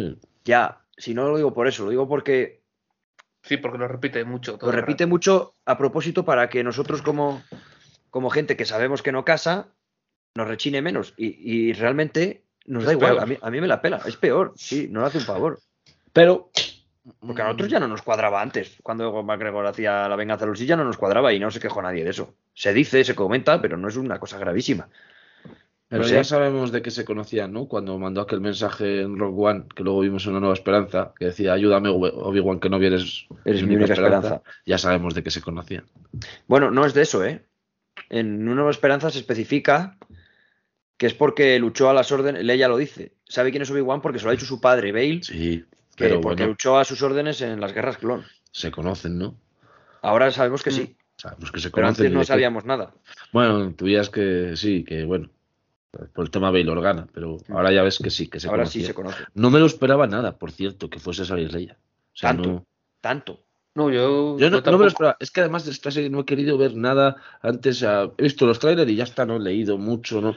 [0.45, 2.61] Ya, si no lo digo por eso, lo digo porque
[3.43, 4.57] Sí, porque lo repite mucho.
[4.57, 5.09] todo lo repite rato.
[5.09, 7.41] mucho a propósito para que nosotros como,
[8.09, 9.67] como gente que sabemos que no casa,
[10.35, 11.13] nos rechine menos.
[11.17, 11.27] Y,
[11.69, 14.53] y realmente nos Es da igual, a mí, a mí me la pela, es peor,
[14.55, 15.59] sí, no le hace un favor.
[16.13, 16.49] Pero...
[17.21, 20.49] Porque a nosotros ya no nos cuadraba antes, cuando Ewan McGregor hacía la venganza de
[20.51, 22.33] los Sith ya no nos cuadraba y no se quejó nadie de eso.
[22.53, 24.89] Se dice, se comenta, pero no es una cosa gravísima.
[25.87, 27.69] Pero No ya sabemos de qué se conocían, ¿no?
[27.69, 31.27] Cuando mandó aquel mensaje en Rogue One, que luego vimos en Una Nueva Esperanza, que
[31.27, 34.41] decía, ayúdame Obi- Obi-Wan, que no vienes Eres mi única esperanza.
[34.65, 35.85] Ya sabemos de qué se conocían.
[36.45, 37.45] Bueno, no es de eso, ¿eh?
[38.09, 39.97] En Una Nueva Esperanza se especifica
[40.97, 44.17] que es porque luchó a las órdenes, Leia lo dice, sabe quién es Obi-Wan porque
[44.19, 47.01] se lo ha dicho su padre, Bale, Sí, que pero porque bueno, luchó a sus
[47.03, 48.23] órdenes en las guerras clon.
[48.51, 49.35] se conocen, ¿no?
[50.01, 52.05] Ahora sabemos que sí, Sabemos que se pero conocen.
[52.07, 52.93] antes y no sabíamos nada.
[53.31, 55.29] Bueno, intuías que sí, que bueno,
[56.13, 58.83] por el tema Bail Organa, pero ahora ya ves que sí, que se Ahora sí
[58.83, 59.23] se conoce.
[59.33, 61.77] No me lo esperaba nada, por cierto, que fuese a salir Leia.
[62.13, 62.49] O sea, Tanto.
[62.49, 62.65] no,
[63.01, 63.43] Tanto.
[63.77, 64.39] No, yo.
[64.39, 65.17] yo no, no me lo esperaba.
[65.19, 67.83] Es que además de esta serie no he querido ver nada antes.
[67.83, 70.35] ah, he visto los trailers y ya está, no he leído mucho, no.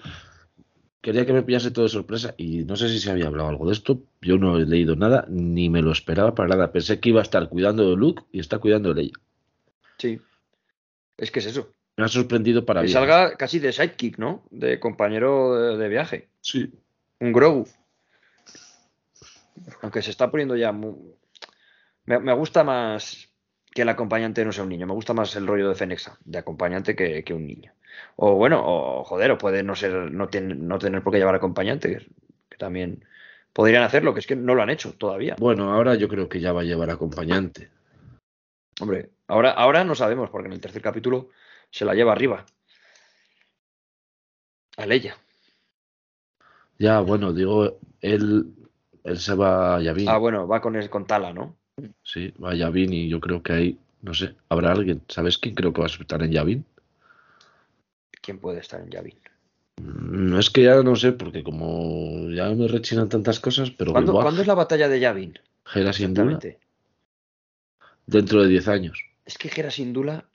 [1.01, 3.67] Quería que me pillase todo de sorpresa y no sé si se había hablado algo
[3.67, 4.03] de esto.
[4.21, 6.71] Yo no he leído nada, ni me lo esperaba para nada.
[6.71, 9.13] Pensé que iba a estar cuidando de Luke y está cuidando de Leia.
[9.97, 10.21] Sí.
[11.17, 11.73] Es que es eso.
[11.97, 12.93] Me ha sorprendido para Que bien.
[12.93, 14.43] salga casi de sidekick, ¿no?
[14.51, 16.29] De compañero de, de viaje.
[16.43, 16.71] Sí.
[17.21, 17.67] Un Grogu.
[19.81, 21.15] Aunque se está poniendo ya mu-
[22.05, 23.30] Me, me gusta más
[23.73, 24.87] que el acompañante no sea un niño.
[24.87, 27.73] Me gusta más el rollo de Fenexa, de acompañante, que, que un niño.
[28.17, 31.35] O bueno, o joder, o puede no ser, no, tiene- no tener por qué llevar
[31.35, 32.07] acompañante, que,
[32.49, 33.05] que también
[33.53, 35.37] podrían hacerlo, que es que no lo han hecho todavía.
[35.39, 37.71] Bueno, ahora yo creo que ya va a llevar acompañante.
[38.81, 41.29] Hombre, ahora, ahora no sabemos, porque en el tercer capítulo
[41.71, 42.47] se la lleva arriba.
[44.77, 45.15] A Leia.
[46.79, 48.55] Ya, bueno, digo, él,
[49.05, 50.09] él se va a Yavin.
[50.09, 51.60] Ah, bueno, va con, el, con Tala, ¿no?
[52.03, 55.03] Sí, va a Yavin y yo creo que ahí, no sé, habrá alguien.
[55.09, 56.65] ¿Sabes quién creo que va a estar en Yavin?
[58.23, 59.19] ¿Quién puede estar en Yavin?
[59.83, 64.13] No es que ya no sé, porque como ya me rechinan tantas cosas, pero ¿Cuándo,
[64.13, 65.39] igual, ¿cuándo es la batalla de Yavin?
[68.07, 69.05] Dentro de 10 años.
[69.25, 70.29] Es que Gera Sindula.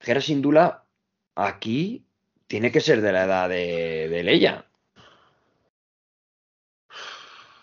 [0.00, 0.84] Gera Sindula
[1.34, 2.04] aquí
[2.46, 4.66] tiene que ser de la edad de, de Leia.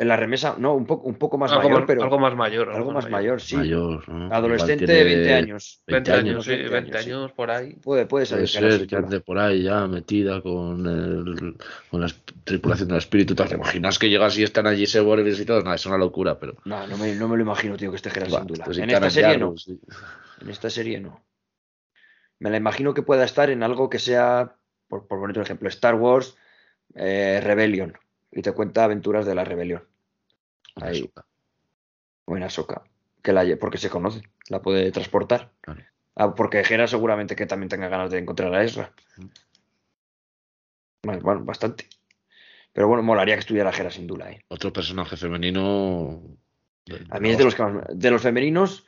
[0.02, 2.36] En la remesa, no, un poco, un poco más algo, mayor, más, pero algo más
[2.36, 2.72] mayor.
[2.72, 3.56] algo más mayor, sí.
[3.56, 4.34] Mayor, ¿no?
[4.34, 5.84] Adolescente, tiene 20 años.
[5.86, 7.34] 20 años, sí, 20 20 años, sí.
[7.36, 7.76] por ahí.
[7.76, 8.38] Puede, puede ser.
[8.40, 11.56] Puede ser que ande por ahí ya metida con, el,
[11.92, 12.08] con la
[12.44, 13.36] tripulación del espíritu.
[13.36, 15.62] ¿Te imaginas que llegas y están allí Seborgs y todo?
[15.62, 16.56] No, es una locura, pero.
[16.66, 18.66] No, no me, no me lo imagino, tío, que esté Gera Buah, Syndulla.
[18.66, 19.56] pues si En esta serie no.
[19.56, 19.80] Sí.
[20.42, 21.24] En esta serie no.
[22.40, 24.56] Me la imagino que pueda estar en algo que sea,
[24.88, 26.36] por, por poner un ejemplo, Star Wars
[26.96, 27.94] eh, Rebellion.
[28.32, 29.91] Y te cuenta aventuras de la rebelión.
[32.26, 32.84] Buena soca.
[33.22, 34.22] Que la, porque se conoce.
[34.50, 35.52] La puede transportar.
[35.62, 35.82] Claro.
[36.16, 38.92] Ah, porque Gera seguramente que también tenga ganas de encontrar a Ezra.
[39.18, 39.26] Mm.
[41.04, 41.88] Bueno, bueno, bastante.
[42.74, 44.44] Pero bueno, molaría que estuviera Gera sin duda, ¿eh?
[44.48, 46.22] Otro personaje femenino.
[47.10, 48.86] A mí es de los que más me- de los femeninos.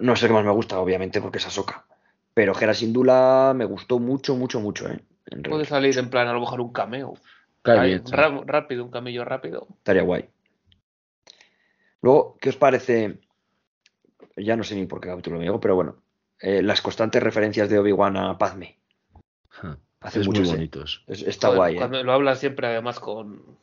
[0.00, 1.86] No es el que más me gusta, obviamente, porque es Ahsoka.
[2.34, 5.00] Pero Gera Sindula me gustó mucho, mucho, mucho, ¿eh?
[5.26, 7.14] En Puede salir en plan, a lo mejor un cameo.
[7.64, 9.66] Ahí, ra- rápido, un camillo rápido.
[9.78, 10.28] Estaría guay.
[12.02, 13.18] Luego, ¿qué os parece?
[14.36, 16.02] Ya no sé ni por qué capítulo me digo, pero bueno.
[16.42, 18.78] eh, las constantes referencias de Obi-Wan a Padme.
[20.00, 20.56] Hace Es muy muchas, ¿eh?
[20.56, 21.00] bonito eso.
[21.06, 21.76] Es- está Joder, guay, ¿eh?
[21.76, 23.58] Cuando lo hablas siempre, además, con,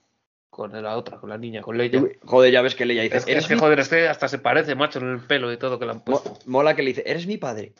[0.51, 2.03] con la otra, con la niña, con Leia.
[2.23, 3.59] Joder, ya ves que Leia dice, Es que, "Eres es que, mi-".
[3.61, 6.37] joder, este hasta se parece, macho, en el pelo y todo que le han puesto.
[6.45, 7.73] mola que le dice, eres mi padre.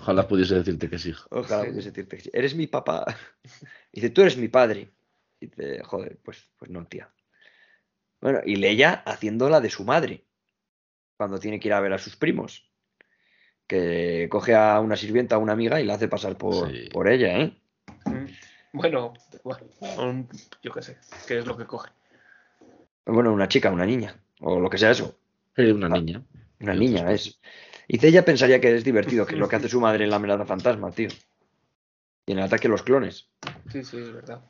[0.00, 1.12] Ojalá pudiese decirte que sí.
[1.30, 1.68] Ojalá Sí.
[1.68, 2.30] pudiese decirte que sí.
[2.32, 3.04] Eres mi papá.
[3.92, 4.88] dice, tú eres mi padre.
[5.38, 7.10] dice, joder, pues, pues no, tía.
[8.24, 10.24] Bueno, y Leia haciéndola de su madre.
[11.18, 12.66] Cuando tiene que ir a ver a sus primos.
[13.66, 16.88] Que coge a una sirvienta, a una amiga, y la hace pasar por, Sí.
[16.90, 17.54] por ella, ¿eh?
[18.06, 18.24] Mm.
[18.78, 19.12] Bueno,
[20.62, 20.96] yo qué sé,
[21.28, 21.90] qué es lo que coge.
[23.04, 24.18] Bueno, una chica, una niña.
[24.40, 25.18] O lo que sea eso.
[25.58, 26.22] Una Ah, niña.
[26.60, 27.38] Una niña, es.
[27.88, 30.16] Y ella pensaría que es divertido, que es lo que hace su madre en la
[30.16, 31.08] amenaza fantasma, tío.
[32.26, 33.28] Y en el ataque a los clones.
[33.70, 34.40] Sí, sí, es verdad.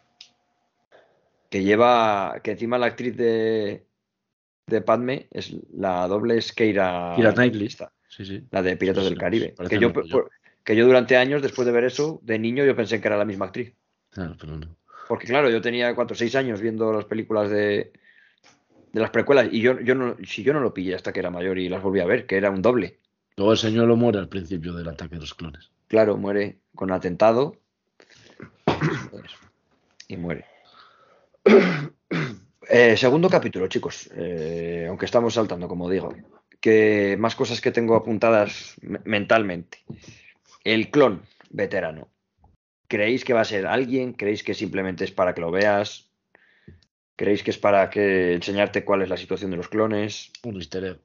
[1.54, 3.86] Que lleva, que encima la actriz de,
[4.66, 7.68] de Padme es la doble es Keira, Keira Knightley.
[7.68, 8.42] esta, Sí, sí.
[8.50, 9.54] la de Piratas Sí, del Caribe.
[9.68, 10.32] Que yo, por-
[10.64, 13.24] que yo durante años, después de ver eso, de niño, yo pensé que era la
[13.24, 13.72] misma actriz.
[14.10, 14.76] Claro, pero no.
[15.06, 17.92] Porque claro, yo tenía cuatro o seis años viendo las películas de,
[18.92, 21.30] de las precuelas y yo, yo no, si yo no lo pillé hasta que era
[21.30, 22.98] mayor y las volví a ver, que era un doble.
[23.36, 25.70] Luego el señor muere al principio del ataque de los clones.
[25.86, 27.54] Claro, muere con atentado
[30.08, 30.46] y muere.
[32.66, 34.08] Eh, segundo capítulo, chicos.
[34.16, 36.14] Eh, aunque estamos saltando, como digo.
[36.60, 39.84] Que más cosas que tengo apuntadas me- mentalmente.
[40.64, 41.20] El clon
[41.50, 42.08] veterano.
[42.88, 44.14] ¿Creéis que va a ser alguien?
[44.14, 46.08] ¿Creéis que simplemente es para que lo veas?
[47.16, 50.32] ¿Creéis que es para que enseñarte cuál es la situación de los clones?
[50.42, 50.98] Un easter egg.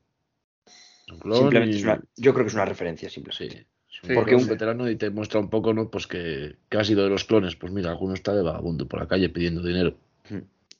[1.11, 3.57] Un clon Simplemente y- es una, yo creo que es una referencia, simplemente.
[3.57, 3.65] sí.
[4.07, 5.89] Sí, Porque un un- veterano y te muestra un poco, ¿no?
[5.89, 7.57] Pues que, que ha sido de los clones.
[7.57, 9.97] Pues mira, alguno está de vagabundo por la calle pidiendo dinero.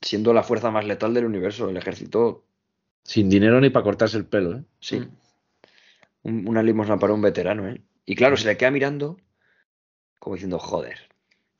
[0.00, 2.44] Siendo la fuerza más letal del universo, el ejército,
[3.04, 4.62] Sin dinero ni para cortarse el pelo, ¿eh?
[4.80, 5.02] sí.
[6.22, 7.80] Un- una limosna para un veterano, ¿eh?
[8.06, 9.16] Y claro, se le queda mirando
[10.18, 10.98] como diciendo, joder.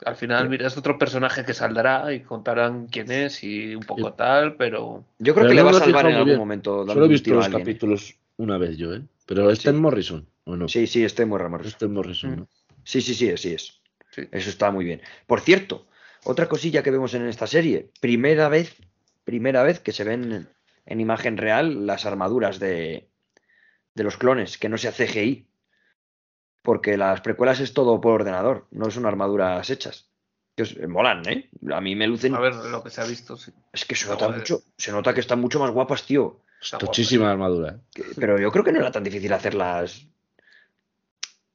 [0.04, 4.12] Al final, mira, es otro personaje que saldrá y contarán quién es y un poco
[4.14, 6.38] tal, pero Yo creo Pero que le va a salvar en algún bien.
[6.38, 6.86] momento.
[6.86, 7.50] Solo he visto los ¿eh?
[7.50, 9.02] capítulos una vez yo, ¿eh?
[9.26, 9.76] Pero está Sí.
[9.76, 10.68] en Morrison, ¿o no?
[10.68, 11.66] Sí, sí, este muy Ramos.
[11.66, 12.48] Está en Morrison, ¿no?
[12.84, 13.80] Sí, sí, sí, sí es.
[14.10, 14.22] sí.
[14.32, 15.00] Eso está muy bien.
[15.26, 15.86] Por cierto,
[16.24, 18.76] otra cosilla que vemos en esta serie, primera vez,
[19.24, 20.48] primera vez que se ven
[20.86, 23.08] en imagen real las armaduras de,
[23.94, 25.46] de los clones, que no sea CGI.
[26.62, 30.10] Porque las precuelas es todo por ordenador, no son armaduras hechas.
[30.54, 31.48] Que os- molan, ¿eh?
[31.72, 32.34] A mí me lucen.
[32.34, 33.50] A ver, lo que se ha visto, sí.
[33.72, 34.40] Es que se nota Joder.
[34.40, 36.40] mucho, se nota que están mucho más guapas, tío.
[36.60, 36.76] Está
[37.30, 38.02] armadura, ¿eh?
[38.16, 40.06] Pero yo creo que no era tan difícil hacerlas.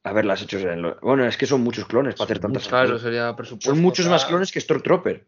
[0.05, 2.67] Haberlas hecho en lo- Bueno, es que son muchos clones para hacer tantas.
[2.67, 3.71] Claro, sería presupuesto.
[3.71, 5.25] Son muchos más clones que Stormtrooper.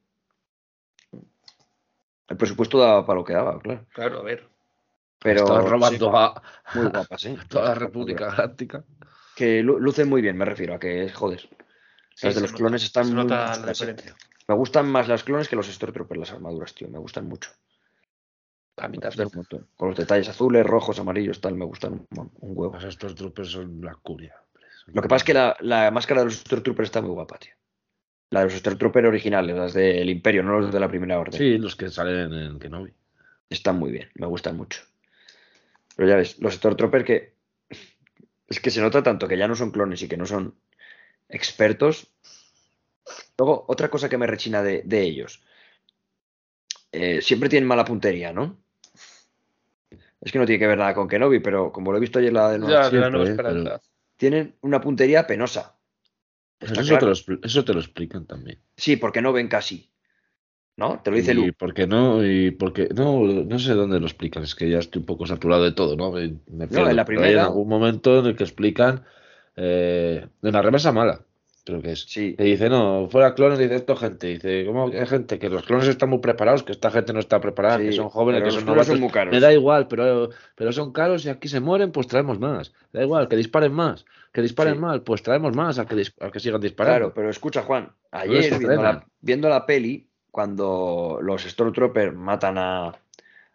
[2.29, 3.85] El presupuesto daba para lo que daba, claro.
[3.93, 4.47] Claro, a ver.
[5.19, 6.43] Pero Están robando a
[6.75, 7.37] muy guapas, ¿eh?
[7.47, 8.83] toda la República Galáctica.
[9.35, 11.39] Que lu- lucen muy bien, me refiero a que, joder.
[12.13, 14.15] Sí, Las de los nota- clones están se muy la diferencia.
[14.47, 16.87] Me gustan más las clones que los Stormtroopers, las armaduras, tío.
[16.89, 17.49] Me gustan mucho.
[18.77, 19.25] A mí también.
[19.25, 19.67] gustan un montón.
[19.75, 22.71] Con los detalles azules, rojos, amarillos, tal, me gustan un, huevo.
[22.73, 24.35] Pues estos troopers son la curia.
[24.93, 27.53] Lo que pasa es que la, la máscara de los Stormtroopers está muy guapa, tío.
[28.29, 31.37] La de los Stormtroopers originales, las del Imperio, no los de la Primera Orden.
[31.37, 32.93] Sí, los que salen en Kenobi.
[33.49, 34.81] Están muy bien, me gustan mucho.
[35.95, 37.33] Pero ya ves, los Stormtroopers que.
[38.47, 40.55] Es que se nota tanto que ya no son clones y que no son
[41.27, 42.07] expertos.
[43.37, 45.43] Luego, otra cosa que me rechina de, de ellos.
[46.91, 48.57] Eh, siempre tienen mala puntería, ¿no?
[50.21, 52.33] Es que no tiene que ver nada con Kenobi, pero como lo he visto ayer
[52.33, 53.31] la de Nueva Ya, de la siempre, nueva ¿eh?
[53.31, 53.81] esperanza.
[54.17, 55.77] Tienen una puntería penosa.
[56.59, 58.59] Eso, te lo, expli- eso te lo explican también.
[58.75, 59.91] Sí, porque no ven casi.
[60.75, 61.01] ¿No?
[61.01, 64.53] Te lo dice y porque no, y porque no, no sé dónde lo explican, es
[64.53, 66.11] que ya estoy un poco saturado de todo, ¿no?
[66.11, 69.03] Me, me pierdo, en la hay primera- en algún momento en el que explican
[69.55, 71.25] eh, de una remesa mala,
[71.67, 72.01] creo que es.
[72.07, 72.35] Sí.
[72.35, 74.27] Que dice, no, fuera clones, dice esto gente.
[74.27, 75.37] Dice, ¿cómo que hay gente?
[75.37, 78.09] Que los clones están muy preparados, que esta gente no está preparada, Sí, que son
[78.09, 78.99] jóvenes, que los son clones son novatos.
[79.01, 79.33] muy caros.
[79.33, 82.73] Me da igual, pero, pero son caros y aquí se mueren, pues traemos más.
[82.91, 84.05] Da igual, que disparen más.
[84.33, 84.79] Que disparen Sí.
[84.79, 86.97] mal, pues traemos más a que, a que sigan disparando.
[86.99, 92.93] Claro, pero escucha, Juan, ayer viendo la, viendo la peli, cuando los Stormtroopers matan a,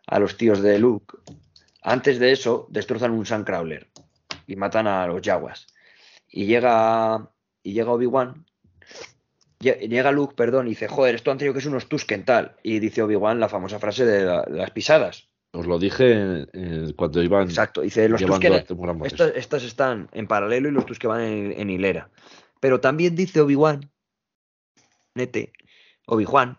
[0.06, 1.16] a los tíos de Luke,
[1.82, 3.88] antes de eso destrozan un Sandcrawler
[4.46, 5.66] y matan a los Jaguars.
[6.28, 7.28] Y llega,
[7.62, 8.44] y llega Obi-Wan,
[9.60, 12.56] lle- llega Luke, perdón, y dice, joder, esto han tenido que ser unos Tusken tal.
[12.62, 15.28] Y dice Obi-Wan la famosa frase de, la- de las pisadas.
[15.54, 18.52] Os lo dije eh, cuando iban Exacto, dice, los Tusken,
[19.36, 22.10] estas están en paralelo y los Tusken van en, en hilera.
[22.58, 23.90] Pero también dice Obi-Wan,
[25.14, 25.52] nete,
[26.06, 26.58] Obi-Wan,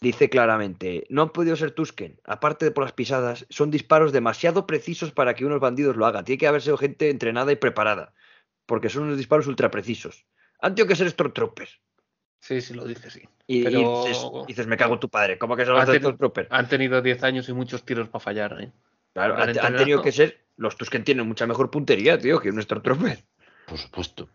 [0.00, 4.66] dice claramente, no han podido ser Tusken, aparte de por las pisadas, son disparos demasiado
[4.66, 6.24] precisos para que unos bandidos lo hagan.
[6.24, 8.12] Tiene que haber sido gente entrenada y preparada,
[8.70, 10.24] porque son unos disparos ultra precisos.
[10.60, 11.80] Han tenido que ser Stormtroopers.
[12.38, 13.22] Sí, sí, lo dice, sí.
[13.48, 13.64] Y,
[14.04, 16.46] dices, dices, me cago en tu padre, ¿cómo que son los Stormtroopers?
[16.52, 18.70] Han tenido 10 años y muchos tiros para fallar, ¿eh?
[19.12, 23.24] Claro, han tenido que ser, los Tusken tienen mucha mejor puntería, tío, que un Stormtrooper.
[23.66, 24.28] Por supuesto.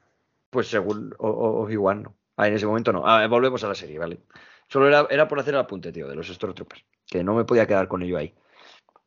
[0.49, 2.17] Pues según o- o- Obi-Wan no.
[2.35, 3.07] Ah, en ese momento no.
[3.07, 4.19] Ah, volvemos a la serie, ¿vale?
[4.67, 6.83] Solo era, era por hacer el apunte, tío, de los Stormtroopers.
[7.07, 8.35] Que no me podía quedar con ello ahí.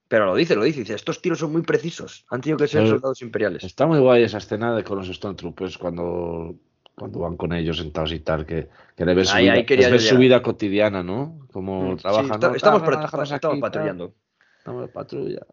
[0.09, 0.81] Pero lo dice, lo dice.
[0.81, 2.25] Dice, estos tiros son muy precisos.
[2.31, 3.63] Han tenido que ser Pero- soldados imperiales.
[3.65, 6.55] Está muy guay esa escena de con los Stormtroopers cuando,
[6.95, 9.89] cuando van con ellos sentados y tal, que, que le ves, su, vida, ahí quería
[9.89, 10.21] les ves yo su llegar.
[10.39, 11.47] vida cotidiana, ¿no?
[11.53, 12.25] Como Mm, sí, trabajan.
[12.33, 12.55] está- ¿no?
[12.55, 14.15] estamos, déjanos estamos aquí, tal, patrullando.
[14.59, 15.47] Estamos de patrulla.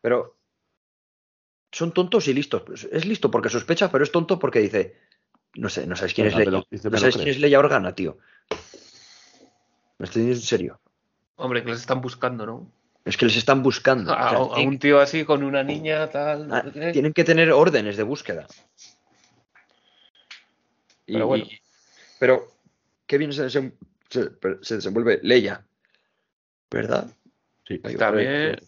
[0.00, 0.36] Pero
[1.72, 2.88] son tontos y listos.
[2.90, 4.96] Es listo porque sospecha, pero es tonto porque dice,
[5.54, 6.50] no sé, no sabes quién es Leia.
[6.50, 8.18] No sabes quién es Leia Organa, tío.
[9.98, 10.80] Me estoy diciendo en serio.
[11.36, 12.72] Hombre, que les están buscando, ¿no?
[13.04, 14.12] Es que les están buscando.
[14.12, 16.52] A, O sea, a tienen- un tío así con una niña, tal.
[16.52, 18.46] Ah, tienen que tener órdenes de búsqueda.
[21.06, 21.44] Y- Pero bueno.
[21.44, 21.60] y-
[22.18, 22.46] pero
[23.06, 23.72] qué bien se, desem-
[24.08, 24.30] se-
[24.62, 25.64] se desenvuelve Leia.
[26.70, 27.08] ¿Verdad?
[27.66, 27.78] Sí.
[27.78, 28.60] También,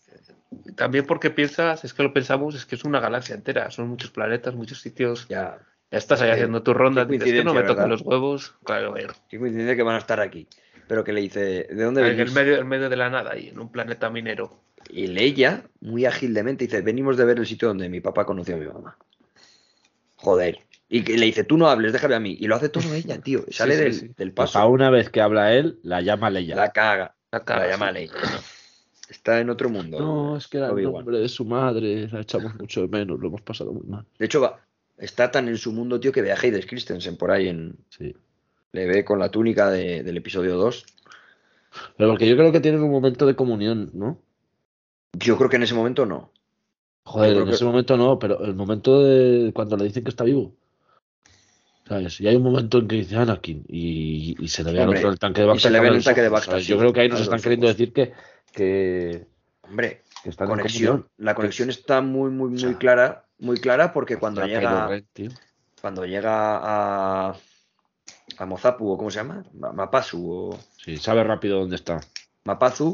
[0.76, 4.10] también porque piensas, es que lo pensamos, es que es una galaxia entera, son muchos
[4.10, 5.28] planetas, muchos sitios.
[5.28, 5.58] Ya.
[5.92, 7.86] Ya estás ahí haciendo tu ronda, dices que no me ¿verdad?
[7.86, 8.54] los huevos.
[8.64, 9.12] Claro, a ver.
[9.28, 10.48] Qué coincidencia que van a estar aquí.
[10.88, 12.32] Pero que le dice, ¿de dónde En el venís?
[12.32, 14.58] medio, en medio de la nada, ahí, en un planeta minero.
[14.88, 18.58] Y Leia, muy ágilmente, dice, venimos de ver el sitio donde mi papá conoció a
[18.58, 18.96] mi mamá.
[20.16, 20.58] Joder.
[20.88, 22.36] Y que le dice, tú no hables, déjame a mí.
[22.40, 23.44] Y lo hace todo ella, tío.
[23.50, 24.10] Sale sí, del, sí.
[24.16, 24.58] del paso.
[24.58, 26.56] a una vez que habla él, la llama Leia.
[26.56, 27.14] La caga.
[27.30, 27.94] La La, caga, llama sí.
[27.94, 28.12] Leia.
[29.08, 29.98] Está en otro mundo.
[30.00, 33.28] No, es que era el nombre de su madre, la echamos mucho de menos, lo
[33.28, 34.06] hemos pasado muy mal.
[34.18, 34.58] De hecho, va,
[34.98, 37.76] está tan en su mundo, tío, que ve a Haydes Christensen por ahí en.
[37.88, 38.14] Sí.
[38.72, 40.84] Le ve con la túnica de- del episodio 2.
[41.96, 44.18] Pero porque yo creo que tienen un momento de comunión, ¿no?
[45.14, 46.30] Yo creo que en ese momento no.
[47.04, 50.24] Joder, en que- ese momento no, pero el momento de cuando le dicen que está
[50.24, 50.54] vivo.
[51.88, 52.20] ¿Sabes?
[52.20, 55.10] Y hay un momento en que dice Anakin y, y se le ve al otro
[55.10, 55.62] el tanque de y Bacta.
[55.62, 57.76] se le ve el tanque de Bacta, Yo creo que ahí nos están queriendo ojos.
[57.76, 58.12] decir que,
[58.52, 59.26] que,
[59.62, 61.08] Hombre, que están conexión.
[61.18, 61.24] en.
[61.24, 63.26] La conexión está muy, muy, muy O sea, clara.
[63.42, 64.88] Muy clara porque cuando llega.
[65.80, 67.36] Cuando llega a.
[68.38, 69.44] A Mozapu, o ¿cómo se llama?
[69.52, 70.58] Ma- Mapazu o.
[70.82, 72.00] Sí, sabe rápido dónde está.
[72.44, 72.92] Mapazu,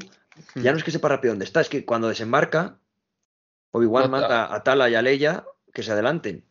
[0.54, 0.62] Hmm.
[0.62, 2.78] ya no es que sepa rápido dónde está, es que cuando desembarca,
[3.72, 5.44] Obi-Wan No, manda a Tala y a Leia
[5.74, 6.44] que se adelanten,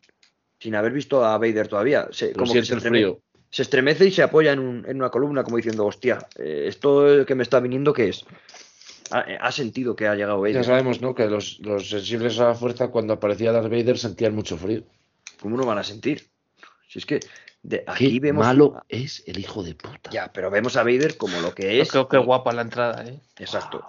[0.60, 2.08] sin haber visto a Vader todavía.
[2.12, 3.22] Se, como que se, el estreme- frío.
[3.50, 7.26] se estremece y se apoya en, un- en una columna, como diciendo, hostia, eh, esto
[7.26, 8.26] que me está viniendo, ¿qué es?
[9.12, 10.66] Ha, eh, ha sentido que ha llegado Ya Vader.
[10.66, 11.14] sabemos, ¿no?
[11.16, 14.84] Que los, los sensibles a la fuerza, cuando aparecía Darth Vader, sentían mucho frío.
[15.42, 16.28] ¿Cómo no van a sentir?
[16.88, 17.20] Si es que
[17.64, 18.46] de, aquí Qué vemos.
[18.46, 20.10] malo es el hijo de puta.
[20.12, 21.92] Ya, pero vemos a Vader como lo que es.
[21.92, 23.20] creo que guapa la entrada, ¿eh?
[23.38, 23.86] Exacto.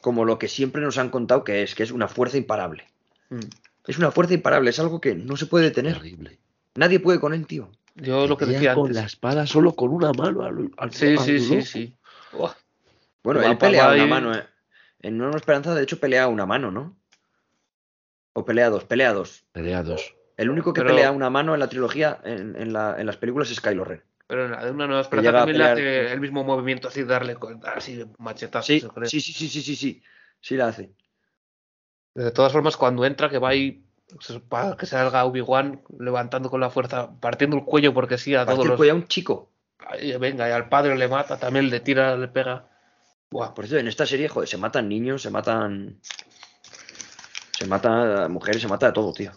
[0.00, 2.84] Como lo que siempre nos han contado que es, que es una fuerza imparable.
[3.30, 3.40] Mm.
[3.86, 5.94] Es una fuerza imparable, es algo que no se puede detener.
[5.94, 6.38] Terrible.
[6.76, 7.70] Nadie puede con él, tío.
[7.96, 8.96] Yo lo que decía con antes.
[9.02, 11.94] la espada solo con una mano al, al- Sí, al sí, sí, sí.
[12.32, 12.52] Buah.
[13.22, 14.34] Bueno, él pelea una mano.
[14.34, 14.42] eh.
[15.02, 16.96] En Nueva Esperanza, de hecho, pelea una mano, ¿no?
[18.34, 19.44] O pelea dos, pelea dos.
[19.52, 20.14] Pelea dos.
[20.36, 23.16] El único que Pero- pelea una mano en la trilogía, en, en la- en las
[23.16, 24.02] películas, es Kylo Ren.
[24.26, 27.36] Pero en la de una nueva esperanza también le hace el mismo movimiento así, darle
[27.76, 28.66] así machetazos.
[28.66, 30.02] Sí, sí, sí, sí, sí, sí, sí.
[30.40, 30.92] Sí la hace.
[32.14, 33.84] De todas formas, cuando entra, que va ahí
[34.48, 38.66] para que salga Obi-Wan levantando con la fuerza, partiendo el cuello porque sí a todos
[38.66, 38.76] los.
[38.76, 39.50] cuello a un chico.
[39.78, 42.68] Ay, venga, y al padre le mata, también le tira, le pega.
[43.32, 45.96] Buah, Por eso en esta serie, joder, se matan niños, se matan.
[47.58, 49.32] Se matan mujeres, se mata de todo, tío.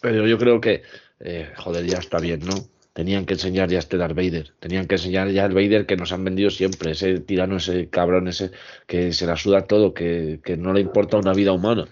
[0.00, 0.82] Pero yo creo que,
[1.18, 2.54] eh, joder, ya está bien, ¿no?
[2.92, 4.52] Tenían que enseñar ya este Darth Vader.
[4.58, 6.92] Tenían que enseñar ya el Vader que nos han vendido siempre.
[6.92, 8.50] Ese tirano, ese cabrón, ese
[8.86, 11.86] que se la suda todo, que, que no le importa una vida humana.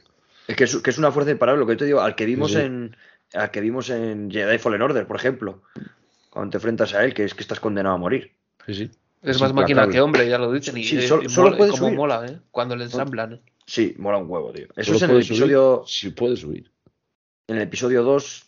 [0.48, 2.24] Es que es, que es una fuerza imparable, lo que yo te digo, al que
[2.26, 2.58] vimos Sí.
[2.58, 2.96] en.
[3.34, 5.62] Al que vimos en Jedi Fallen Order, por ejemplo.
[6.30, 8.32] Cuando te enfrentas a él, que es que estás condenado a morir.
[8.66, 8.90] Sí, sí.
[9.22, 10.76] Es, Es más máquina que hombre, ya lo dicen.
[10.76, 11.96] Y, Sí, solo- y solo mola- y puede como subir.
[11.96, 12.40] mola, ¿eh?
[12.50, 13.32] Cuando le ensamblan.
[13.34, 13.42] ¿eh?
[13.66, 14.66] Sí, mola un huevo, tío.
[14.76, 15.82] Eso Solo es en el episodio.
[15.86, 16.72] Si puede subir.
[17.46, 18.44] En el episodio 2.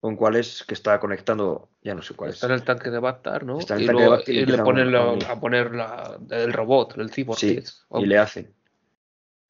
[0.00, 0.62] ¿Con cuál es?
[0.62, 1.70] Que está conectando.
[1.82, 2.36] Ya no sé cuál es.
[2.36, 3.58] Está en el tanque de Bactar, ¿no?
[3.58, 5.40] Está en el y tanque de Bactar y y le ponen a- la- a- a
[5.40, 7.38] poner la, el robot, el cyborg.
[7.38, 8.54] Sí, es, Y le hacen.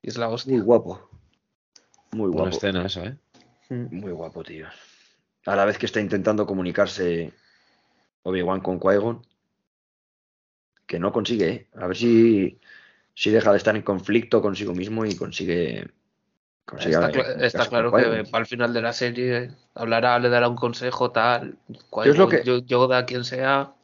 [0.02, 0.54] y es la hostia.
[0.54, 1.10] Muy guapo.
[2.12, 2.48] Muy guapo.
[2.48, 3.16] escena esa, ¿eh?
[3.68, 4.00] Mm.
[4.00, 4.66] Muy guapo, tío.
[5.44, 7.32] A la vez que está intentando comunicarse
[8.22, 9.20] Obi-Wan con Qui-Gon,
[10.88, 11.66] que no consigue, ¿eh?
[11.76, 12.58] A ver si,
[13.14, 15.86] si deja de estar en conflicto consigo mismo y consigue.
[16.64, 16.94] consigue
[17.46, 18.28] Está, claro que Qui-Gon.
[18.32, 21.58] al final de la serie hablará, le dará un consejo tal,
[22.02, 23.74] ¿Qué es lo que- Yo- Yoda, quien sea.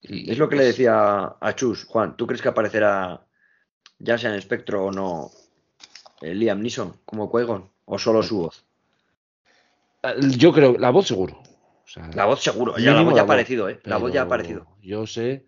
[0.00, 2.16] Y, Es lo que le pues, decía a Chus, Juan.
[2.16, 3.26] ¿Tú crees que aparecerá,
[3.98, 5.30] ya sea en espectro o no,
[6.20, 7.68] eh, Liam Neeson como Qui-Gon?
[7.84, 8.64] ¿O solo su voz?
[10.38, 11.41] Yo creo, la voz seguro.
[11.92, 13.78] Sea, La voz seguro, ya la mínimo voz ya ha aparecido, ¿eh?
[13.84, 15.44] La voz ya ha aparecido Yo sé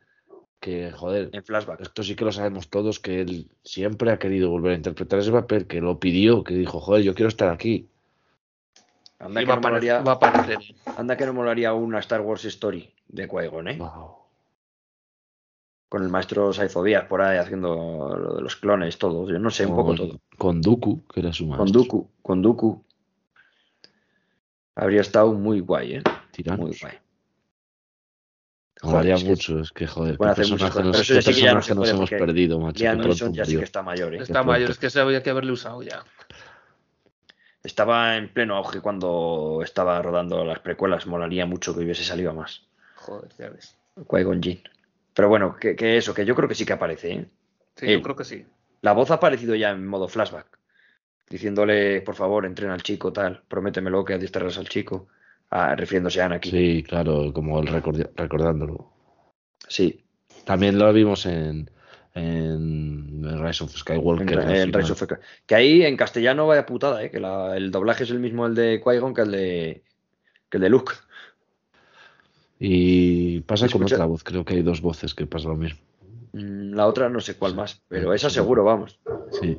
[0.60, 1.80] que, joder, en flashback.
[1.80, 5.32] esto sí que lo sabemos todos, que él siempre ha querido volver a interpretar ese
[5.32, 7.88] papel, que lo pidió, que dijo, joder, yo quiero estar aquí.
[9.18, 10.58] Anda y que, va, a no aparecer, molaría, va a aparecer.
[10.98, 13.76] anda que no molaría una Star Wars Story de Qui-Gon, ¿eh?
[13.78, 14.16] Wow.
[15.88, 19.30] Con el maestro Saifodías por ahí haciendo lo de los clones, todo.
[19.30, 20.20] Yo no sé, un poco todo.
[20.36, 21.64] Con Dooku, que era su maestro.
[21.64, 22.84] Con Dooku, con Dooku.
[24.74, 26.02] Habría estado muy guay, ¿eh?
[26.34, 26.60] Tiranos.
[26.60, 26.98] Muy guay.
[28.82, 31.28] Es que mucho, es que joder, pueden qué hacer muchas personaje cosas, nos, pero eso
[31.28, 32.84] qué sí que ya no personaje se nos hemos perdido, macho.
[32.84, 34.18] Neeson pronto ya sí que está mayor, ¿eh?
[34.18, 36.04] Está mayor, es que se había que haberle usado ya.
[37.62, 41.06] Estaba en pleno auge cuando estaba rodando las precuelas.
[41.06, 42.66] Molaría mucho que hubiese salido más.
[42.96, 43.74] Joder, ya ves.
[43.96, 44.60] Qui-Gon Jinn.
[45.14, 47.26] Pero bueno, que, que eso, que yo creo que sí que aparece, ¿eh?
[47.76, 47.92] Sí, Él.
[47.94, 48.44] yo creo que sí.
[48.82, 50.58] La voz ha aparecido ya en modo flashback.
[51.30, 53.42] Diciéndole, por favor, entrena al chico, tal.
[53.48, 55.08] Prométemelo que adiestrarás al chico.
[55.76, 56.50] Refiriéndose a Anakin.
[56.50, 58.90] Sí, claro, como el recordándolo.
[59.68, 60.04] Sí,
[60.44, 61.70] También lo vimos en,
[62.14, 64.40] en Rise of Skywalker.
[64.40, 64.72] en, en.
[64.72, 65.20] Rise of Skywalker.
[65.46, 67.10] Que ahí en castellano vaya putada, ¿eh?
[67.10, 69.84] Que la- el doblaje es el mismo el de Qui-Gon que el de,
[70.50, 70.92] que el de Luke.
[72.58, 75.80] Y pasa con otra voz, creo que hay dos voces que pasa lo mismo.
[76.32, 78.98] Mm, La otra no sé cuál más, pero esa seguro, vamos.
[79.40, 79.58] Sí,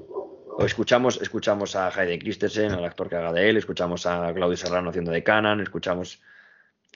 [0.58, 4.56] O escuchamos, escuchamos a Hayden Christensen, al actor que haga de él, escuchamos a Claudio
[4.56, 6.22] Serrano haciendo de Canan, escuchamos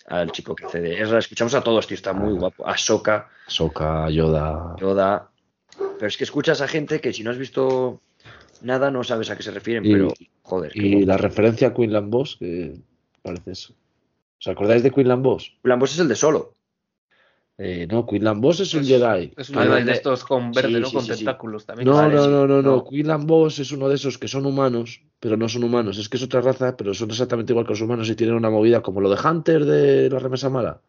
[0.08, 2.66] al chico que hace de Ezra, escuchamos a todos, tío, está muy guapo.
[2.68, 4.76] A Soka, Soka, Yoda.
[4.80, 5.30] Yoda.
[5.78, 8.02] Pero es que escuchas a gente que si no has visto
[8.62, 10.72] nada no sabes a qué se refieren, Y- pero joder.
[10.76, 12.76] Y la referencia a Quinlan Boss, que
[13.22, 13.74] Parece eso.
[14.40, 15.54] ¿Os acordáis de Quinlan Boss?
[15.64, 16.54] Lambos es el de solo.
[17.62, 19.34] Eh, no, Quinlan Boss es un Es- Jedi.
[19.36, 20.88] Es un Jedi de de- estos con verde, sí, ¿no?
[20.88, 21.90] sí, con sí, tentáculos también.
[21.90, 22.86] No, no, no, no, no.
[22.86, 25.98] Quinlan Boss es uno de esos que son humanos, pero no son humanos.
[25.98, 28.50] Es que es otra raza, pero son exactamente igual que los humanos y tienen una
[28.50, 30.80] movida como lo de Hunter de la remesa mala,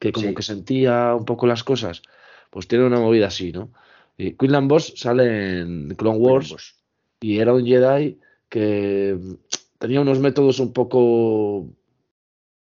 [0.00, 2.02] que como que sentía un poco las cosas.
[2.50, 3.70] Pues tiene una movida así, ¿no?
[4.18, 6.74] Y Quinlan Boss sale en Clone Wars
[7.20, 8.18] y era un Jedi
[8.48, 9.34] que mm,
[9.78, 11.68] tenía unos métodos un poco.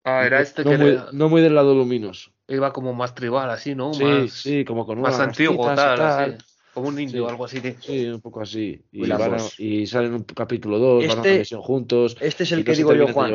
[0.03, 2.31] Ah, era este no, que muy, era- no muy del lado luminoso.
[2.55, 3.93] Iba como más tribal, así, ¿no?
[3.93, 6.31] Sí, más, sí, como con más antiguo, tal, así.
[6.73, 7.31] Como un indio o Sí.
[7.31, 7.59] algo así.
[7.61, 7.73] tío.
[7.81, 8.81] Sí, un poco así.
[8.93, 12.15] Y, van a- y salen en un capítulo 2, van a una Este- misión juntos.
[12.21, 13.31] Este es el que digo yo, de Juan.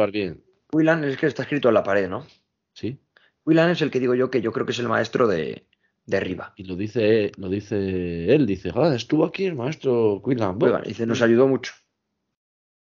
[0.73, 2.27] Willan es el que está escrito en la pared, ¿no?
[2.73, 2.99] Sí.
[3.45, 5.67] Willan es el que digo yo que yo creo que es el maestro de,
[6.07, 6.55] de Riva.
[6.57, 10.71] Y lo dice, lo dice él, dice, ah, estuvo aquí el maestro Quinlan Boss".
[10.71, 11.73] Willan, dice, nos ayudó mucho.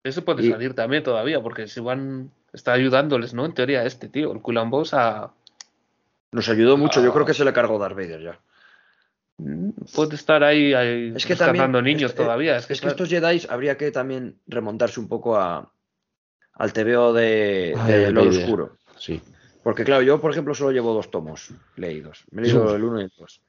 [0.03, 2.32] Eso puede Y- salir también todavía, porque si van.
[2.51, 3.45] Está ayudándoles, ¿no?
[3.45, 5.32] En teoría, este tío, el Kulan Boss, a.
[6.32, 7.01] Nos ayudó mucho.
[7.01, 7.13] Yo Ah.
[7.13, 8.39] creo que se le cargó Darth Vader ya.
[9.95, 12.57] Puede estar ahí, ahí Es que rescatando también- niños es- todavía.
[12.57, 15.71] Es que, Es que claro, estos Jedi habría que también remontarse un poco a,
[16.53, 18.23] al TVO de, Ay, de de Lo.
[18.27, 18.77] Oscuro.
[18.97, 19.21] Sí.
[19.63, 22.25] Porque claro, yo por ejemplo solo llevo dos tomos leídos.
[22.32, 22.73] Me he leído Uf.
[22.75, 23.41] el uno y el dos.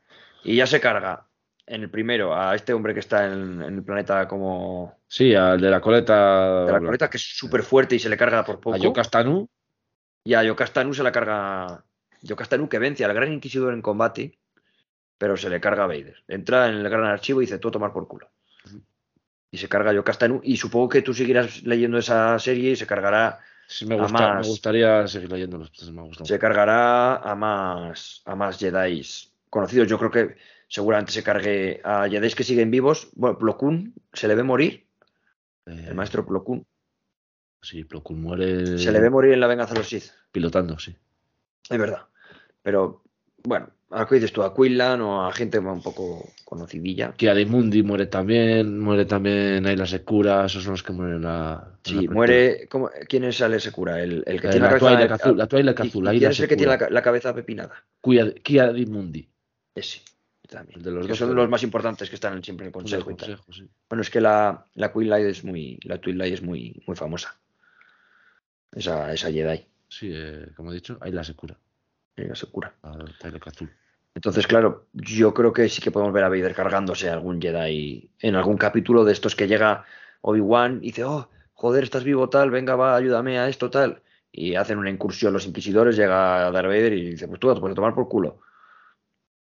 [0.44, 1.26] Y ya se carga
[1.66, 5.60] en el primero a este hombre que está en, en el planeta como Sí, al
[5.60, 6.66] de la coleta.
[6.66, 8.76] de la coleta, que es súper fuerte y se le carga por poco.
[8.76, 9.48] A Yokastanu.
[10.22, 11.82] Y a Yokastanu se la carga.
[12.22, 14.38] Yokastanu que vence al Gran Inquisidor en combate,
[15.18, 16.16] pero se le carga a Vader.
[16.28, 18.28] Entra en el Gran Archivo y dice: Tú a tomar por culo.
[19.50, 20.40] Y se carga a Yokastanu.
[20.44, 24.12] Y supongo que tú seguirás leyendo esa serie y se cargará, Sí, me, A gusta,
[24.18, 24.46] más.
[24.46, 26.24] me gustaría seguir gustado.
[26.24, 29.02] se cargará a más, a más Jedi
[29.48, 29.86] conocidos.
[29.88, 33.10] Yo creo que seguramente se cargue a Jedi que siguen vivos.
[33.14, 34.86] Bueno, Plo Koon se le ve morir.
[35.66, 36.66] Eh, El maestro Plo Koon.
[37.62, 38.76] Sí, Plo Koon muere.
[38.78, 40.10] Se le ve morir en la venganza de los Sith.
[40.32, 40.96] pilotando, sí.
[41.68, 42.06] Es verdad.
[42.62, 43.02] Pero,
[43.44, 47.12] bueno, a que dices tú, a Quinlan o a gente un poco conocidilla.
[47.16, 51.64] Que Adimundi muere también, muere también Ayla Secura, esos son los que mueren en la.
[51.66, 52.68] en Sí, la muere.
[52.68, 54.02] ¿cómo- ¿Quién es el Secura?
[54.02, 55.14] El, el que tiene la, la cabeza.
[55.14, 57.34] Azul, la Twi'lek ¿Y- azul, y Ayla ¿Quién es el que tiene la, la cabeza
[57.34, 57.84] pepinada?
[58.02, 59.28] Kia, Kia Adimundi.
[59.74, 60.02] Ese.
[60.48, 60.78] También.
[60.80, 62.72] El de los que dos, son el- los más importantes que están siempre en el
[62.72, 63.54] consejo, Consejo, y tal.
[63.54, 63.68] sí.
[63.88, 65.78] Bueno, es que la, la Quinlan es muy.
[65.84, 67.36] La Twilight es muy, muy famosa.
[68.72, 69.64] Esa, esa Jedi.
[69.88, 71.56] Sí, eh, como he dicho, Ayla Secura.
[72.14, 73.70] Twi'lek azul.
[74.14, 78.10] Entonces, claro, yo creo que sí que podemos ver a Vader cargándose a algún Jedi
[78.18, 79.84] en algún capítulo de estos que llega
[80.22, 84.02] Obi-Wan y dice, oh, joder, estás vivo tal, venga, va, ayúdame a esto tal.
[84.32, 87.74] Y hacen una incursión los inquisidores, llega Darth Vader y dice, pues tú, pues a
[87.74, 88.40] tomar por culo.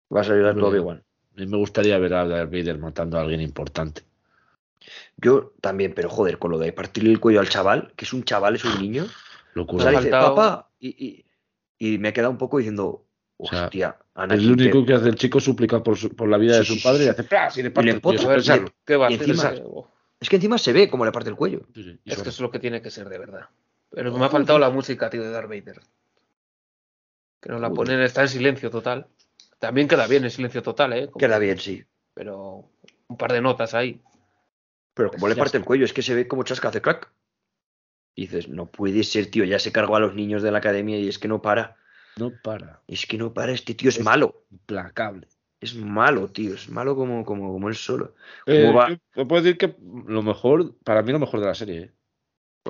[0.09, 0.65] Vas a ayudar a.
[0.65, 1.03] Obi-Wan.
[1.37, 4.03] A mí me gustaría ver a Darth Vader matando a alguien importante.
[5.17, 8.25] Yo también, pero joder, con lo de partirle el cuello al chaval, que es un
[8.25, 9.05] chaval, es un niño.
[9.05, 9.09] O
[9.55, 9.85] Locura.
[9.85, 11.26] sea, ha dice, papá, y, y,
[11.79, 13.05] y me queda un poco diciendo,
[13.37, 16.29] O sea, hostia, Es Anakin, lo único que hace el chico suplica por, su- por
[16.29, 17.05] la vida de su sí, padre sí.
[17.07, 17.57] y hace ¡plas!
[17.59, 18.75] y le parte le el cuello empotra, sin pensarlo.
[18.85, 19.29] ¿Qué va a y hacer?
[19.31, 19.55] encima-?
[20.21, 21.61] Es que encima se ve cómo le parte el cuello.
[21.75, 23.49] Sí, sí, y Es que es lo que tiene que ser de verdad.
[23.91, 25.81] Pero me ha faltado la música, tío, de Darth Vader.
[27.41, 29.07] Que nos la ponen, está en silencio total.
[29.59, 31.07] También queda bien en silencio total, ¿eh?
[31.07, 31.85] Como- Queda bien, sí.
[32.15, 32.71] Pero
[33.09, 34.01] un par de notas ahí.
[34.95, 37.11] Pero como le Ya parte el cuello, es que se ve como chasca hace crack.
[38.17, 40.99] Y dices, no puede ser, tío, ya se cargó a los niños de la academia
[40.99, 41.77] y es que no para.
[42.17, 42.81] No para.
[42.89, 44.43] Es que no para, este tío es, Es- malo.
[44.51, 45.29] Implacable.
[45.61, 48.15] Es malo, tío, es malo como, como, como él solo.
[48.47, 48.73] Eh,
[49.15, 49.75] puedo decir que
[50.07, 51.91] lo mejor, para mí lo mejor de la serie, ¿eh?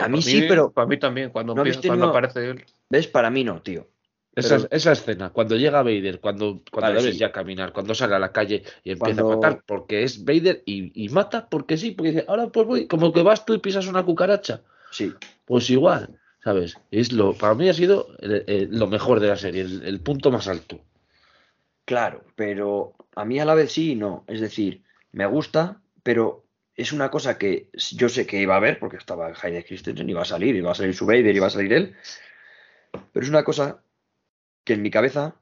[0.00, 2.64] A mí sí, pero- Para mí también, cuando, ¿No empieza- cuando aparece él.
[2.90, 3.06] ¿Ves?
[3.08, 3.88] Para mí no, tío.
[4.34, 7.20] Esa, Pero- esa escena, cuando llega Vader, cuando, cuando Vale, debes sí.
[7.20, 10.62] ya caminar, cuando sale a la calle y empieza Cuando- a matar, porque es Vader
[10.66, 13.58] y, y mata porque sí, porque dice, ahora pues voy, como que vas tú y
[13.58, 14.62] pisas una cucaracha.
[14.90, 15.12] Sí.
[15.46, 16.76] Pues igual, ¿sabes?
[16.90, 20.30] Es lo, para mí ha sido eh, eh, lo mejor de la serie, el, punto
[20.30, 20.80] más alto.
[21.84, 24.24] Claro, pero a mí a la vez sí y no.
[24.26, 24.82] Es decir,
[25.12, 26.44] me gusta, pero
[26.74, 30.22] es una cosa que yo sé que iba a ver, porque estaba Hayden Christensen, iba
[30.22, 31.96] a salir, iba a salir su Vader, iba a salir él.
[33.12, 33.82] Pero es una cosa
[34.64, 35.36] que en mi cabeza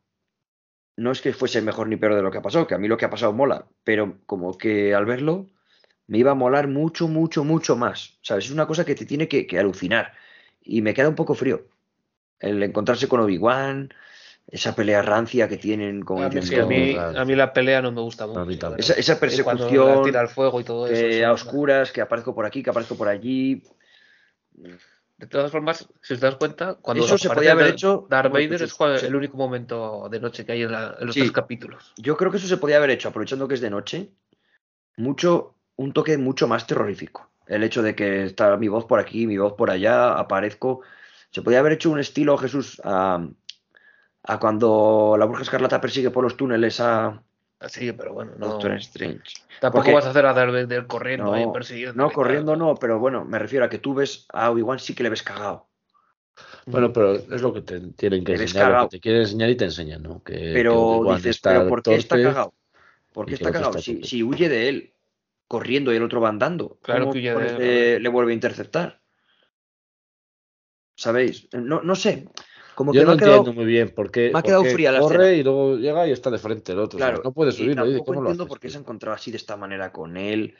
[0.97, 2.89] no es que fuese mejor ni peor de lo que ha pasado, que a mí
[2.89, 5.47] lo que ha pasado mola, pero como que al verlo
[6.07, 8.19] me iba a molar mucho, mucho, mucho más.
[8.23, 8.47] ¿Sabes?
[8.47, 10.13] Es una cosa que te tiene que, que alucinar.
[10.63, 11.67] Y me queda un poco frío.
[12.41, 13.93] El encontrarse con Obi-Wan,
[14.47, 17.81] esa pelea rancia que tienen con A mí, el a, mí, a mí la pelea
[17.81, 18.77] no me gusta mucho.
[18.77, 20.95] Esa, persecución tira al fuego y todo eso.
[21.07, 23.63] eh, a oscuras, que aparezco por aquí, que aparezco por allí.
[25.17, 28.33] De todas formas, si os das cuenta, cuando Eso se podía haber Darth- hecho- Darth
[28.33, 29.07] Vader es sí.
[29.07, 31.21] el único momento de noche que hay en, la- en los Sí.
[31.21, 31.93] tres capítulos.
[31.97, 34.11] Yo creo que eso se podía haber hecho, aprovechando que es de noche,
[34.97, 37.31] mucho, un toque mucho más terrorífico.
[37.47, 40.81] El hecho de que está mi voz por aquí, mi voz por allá, aparezco.
[41.31, 43.27] Se podía haber hecho un estilo, Jesús, a,
[44.22, 47.22] a cuando la Bruja Escarlata persigue por los túneles a
[47.66, 48.49] Sí, pero bueno, no.
[48.49, 49.22] Doctor Strange.
[49.61, 51.95] Tampoco Porque- vas a hacer a Darth Vader corriendo No, ahí persiguiendo.
[52.03, 55.03] No, corriendo no, pero bueno, me refiero a que tú ves a Obi-Wan sí que
[55.03, 55.66] le ves cagado.
[56.66, 59.57] Bueno, pero es lo que te tienen que enseñar, lo que te quieren enseñar y
[59.57, 60.22] te enseñan, ¿no?
[60.22, 62.55] Que, Pero dices, está ¿pero por qué está cagado?
[63.12, 63.70] ¿Por y qué está cagado?
[63.70, 64.94] está Si, si huye de él
[65.55, 66.79] corriendo y el otro va andando.
[66.83, 67.53] Claro ¿cómo que huye de cojones
[67.97, 69.01] él, le, vuelve a interceptar?
[70.97, 71.49] ¿Sabéis?
[71.53, 72.29] No, no sé.
[72.75, 74.65] Como que Yo me no ha quedado- entiendo muy bien por qué, me ha quedado
[74.65, 75.33] qué fría la corre escena.
[75.41, 76.97] y luego llega y está de frente el otro.
[76.97, 77.53] o sea, Claro, no puede
[78.05, 80.57] ¿cómo lo entiendo haces, por qué se ha encontrado así de esta manera con él.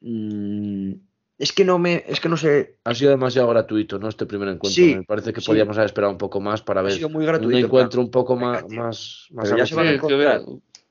[0.00, 0.92] Mm,
[1.38, 2.78] es que no me, es que no sé.
[2.84, 4.08] Ha sido demasiado gratuito, ¿no?
[4.08, 4.70] Este primer encuentro.
[4.84, 5.46] Sí, Me parece que sí.
[5.48, 7.58] podíamos haber esperado un poco más para Ha ver sido muy un gratuito.
[7.58, 10.42] en encuentro un poco más, más, más ya se van a que encontrar.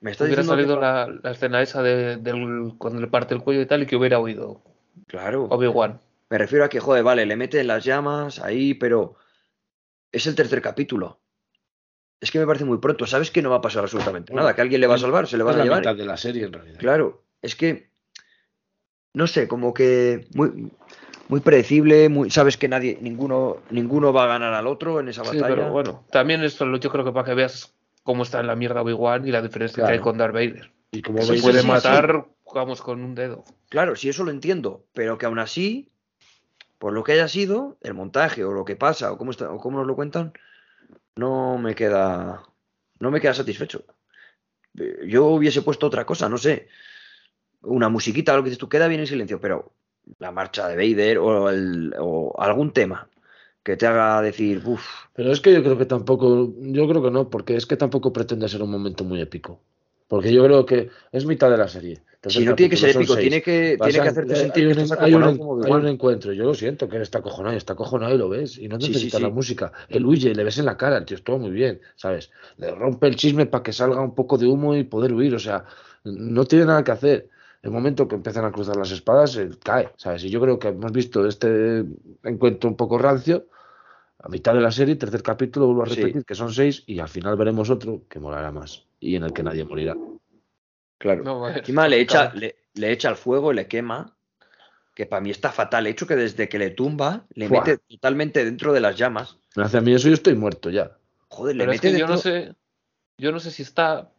[0.03, 3.41] Me está hubiera que salido la, la escena esa de, del, cuando le parte el
[3.41, 4.61] cuello y tal y que hubiera oído
[5.07, 5.45] Claro.
[5.45, 5.99] Obi-Wan.
[6.29, 9.15] Me refiero a que, joder, vale, le meten las llamas ahí, pero
[10.11, 11.19] es el tercer capítulo.
[12.19, 13.05] Es que me parece muy pronto.
[13.07, 15.37] Sabes que no va a pasar absolutamente nada, que alguien le va a salvar, se
[15.37, 15.79] le van a la llevar.
[15.79, 16.79] mitad de la serie, en realidad.
[16.79, 17.89] Claro, es que
[19.13, 20.71] no sé, como que muy,
[21.29, 25.23] muy predecible, muy, sabes que nadie, ninguno, ninguno va a ganar al otro en esa
[25.23, 25.55] Sí, batalla.
[25.55, 27.72] pero bueno, también esto lo- yo creo que para que veas
[28.03, 30.71] cómo está en la mierda Obi-Wan y la diferencia que hay con Darth Vader.
[30.91, 33.43] Y como Sí, Se sí, puede sí, matar, vamos, con un dedo.
[33.69, 35.89] Claro, sí, eso lo entiendo, pero que aún así,
[36.77, 39.57] por lo que haya sido, el montaje o lo que pasa o cómo, está, o
[39.57, 40.33] cómo nos lo cuentan,
[41.15, 42.43] no me queda,
[42.99, 43.85] no me queda satisfecho.
[44.77, 46.67] Eh, Yo hubiese puesto otra cosa, no sé,
[47.61, 49.71] una musiquita, lo que dices tú, queda bien en silencio, pero
[50.19, 53.07] la marcha de Vader o, el- o algún tema
[53.63, 57.11] que te haga decir, uff, Pero es que yo creo que tampoco, yo creo que
[57.11, 59.61] no, porque es que tampoco pretende ser un momento muy épico.
[60.07, 62.01] Porque yo creo que es mitad de la serie.
[62.21, 63.29] Tercer si no tiene que ser épico, seis.
[63.29, 65.53] tiene que, tiene que hacerte hay- sentir hay que un, estás hay un- acojonado como
[65.55, 65.81] hay Obi-Wan.
[65.81, 68.67] un encuentro, yo lo siento, que él está acojonado, está acojonado y lo ves, y
[68.67, 69.23] no Sí, sí, necesita sí.
[69.23, 69.71] la música.
[69.89, 72.31] Él huye, le ves en la cara, el tío estuvo muy bien, ¿sabes?
[72.57, 75.39] Le rompe el chisme para que salga un poco de humo y poder huir, o
[75.39, 75.65] sea,
[76.03, 77.29] no tiene nada que hacer.
[77.63, 80.23] El momento que empiezan a cruzar las espadas, él cae, ¿sabes?
[80.25, 81.85] Y yo creo que hemos visto este
[82.23, 83.47] encuentro un poco rancio,
[84.19, 85.95] a mitad de la serie, tercer capítulo, vuelvo a Sí.
[85.95, 89.31] repetir, que son seis, y al final veremos otro que molará más, y en el
[89.33, 89.95] que nadie morirá.
[90.97, 91.23] Claro.
[91.23, 94.13] No, eh, Encima le echa, le, le echa al fuego, le quema,
[94.93, 95.87] que para mí está fatal.
[95.87, 99.37] Hecho que desde que le tumba, le mete totalmente dentro de las llamas.
[99.55, 100.97] Me hace a mí eso yo estoy muerto ya.
[101.29, 102.53] Joder, le Pero es mete yo no sé,
[103.17, 104.11] yo no sé si está,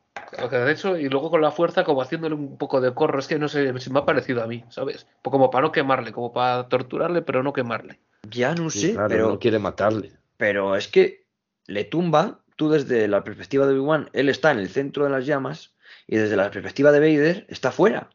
[0.68, 3.48] hecho, y luego con la fuerza como haciéndole un poco de corro, es que no
[3.48, 5.06] sé, si me ha parecido a mí, ¿sabes?
[5.22, 8.00] Como para no quemarle, como para torturarle, pero no quemarle.
[8.30, 10.12] Ya no Sí, sé, claro, pero, no quiere matarle.
[10.36, 11.26] pero es que
[11.66, 15.26] le tumba, tú desde la perspectiva de Obi-Wan, él está en el centro de las
[15.26, 15.74] llamas,
[16.06, 18.10] y desde la perspectiva de Vader, está fuera.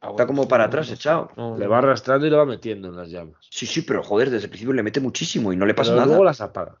[0.00, 1.32] Ah, Está como para atrás echado.
[1.36, 3.46] no, Le va arrastrando y le va metiendo en las llamas.
[3.50, 5.96] Sí, sí, pero joder, desde el principio le mete muchísimo y no le pasa Pero
[6.02, 6.06] nada.
[6.06, 6.80] luego las apaga.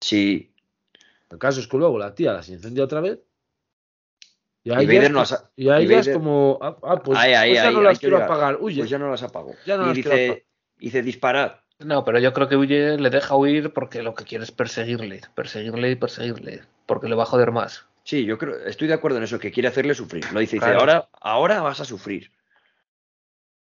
[0.00, 0.54] Sí,
[1.30, 3.20] El caso es que luego la tía las incendia otra vez.
[4.64, 6.76] Y y ahí, Vader ya, no las y ahí y ya es Vader- como, ah,
[6.82, 8.58] ah, pues, Ahí, ahí, pues ya ahí, no las quiero apagar.
[8.60, 8.78] Huye.
[8.80, 9.54] pues ya no las apago.
[9.66, 10.46] Ya no y las quiero dice,
[10.78, 11.52] dice disparad.
[11.80, 15.20] No, pero yo creo que huye, le deja huir porque lo que quiere es perseguirle,
[15.34, 17.86] perseguirle y perseguirle, porque le va a joder más.
[18.02, 20.24] Sí, yo creo, estoy de acuerdo en eso, que quiere hacerle sufrir.
[20.32, 20.80] Lo dice, dice, Claro.
[20.80, 22.32] ahora, ahora vas a sufrir.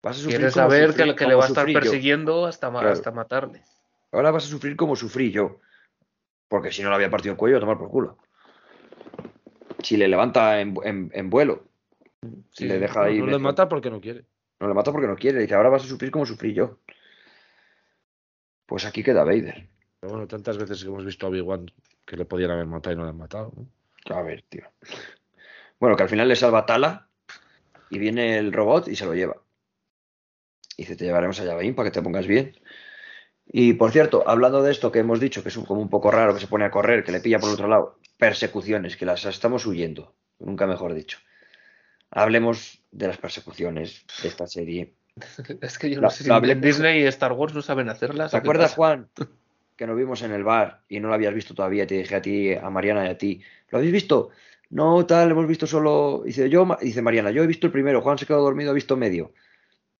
[0.01, 2.69] Vas a sufrir Quiere como saber sufrí- que, que le va a estar persiguiendo hasta,
[2.69, 2.89] Claro.
[2.89, 3.63] hasta matarle.
[4.11, 5.61] Ahora vas a sufrir como sufrí yo.
[6.47, 8.17] Porque si no le había partido el cuello, a tomar por culo.
[9.81, 11.65] Si le levanta en, en- en vuelo,
[12.51, 13.19] si Sí, le deja ahí.
[13.19, 14.25] no le mata porque no quiere.
[14.59, 15.39] no le mata porque no quiere.
[15.41, 16.79] Dice, ahora vas a sufrir como sufrí yo.
[18.65, 19.67] Pues aquí queda Vader.
[19.99, 21.71] Pero bueno, tantas veces que hemos visto a Obi-Wan
[22.05, 23.51] que le podían haber matado y no le han matado.
[23.55, 24.15] ¿no?
[24.15, 24.63] A ver, tío.
[25.79, 27.09] Bueno, que al final le salva Tala
[27.89, 29.37] y viene el robot y se lo lleva.
[30.77, 32.55] Y dice, te llevaremos a Yavain para que te pongas bien.
[33.45, 36.09] Y por cierto, hablando de esto que hemos dicho, que es un- como un poco
[36.11, 39.05] raro, que se pone a correr, que le pilla por el otro lado, persecuciones, que
[39.05, 41.19] las estamos huyendo, nunca mejor dicho.
[42.09, 44.93] Hablemos de las persecuciones de esta serie.
[45.61, 48.31] Es que yo no sé si Disney y Star Wars no saben hacerlas.
[48.31, 48.75] ¿Te ¿o qué acuerdas, pasa?
[48.75, 49.09] Juan,
[49.75, 51.85] que nos vimos en el bar y no lo habías visto todavía?
[51.85, 54.29] Te dije a ti, a Mariana y a ti, ¿lo habéis visto?
[54.69, 56.23] No, tal, hemos visto solo.
[56.25, 58.97] Dice, yo, dice Mariana, yo he visto el primero, Juan se quedó dormido, ha visto
[58.97, 59.33] medio.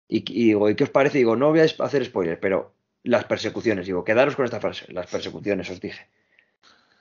[0.08, 1.20] Y, y digo, ¿y qué os parece?
[1.20, 2.74] Digo, no voy a hacer spoilers, pero
[3.04, 6.08] las persecuciones, digo, quedaros con esta frase, las persecuciones, os dije.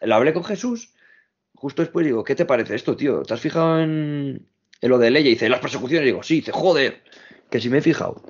[0.01, 0.93] Lo hablé con Jesús,
[1.55, 3.23] justo después digo, ¿qué te parece esto, tío?
[3.23, 4.47] ¿Te has fijado en,
[4.81, 5.29] lo de Leia?
[5.29, 7.03] Y dice, las persecuciones, digo, sí, dice, joder,
[7.51, 8.21] que si me he fijado.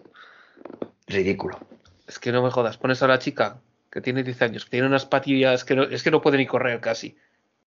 [1.06, 1.58] Ridículo.
[2.06, 2.76] Es que no me jodas.
[2.76, 3.60] Pones a la chica
[3.90, 6.46] que tiene 10 años, que tiene unas patillas que no, es que no puede ni
[6.46, 7.16] correr casi.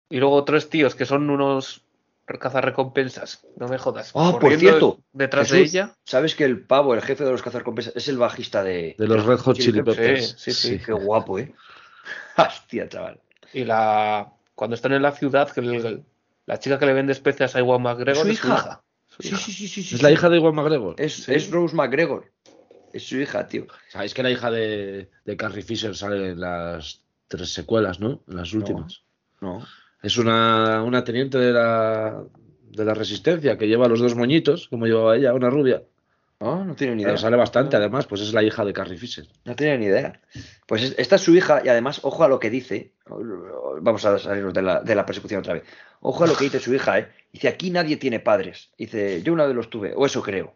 [0.09, 1.83] Y luego tres tíos que son unos
[2.27, 3.45] cazarrecompensas.
[3.55, 4.11] No me jodas.
[4.13, 5.93] Ah, por cierto, Detrás de ella.
[6.05, 8.95] ¿Sabes que el pavo, el jefe de los cazarrecompensas, es el bajista de.
[8.97, 10.35] De los Red Hot Chili Peppers.
[10.37, 10.79] Sí, sí, sí.
[10.85, 11.53] Qué guapo, ¿eh?
[12.37, 13.19] Hostia, chaval.
[13.53, 16.03] Y la cuando están en la ciudad, que el-
[16.45, 18.83] la chica que le vende especias a Iwan McGregor ¿Es su es su hija?
[19.07, 19.37] Su Sí, hija.
[19.37, 19.83] sí, sí, sí.
[19.83, 20.95] sí, Es la hija de Iwan McGregor.
[20.97, 21.33] Es, Sí.
[21.33, 22.31] es Rose McGregor.
[22.93, 23.67] Es su hija, tío.
[23.89, 28.23] Sabéis que la hija de, de Carrie Fisher sale en las tres secuelas, ¿no?
[28.27, 29.03] En las últimas.
[29.41, 29.65] No.
[30.03, 32.23] Es una, una teniente de la,
[32.69, 35.83] de la resistencia que lleva los dos moñitos, como llevaba ella, una rubia.
[36.39, 37.13] No, no tiene ni idea.
[37.13, 39.27] Pero sale bastante, además, pues es la hija de Carrie Fisher.
[39.43, 40.21] No tenía ni idea.
[40.67, 42.93] Pues es- esta es su hija y además, ojo a lo que dice.
[43.81, 45.63] Vamos a salirnos de la, de la persecución otra vez.
[46.01, 47.07] Ojo a lo que dice su hija, ¿eh?
[47.33, 48.69] Dice, aquí nadie tiene padres.
[48.77, 50.55] Dice, yo una vez los tuve, o eso creo.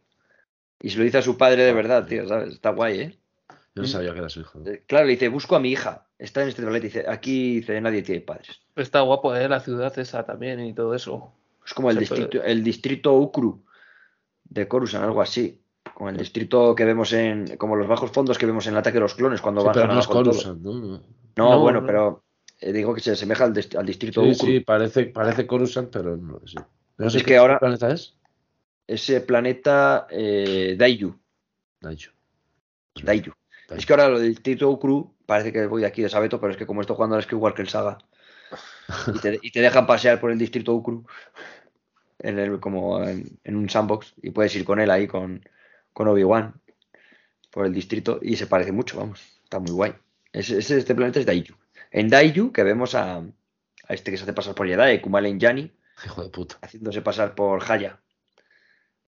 [0.80, 2.54] Y se lo dice a su padre de verdad, tío, ¿sabes?
[2.54, 3.18] Está guay, ¿eh?
[3.74, 4.60] Yo no sabía que era su hija.
[4.68, 6.08] Eh, Claro, le dice, busco a mi hija.
[6.20, 6.84] Está en este planeta.
[6.86, 8.61] Dice, aquí dice, nadie tiene padres.
[8.82, 9.48] Está guapo, ¿eh?
[9.48, 11.32] La ciudad esa también y todo eso.
[11.66, 13.64] Es como el Se puede- distrito, el distrito Ukru
[14.46, 15.58] de Coruscant, algo así.
[15.94, 18.96] Como el distrito que vemos en, como los bajos fondos que vemos en el ataque
[18.96, 20.08] de los clones cuando Sí, van pero no es.
[20.08, 20.74] Coruscant, ¿no?
[20.74, 20.88] No.
[21.38, 21.88] No, No, bueno, no.
[21.88, 22.24] pero
[22.60, 24.46] eh, digo que se asemeja al, al distrito Sí, Ukru.
[24.48, 26.40] sí, parece, parece Coruscant, pero no.
[26.46, 26.56] Sí.
[26.98, 28.16] No sé Es qué que ahora- planeta es.
[28.88, 30.76] Ese planeta eh.
[30.78, 31.16] Daiju.
[31.80, 33.32] Daiju.
[33.70, 36.52] Es que ahora lo del distrito Ukru parece que voy de aquí de Sabeto, pero
[36.52, 37.98] es que como estoy jugando es que igual que el Saga.
[39.12, 41.06] Y te, y te dejan pasear por el distrito Ukru
[42.20, 45.44] en el, como en, en un sandbox y puedes ir con él ahí con,
[45.94, 46.54] con Obi-Wan
[47.52, 49.22] por el distrito y se parece mucho, vamos.
[49.44, 49.94] Está muy guay.
[50.34, 51.56] Ese, ese- este planeta es Daiju.
[51.92, 55.72] En Daiju que vemos a, a este que se hace pasar por Jedi, Kumail Yanni,
[56.06, 56.58] Hijo de puta.
[56.62, 58.02] haciéndose pasar por Haya.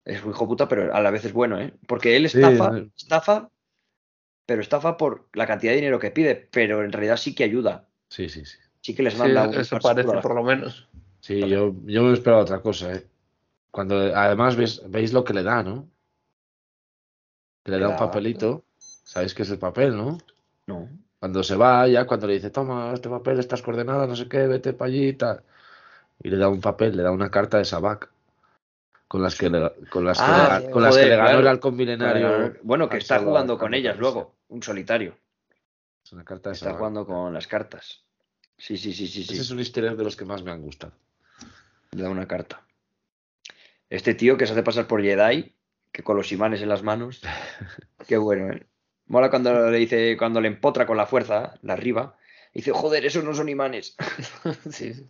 [0.04, 1.72] Es un hijo puta, pero a la vez es bueno, ¿eh?
[1.86, 3.50] Porque él estafa, estafa,
[4.46, 7.88] pero estafa por la cantidad de dinero que pide, pero en realidad sí que ayuda.
[8.08, 8.58] Sí, sí, sí.
[8.82, 10.88] Sí que les Sí, manda un eso parece, la- por lo menos.
[11.20, 13.06] Sí, yo, yo me esperaba otra cosa, ¿eh?
[13.70, 15.88] Cuando, además, veis, veis lo que le da, ¿no?
[17.62, 18.64] Que le da un papelito.
[18.78, 20.18] Sabéis que es el papel, ¿no?
[20.66, 20.88] No.
[21.18, 24.46] Cuando se va, ya cuando le dice, toma este papel, estas coordenadas, no sé qué,
[24.46, 25.42] vete para allí y tal.
[26.22, 28.10] Y le da un papel, le da una carta de Sabac.
[29.06, 31.40] Con las que le, con las que Ah, le- con las que le ganó claro.
[31.40, 32.54] el halcón milenario.
[32.62, 35.16] Bueno, que está jugando con ellas luego, un solitario.
[36.04, 36.78] Es una carta de Está Sabac.
[36.78, 38.04] jugando con las cartas.
[38.60, 39.40] Sí, sí, sí, sí, Ese sí.
[39.40, 40.92] es un easter egg de los que más me han gustado.
[41.92, 42.62] Le da una carta.
[43.88, 45.52] Este tío que se hace pasar por Jedi,
[45.90, 47.22] que con los imanes en las manos.
[48.06, 48.66] Qué bueno, ¿eh?
[49.06, 52.16] Mola cuando le dice, cuando le empotra con la fuerza, la arriba.
[52.54, 53.96] Dice, joder, esos no son imanes.
[54.70, 55.06] Sí, sí.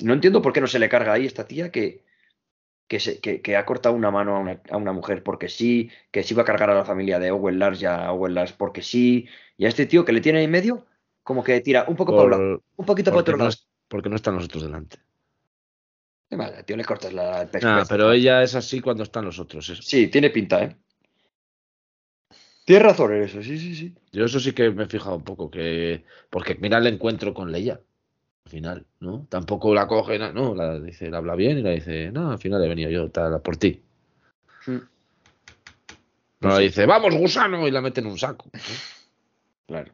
[0.00, 2.04] No entiendo por qué no se le carga ahí esta tía que,
[2.88, 5.90] que, se- que- que ha cortado una mano a una, a una mujer porque sí,
[6.10, 8.52] que sí va a cargar a la familia de Owen Lars y a Owen Lars
[8.52, 10.86] porque sí, y a este tío que le tiene en medio,
[11.28, 13.50] como que tira un poco para un lado, Por- un poquito porque, otro no lado.
[13.50, 14.96] es- porque no están los otros delante.
[16.26, 17.86] Qué mal, tío, le cortas la el pescuezo.
[17.86, 19.66] pero ella es así cuando están los otros.
[19.82, 20.74] Sí, tiene pinta, ¿eh?
[22.64, 23.94] Tienes razón en eso, sí, sí, sí.
[24.10, 27.52] Yo eso sí que me he fijado un poco, que porque mira el encuentro con
[27.52, 27.74] Leia,
[28.46, 29.26] al final, ¿no?
[29.28, 32.64] Tampoco la coge, no, la dice, la habla bien y la dice, no, al final
[32.64, 33.82] he venido yo tal, por ti.
[34.66, 34.76] Mm.
[36.40, 38.46] No la dice, vamos, gusano, y la mete en un saco.
[38.54, 38.60] ¿no?
[39.66, 39.92] Claro,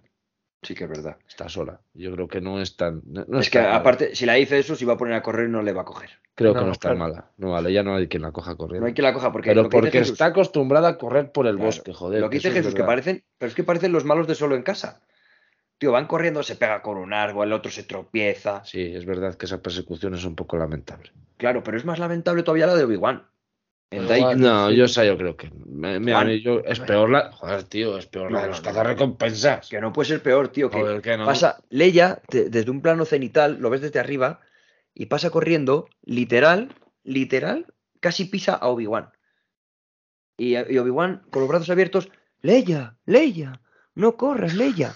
[0.65, 1.17] sí que es verdad.
[1.29, 1.81] Está sola.
[1.95, 3.03] Yo creo que no es tan.
[3.07, 3.77] no- no es que mala.
[3.77, 5.85] aparte, si la dice eso, si va a poner a correr, no le va a
[5.85, 6.11] coger.
[6.35, 7.13] Creo que No, no es tan claro.
[7.13, 7.31] mala.
[7.37, 8.81] No, a Leia no hay quien la coja corriendo.
[8.81, 11.67] No hay que la coja porque Pero Jesús- está acostumbrada a correr por el Claro,
[11.67, 12.21] bosque, joder.
[12.21, 14.35] Lo que dice eso es Jesús, que parecen, pero es que parecen los malos de
[14.35, 15.01] solo en casa.
[15.79, 18.65] Tío, van corriendo, se pega con un árbol, el otro se tropieza.
[18.65, 21.13] Sí, es verdad que esa persecución es un poco lamentable.
[21.37, 23.25] Claro, pero es más lamentable todavía la de Obi-Wan.
[23.91, 24.41] En.
[24.41, 25.51] No, yo esa yo creo que.
[25.67, 26.27] me- me- a Juan.
[26.29, 27.31] mí yo- es peor la.
[27.33, 29.69] Joder, tío, es peor la de No, los cazarrecompensas.
[29.69, 30.71] Que no puede ser peor, tío.
[30.71, 31.25] Que Joder, que no.
[31.27, 34.41] pasa, Leia, te- desde un plano cenital, lo ves desde arriba,
[34.95, 36.75] y pasa corriendo, literal,
[37.05, 37.67] literal,
[38.01, 39.11] casi pisa a Obi-Wan.
[40.37, 42.09] Y, y Obi-Wan, con los brazos abiertos,
[42.41, 43.61] Leia, Leia,
[43.95, 44.95] no corras, Leia.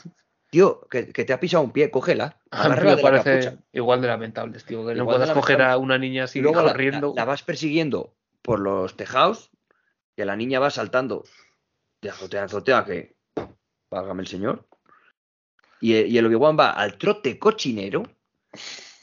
[0.51, 4.09] Tío, que, que te ha pisado un pie, cógela, A mí me parece igual de
[4.09, 4.79] lamentables, tío.
[4.87, 7.13] Que no Igual de puedas coger a una niña así y luego la, corriendo.
[7.15, 8.15] la- la vas persiguiendo
[8.49, 9.51] por los tejados,
[10.17, 11.23] que la niña va saltando
[12.01, 13.15] de azotea a azotea, que
[13.91, 14.67] válgame el señor.
[15.83, 18.05] Y, y el Obi-Wan va al trote cochinero,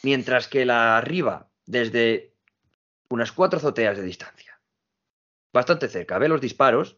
[0.01, 2.33] mientras que la arriba, desde
[3.07, 4.59] unas cuatro azoteas de distancia,
[5.53, 6.97] bastante cerca, ve los disparos,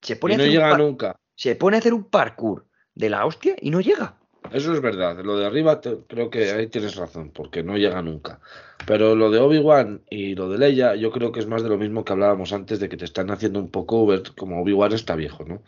[0.00, 1.20] se pone, Y a hacer llega nunca.
[1.34, 4.18] se pone a hacer un parkour de la hostia y no llega.
[4.52, 5.18] Eso es verdad.
[5.24, 8.40] Lo de arriba te- creo que ahí tienes razón, porque no llega nunca.
[8.86, 11.78] Pero lo de Obi-Wan y lo de Leia, yo creo que es más de lo
[11.78, 15.14] mismo que hablábamos antes de que te están haciendo un poco ver como Obi-Wan está
[15.16, 15.62] viejo, ¿no?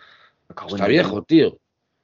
[0.67, 1.59] Está viejo, tío.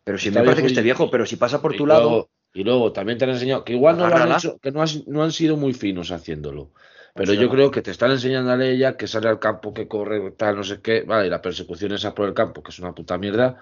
[0.04, 2.64] Pero si está me parece que esté viejo, pero si pasa por tu lado, Y
[2.64, 5.22] luego también te han enseñado que igual no, lo han hecho, que no, has- no
[5.22, 6.72] han sido muy finos haciéndolo.
[7.14, 10.32] Pero yo creo que te están enseñando a ella que sale al campo, que corre,
[10.32, 11.02] tal, no sé qué.
[11.02, 13.60] Vale, y la persecución esa por el campo, que es una puta mierda.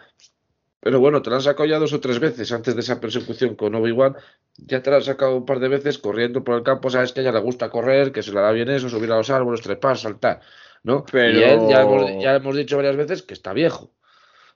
[0.80, 3.56] Pero bueno, te la han sacado ya dos o tres veces antes de esa persecución
[3.56, 4.14] con Obi-Wan.
[4.58, 6.88] Ya te la han sacado un par de veces corriendo por el campo.
[6.90, 9.16] Sabes que a ella le gusta correr, que se le da bien eso, subir a
[9.16, 10.40] los árboles, trepar, saltar.
[10.84, 11.04] ¿no?
[11.10, 13.90] Pero- Y él ya hemos, ya hemos dicho varias veces que está viejo.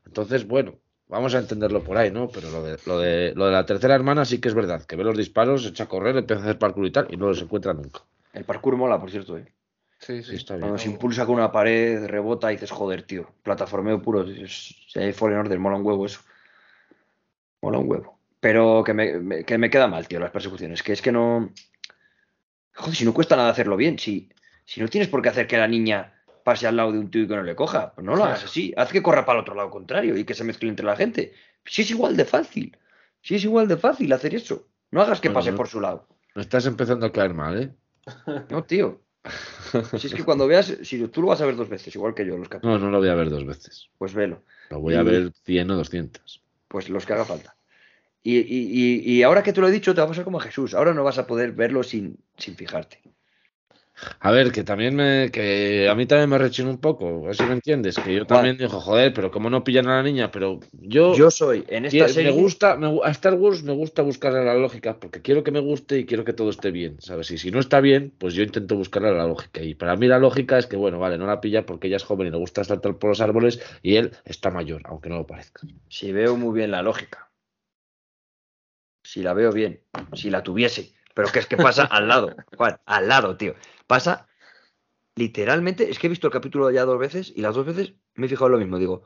[0.07, 0.77] Entonces, bueno,
[1.09, 2.29] vamos a entenderlo por ahí, ¿no?
[2.29, 4.95] Pero lo de, lo de, lo de la tercera hermana sí que es verdad, que
[4.97, 7.27] ve los disparos, se echa a correr, empieza a hacer parkour y tal, y no
[7.29, 8.01] los encuentra nunca.
[8.33, 9.53] El parkour mola, por cierto, ¿eh?
[10.05, 10.37] Sí, Sí, sí.
[10.37, 10.63] está bien.
[10.63, 13.31] Cuando se impulsa con una pared, rebota y dices, joder, tío.
[13.43, 14.27] Plataformeo puro.
[14.27, 16.21] Si hay Fallen Order, mola un huevo eso.
[17.61, 18.19] Mola un huevo.
[18.41, 20.83] Pero que me, me- que me queda mal, tío, las persecuciones.
[20.83, 21.53] Que es que no.
[22.75, 23.99] Joder, si no cuesta nada hacerlo bien.
[23.99, 24.29] Si,
[24.65, 27.23] si no tienes por qué hacer que la niña pase al lado de un tío
[27.23, 28.75] y que no le coja, pues no lo hagas así.
[28.77, 31.33] Haz que corra para el otro lado contrario y que se mezcle entre la gente.
[31.65, 32.77] Si es igual de fácil.
[33.21, 34.67] Si es igual de fácil hacer eso.
[34.91, 36.09] No hagas que pase por su lado.
[36.35, 37.71] Me estás empezando a caer mal, ¿eh?
[38.51, 39.01] No, tío.
[39.99, 42.27] Si es que cuando veas, si tú lo vas a ver dos veces, igual que
[42.27, 43.89] yo, los capítulos, No, no lo voy a ver dos veces.
[43.99, 44.43] pues velo.
[44.71, 46.43] Lo voy a ver 100 o 200.
[46.69, 47.57] Pues los que haga falta.
[48.23, 48.45] Y, y-
[49.05, 50.75] y- y ahora que te lo he dicho, te va a pasar como a Jesús.
[50.75, 53.01] Ahora no vas a poder verlo sin, sin fijarte.
[54.21, 57.37] A ver, que también me, que a mí también me rechina un poco, a ver
[57.37, 60.31] si me entiendes, que yo también digo, joder, pero como no pillan a la niña,
[60.31, 62.33] pero yo, Yo soy en esta serie.
[62.33, 65.61] me gusta, me a Star Wars me gusta buscarle la lógica, porque quiero que me
[65.61, 67.31] guste y quiero que todo esté bien, ¿sabes?
[67.31, 69.63] Y si no está bien, pues yo intento buscarle la lógica.
[69.63, 72.05] Y para mí la lógica es que, bueno, vale, no la pilla porque ella es
[72.05, 75.27] joven y le gusta saltar por los árboles y él está mayor, aunque no lo
[75.27, 75.63] parezca.
[75.89, 77.31] Si veo muy bien la lógica.
[79.05, 79.81] Si la veo bien.
[80.15, 80.95] Si la tuviese.
[81.15, 82.35] Pero que es que pasa al lado.
[82.57, 83.55] Juan, al lado, tío.
[83.93, 84.27] Pasa
[85.17, 85.91] literalmente.
[85.91, 88.29] Es que he visto el capítulo ya dos veces y las dos veces me he
[88.31, 88.79] fijado en lo mismo.
[88.79, 89.03] Digo,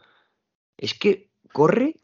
[0.77, 1.97] es que corre.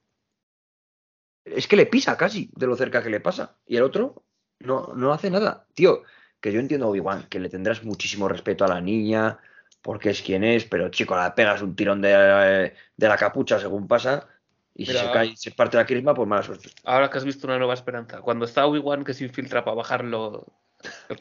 [1.44, 3.56] Es que le pisa casi de lo cerca que le pasa.
[3.66, 4.24] Y el otro
[4.58, 5.68] no, no hace nada.
[5.74, 6.02] Tío,
[6.40, 9.38] que yo entiendo a Obi-Wan, que le tendrás muchísimo respeto a la niña,
[9.80, 13.86] porque es quien es, pero chico, la pegas un tirón de, de la capucha según
[13.86, 14.26] pasa.
[14.74, 16.70] Y si se cae y se parte la crisma, pues mala suerte.
[16.82, 20.52] Ahora que has visto una nueva esperanza, cuando está Obi-Wan que se infiltra para bajarlo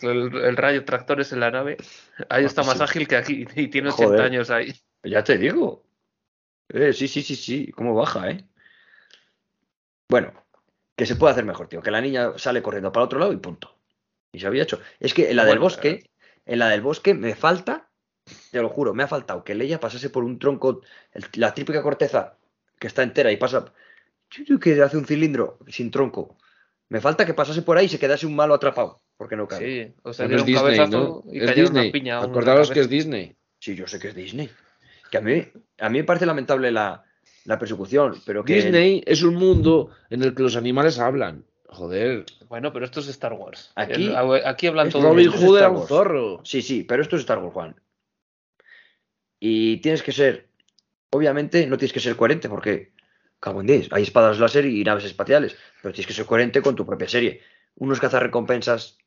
[0.02, 1.78] el, el rayo tractores en la nave,
[2.30, 2.84] ahí está más Sí.
[2.84, 4.22] ágil que aquí y tiene 80 Joder.
[4.22, 4.74] años ahí.
[5.04, 5.84] Ya te digo.
[6.70, 7.72] Eh, sí, sí, sí, sí.
[7.72, 8.46] ¿Cómo baja, eh?
[10.10, 10.34] Bueno,
[10.96, 11.82] que se puede hacer mejor, tío.
[11.82, 13.76] Que la niña sale corriendo para otro lado y punto.
[14.34, 14.80] Y se había hecho.
[15.00, 16.06] Es que en la del Bueno, bosque,
[16.46, 17.90] en la del bosque me falta,
[18.52, 20.82] te lo juro, me ha faltado que Leia pasase por un tronco,
[21.12, 22.38] el- la típica corteza
[22.80, 23.74] que está entera y pasa,
[24.62, 26.38] que hace un cilindro sin tronco.
[26.90, 29.86] Me falta que pasase por ahí y se quedase un malo atrapado, porque no cabe.
[29.86, 31.32] Sí, o sea, dieron es un Disney, cabezazo ¿no?
[31.32, 31.92] y Es cayó una Disney.
[31.92, 32.16] piña.
[32.16, 32.90] a uno en la Acordaos que es.
[32.90, 33.36] Disney.
[33.60, 34.50] Sí, yo sé que es Disney.
[35.12, 35.46] Que a mí,
[35.80, 37.04] a mí me parece lamentable la,
[37.46, 41.46] la persecución, pero que Disney es un mundo en el que los animales hablan.
[41.68, 43.72] Joder, Bueno, pero esto es Star Wars.
[43.76, 45.06] Aquí- El- aquí hablan todos.
[45.06, 46.42] Robin Hood era un zorro.
[46.44, 47.76] Sí, sí, pero esto es Star Wars, Juan.
[49.40, 50.48] Y tienes que ser,
[51.12, 52.92] obviamente, no tienes que ser coherente porque,
[53.40, 56.76] cago en 10, hay espadas láser y naves espaciales, pero tienes que ser coherente con
[56.76, 57.42] tu propia serie.
[57.76, 58.98] Unos cazarrecompensas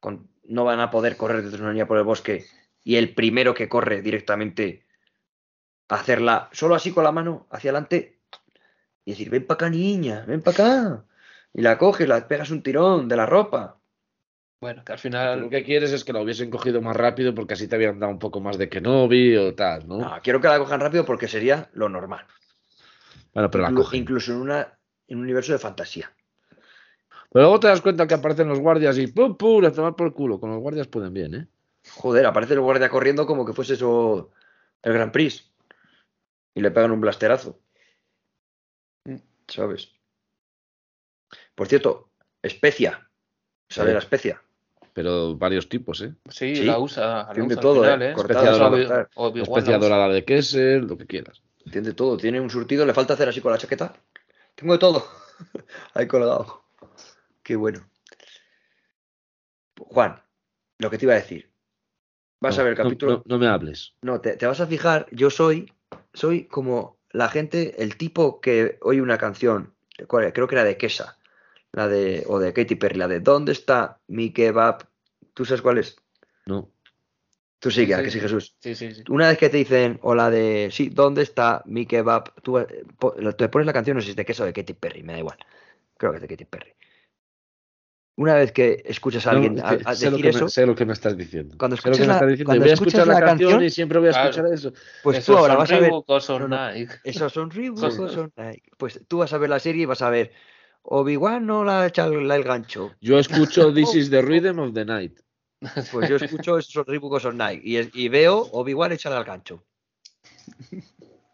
[0.00, 2.44] con- no van a poder correr desde una niña por el bosque
[2.82, 4.84] y el primero que corre directamente
[5.88, 8.20] a hacerla solo así con la mano hacia adelante
[9.04, 11.04] y decir, ven para acá, niña, ven para acá.
[11.52, 13.76] Y la coges, la pegas un tirón de la ropa.
[14.60, 15.40] Bueno, que al final.
[15.40, 18.12] Lo que quieres es que la hubiesen cogido más rápido porque así te habían dado
[18.12, 19.98] un poco más de Kenobi o tal, ¿no?
[19.98, 22.26] No, quiero que la cojan rápido porque sería lo normal.
[23.32, 24.00] Bueno, pero la Inclu- cogen.
[24.00, 24.78] incluso en, una,
[25.08, 26.12] en un universo de fantasía.
[27.32, 29.64] Pero luego te das cuenta que aparecen los guardias y ¡pum, pum!
[29.64, 30.40] A tomar por culo.
[30.40, 31.46] Con los guardias pueden bien, ¿eh?
[31.94, 34.30] Joder, aparece el guardia corriendo como que fuese eso
[34.82, 35.50] el Grand Prix.
[36.54, 37.60] Y le pegan un blasterazo.
[39.46, 39.92] ¿Sabes?
[41.54, 42.10] Por cierto,
[42.42, 43.08] especia.
[43.68, 43.92] ¿Sale Sí.
[43.94, 44.42] la especia?
[44.92, 46.14] Pero varios tipos, ¿eh?
[46.28, 47.24] Sí, Sí, la usa.
[47.28, 48.10] la tiene usa todo, final, ¿eh?
[48.10, 48.14] ¿eh?
[48.14, 51.42] Cortada, Especia dorada de Kessel, lo que quieras.
[51.70, 52.16] Tiene todo.
[52.16, 52.84] Tiene un surtido.
[52.84, 53.94] Le falta hacer así con la chaqueta.
[54.56, 55.04] Tengo de todo.
[55.94, 56.64] Ahí colgado.
[57.50, 57.80] Qué bueno.
[59.76, 60.22] Juan,
[60.78, 61.50] lo que te iba a decir.
[62.40, 63.12] Vas No, a ver el capítulo.
[63.12, 63.92] No, no me hables.
[64.02, 65.72] No, te, te vas a fijar, yo soy,
[66.14, 71.18] soy como la gente, el tipo que oye una canción, creo que era de Kesa,
[71.72, 74.86] la de, o de Katy Perry, la de ¿Dónde está mi kebab?
[75.34, 75.96] ¿Tú sabes cuál es?
[76.46, 76.70] No.
[77.58, 78.20] Tú sí, Sí, ¿a sí, que sí.
[78.20, 78.54] Jesús.
[78.60, 79.02] Sí, sí, sí.
[79.08, 82.32] Una vez que te dicen, o la de, sí, ¿dónde está mi kebab?
[82.42, 82.84] Tú eh,
[83.36, 85.14] te pones la canción, no sé si es de Kesa o de Katy Perry, me
[85.14, 85.38] da igual.
[85.98, 86.74] Creo que es de Katy Perry.
[88.20, 90.32] Una vez que escuchas a alguien No, a- es que a sé, lo decir que
[90.32, 91.56] me, eso, sé lo que me estás diciendo.
[91.58, 92.48] Cuando Sé lo que escuchas me la- estás diciendo.
[92.50, 94.28] cuando Voy a escuchar la, la canción, canción- y siempre voy a Claro.
[94.28, 94.72] escuchar eso.
[95.02, 95.82] pues Esos tú ahora son vas a ver...
[95.84, 96.72] Reebok son No, no.
[96.72, 96.94] Nike.
[97.04, 97.96] Esos son Reebok, Sí.
[98.14, 98.70] son Nike.
[98.76, 100.32] Pues tú vas a ver la serie y vas a ver
[100.82, 102.92] Obi-Wan no la echa el, el gancho.
[103.00, 105.18] Yo escucho This is the Rhythm of the Night.
[105.90, 109.64] Pues yo escucho esos of Night y, es- y veo Obi-Wan echarle al gancho.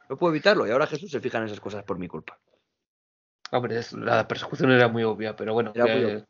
[0.09, 2.39] No puedo evitarlo y ahora Jesús se fija en esas cosas por mi culpa.
[3.51, 5.73] Hombre, la persecución era muy obvia, pero bueno.
[5.75, 6.27] Era que, muy obvia.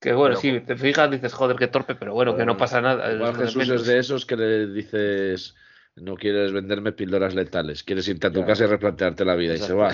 [0.00, 2.80] Que bueno, Pero- sí, te fijas, dices, joder, qué torpe, pero bueno, que no pasa
[2.80, 3.08] nada.
[3.08, 3.82] De Jesús menos.
[3.82, 5.54] es de esos que le dices,
[5.96, 8.46] no quieres venderme píldoras letales, quieres irte a tu Claro.
[8.48, 9.92] casa y replantearte la vida y se va.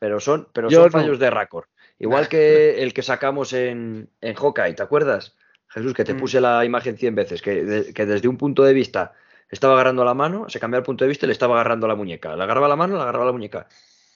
[0.00, 0.90] Pero son, pero Yo son no.
[0.92, 1.66] fallos de Raccord.
[1.98, 2.38] Igual que
[2.82, 5.34] el que sacamos en, en Hawkeye, ¿te acuerdas?
[5.68, 6.18] Jesús, que te Mm.
[6.18, 9.12] puse la imagen 100 veces, que, de- que desde un punto de vista
[9.50, 11.94] estaba agarrando la mano, se cambiaba el punto de vista y le estaba agarrando la
[11.94, 12.34] muñeca.
[12.36, 13.68] Le agarraba la mano, le agarraba la muñeca.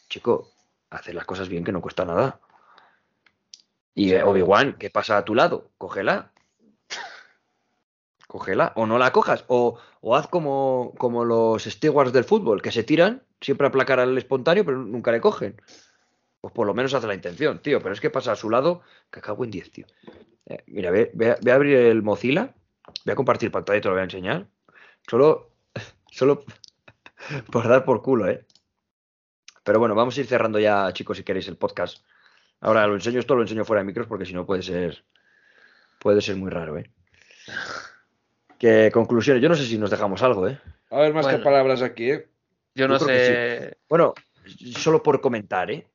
[0.08, 0.50] Chico,
[0.90, 2.40] hacer las cosas bien que no cuesta nada.
[3.94, 5.70] Y eh, Obi-Wan, ¿qué pasa a tu lado?
[5.78, 6.32] Cógela.
[8.26, 8.72] Cógela.
[8.76, 9.44] O no la cojas.
[9.48, 14.00] O, o haz como, como los stewards del fútbol, que se tiran siempre a aplacar
[14.00, 15.60] al espontáneo, pero nunca le cogen.
[16.40, 17.80] Pues por lo menos haz la intención, tío.
[17.80, 19.86] Pero es que pasa a su lado, que cago en 10, tío.
[20.46, 22.54] Eh, mira, ve, ve- ve a abrir el Mozilla.
[23.04, 24.46] Voy a compartir pantalla y te lo voy a enseñar.
[25.08, 25.50] Solo,
[26.10, 26.44] solo
[27.52, 28.46] por dar por culo, ¿eh?
[29.64, 32.04] Pero bueno, vamos a ir cerrando ya, chicos, si queréis el podcast.
[32.62, 35.04] Ahora lo enseño esto, lo enseño fuera de micros porque si no puede ser
[35.98, 36.90] puede ser muy raro, ¿eh?
[38.58, 40.58] Que conclusiones, yo no sé si nos dejamos algo, ¿eh?
[40.90, 42.28] A ver, más que palabras aquí, ¿eh?
[42.74, 43.76] Yo no Yo sé.
[43.88, 44.14] Bueno,
[44.76, 45.86] solo por comentar, ¿eh?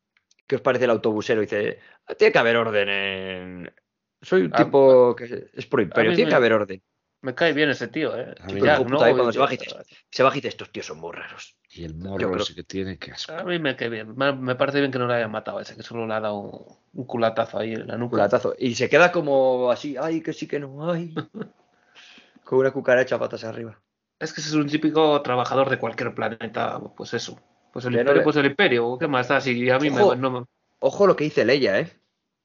[0.45, 1.41] ¿Qué os parece el autobusero?
[1.41, 1.79] Dice,
[2.17, 3.73] tiene que haber orden en...
[4.21, 6.81] Soy un A- tipo que es pro imperio, tiene me- que haber orden.
[7.21, 8.35] Me cae bien ese tío, ¿eh?
[8.61, 8.77] Ya.
[8.77, 9.75] Cuando se baja y dices,
[10.09, 11.56] se baja y dice, estos tíos son muy raros.
[11.77, 13.33] Y el morro creo- ese que tiene, que asco.
[13.33, 14.15] A mí me cae bien.
[14.17, 16.19] Me, me parece bien que no le hayan matado a ese, que solo le ha
[16.19, 18.11] dado un, un culatazo ahí en la nuca.
[18.11, 18.55] Culatazo.
[18.57, 21.13] Y se queda como así, ay, que sí, que no, ay.
[22.43, 23.79] Con una cucaracha patas arriba.
[24.19, 26.79] Es que ese es un típico trabajador de cualquier planeta.
[26.95, 27.39] Pues eso.
[27.73, 28.97] Pues el Que no imperio, le- pues el imperio.
[28.97, 29.41] ¿Qué más da?
[29.41, 30.15] Si a mí me, Ojo.
[30.15, 30.45] no me-
[30.79, 31.91] Ojo lo que dice Leia, ¿eh?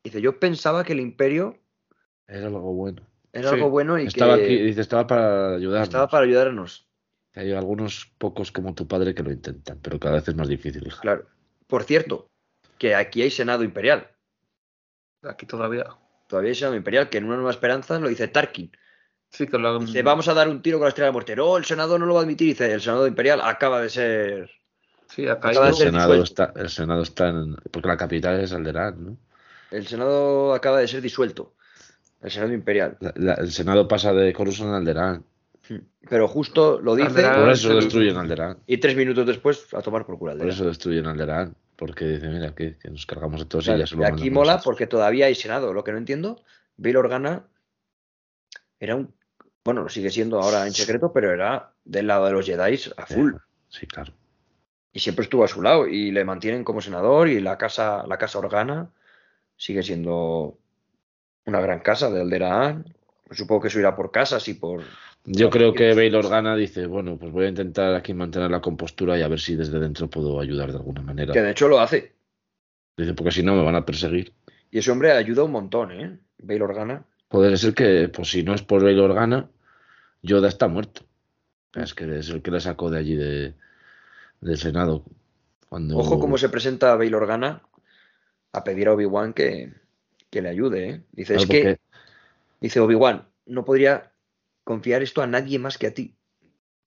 [0.04, 1.56] Dice, yo pensaba que el imperio
[2.26, 3.02] Era algo bueno.
[3.32, 3.54] era Sí.
[3.54, 5.88] algo bueno y Estaba que aquí, dice, estaba para ayudarnos.
[5.88, 6.86] estaba para ayudarnos.
[7.34, 10.86] Hay algunos pocos como tu padre que lo intentan, pero cada vez es más difícil,
[10.86, 11.00] hija.
[11.00, 11.26] Claro.
[11.66, 12.28] Por cierto,
[12.78, 14.08] que aquí hay Senado Imperial.
[15.22, 15.86] Aquí todavía.
[16.28, 18.70] Todavía hay Senado Imperial, que en una nueva esperanza lo dice Tarkin.
[19.30, 21.34] Sí, que lo Dice, vamos a dar un tiro con la estrella de muerte.
[21.36, 22.48] No, el Senado no lo va a admitir.
[22.48, 24.50] Dice, el Senado Imperial acaba de ser.
[25.08, 26.24] Sí, ha acaba de El ser Senado, disuelto.
[26.24, 27.56] está, el Senado está en...
[27.70, 29.16] Porque la capital es Alderaan, ¿no?
[29.70, 31.54] El Senado acaba de ser disuelto.
[32.20, 32.98] El Senado Imperial.
[33.00, 35.24] La- la- el Senado pasa de Coruscant a Alderaan.
[36.08, 37.08] Pero justo lo dice.
[37.08, 37.74] Alderaan Por eso sí.
[37.76, 38.58] destruyen Alderaan.
[38.66, 40.36] Y tres minutos después a tomar por culo.
[40.36, 41.54] Por eso destruyen Alderaan.
[41.76, 44.04] Porque dice, mira, que, que nos cargamos de todos Claro, y ya se lo y
[44.04, 45.72] aquí mola porque todavía hay Senado.
[45.72, 46.40] Lo que no entiendo,
[46.76, 47.44] Bail Organa
[48.78, 49.14] era un.
[49.64, 53.06] Bueno, lo sigue siendo ahora en secreto, pero era del lado de los Jedi a
[53.06, 53.32] full.
[53.68, 54.12] Sí, claro.
[54.92, 55.86] Y siempre estuvo a su lado.
[55.86, 57.28] Y le mantienen como senador.
[57.28, 58.90] Y la casa, la casa Organa
[59.56, 60.58] sigue siendo
[61.46, 62.92] una gran casa de Alderaan.
[63.30, 64.82] Supongo que eso irá por casas y por.
[65.24, 69.16] Yo creo que- Bail Organa dice, bueno, pues voy a intentar aquí mantener la compostura
[69.18, 71.32] y a ver si desde dentro puedo ayudar de alguna manera.
[71.32, 72.12] Que de hecho lo hace.
[72.96, 74.32] Dice, porque si no me van a perseguir.
[74.70, 76.18] Y ese hombre ayuda un montón, ¿eh?
[76.38, 77.04] Bail Organa.
[77.28, 79.48] Puede ser que, pues si no es por Bail Organa,
[80.22, 81.02] Yoda está muerto.
[81.74, 83.54] Es que es el que le sacó de allí de,
[84.40, 85.04] del Senado.
[85.68, 85.96] Cuando...
[85.96, 87.62] Ojo cómo se presenta Bail Organa
[88.52, 89.72] a pedir a Obi-Wan que,
[90.28, 91.02] que le ayude, ¿eh?
[91.12, 91.78] Dice, Claro, es que,
[92.60, 94.11] dice Obi-Wan, no podría
[94.64, 96.16] confiar esto a nadie más que a ti.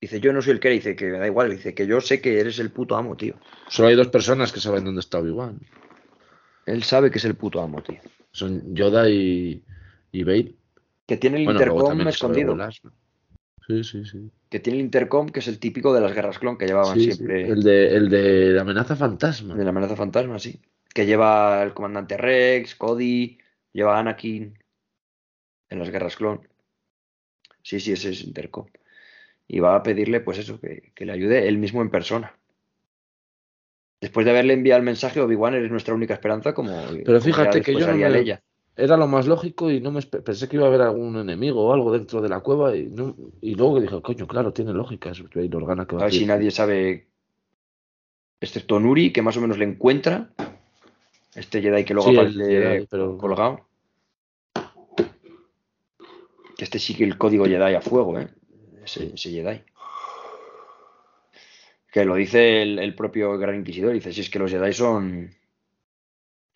[0.02, 2.22] Dice, yo no soy el que dice que me da igual, dice que yo sé
[2.22, 3.36] que eres el puto amo, tío.
[3.70, 5.60] Solo hay dos personas que saben dónde está Obi-Wan.
[6.66, 8.00] Él sabe que es el puto amo, tío.
[8.32, 9.64] Son Yoda y,
[10.12, 10.56] y.
[11.08, 12.52] Que tiene el Bueno, intercom escondido.
[12.52, 12.92] volar, ¿no?
[13.68, 14.30] Sí, sí, sí.
[14.50, 17.06] Que tiene el intercom, que es el típico de las guerras clon que llevaban Sí,
[17.06, 17.12] sí.
[17.14, 17.48] siempre.
[17.50, 19.56] El, de, el de la amenaza fantasma.
[19.56, 20.60] De la amenaza fantasma, sí.
[20.94, 23.40] Que lleva el comandante Rex, Cody,
[23.74, 24.58] lleva Anakin
[25.70, 26.48] en las guerras clon.
[27.66, 28.68] Sí, sí, ese es Intercom.
[29.48, 32.38] Y va a pedirle, pues eso, que, que le ayude él mismo en persona.
[34.00, 36.80] Después de haberle enviado el mensaje, Obi-Wan eres nuestra única esperanza, como.
[37.04, 38.44] Pero fíjate que yo no me- Leia.
[38.78, 41.74] Era lo más lógico y no me pensé que iba a haber algún enemigo o
[41.74, 45.22] algo dentro de la cueva y, no, y luego dije, coño, claro, tiene lógica, es
[45.22, 47.08] Organa que va A ver si nadie sabe,
[48.42, 50.30] excepto Nuri, que más o menos le encuentra.
[51.34, 53.62] Este Jedi que luego Sí, aparece Jedi, pero- colgado.
[56.58, 58.30] Que este sigue el código Jedi a fuego, ¿eh?
[58.84, 59.64] Ese, ese Jedi.
[61.92, 63.94] Que lo dice el, el propio Gran Inquisidor.
[63.94, 65.32] Dice, si es que los Jedi son...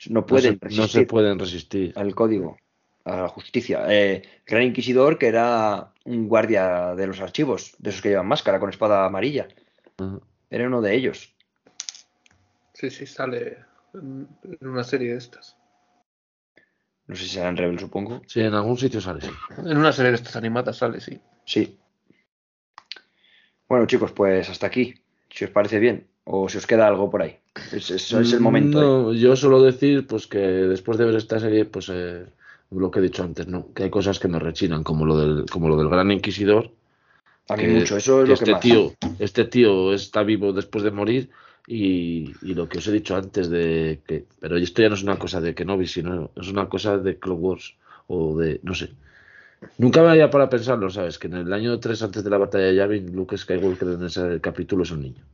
[0.08, 1.94] No No pueden se, no resistir se pueden resistir.
[1.98, 2.58] al código,
[3.04, 3.86] a la justicia.
[3.90, 8.62] Eh, Gran Inquisidor, que era un guardia de los archivos, de esos que llevan máscara
[8.62, 9.50] con espada amarilla.
[10.50, 11.36] Era uno de ellos.
[12.74, 13.58] Sí, sí, sale
[13.94, 14.28] en
[14.62, 15.58] una serie de estas.
[17.10, 18.22] No sé si será en Rebel, supongo.
[18.28, 19.32] Sí, en algún sitio sale, sí.
[19.66, 21.20] En una serie de estas animadas sale, sí.
[21.44, 21.76] Sí.
[23.68, 24.94] Bueno, chicos, pues hasta aquí.
[25.30, 26.08] Si os parece bien.
[26.26, 27.38] O si os queda algo por ahí.
[27.74, 28.80] Es, es- es el momento.
[28.82, 32.26] No, yo suelo decir, pues que después de ver esta serie, pues eh,
[32.70, 33.74] lo que he dicho antes, ¿no?
[33.74, 36.72] Que hay cosas que me rechinan, como lo del, como lo del Gran Inquisidor.
[37.50, 37.98] A mí que- mucho.
[37.98, 38.62] Eso es que lo este que más.
[38.62, 41.30] tío, este tío está vivo después de morir
[41.68, 45.04] y, y lo que os he dicho antes de que, pero esto ya no es
[45.04, 47.76] una cosa de Kenobi, sino es una cosa de Clone Wars
[48.08, 48.92] o de, no sé.
[49.78, 51.20] Nunca me había para pensarlo, ¿sabes?
[51.20, 54.40] Que en el año 3 antes de la batalla de Yavin, Luke Skywalker en ese
[54.42, 55.26] capítulo es un niño.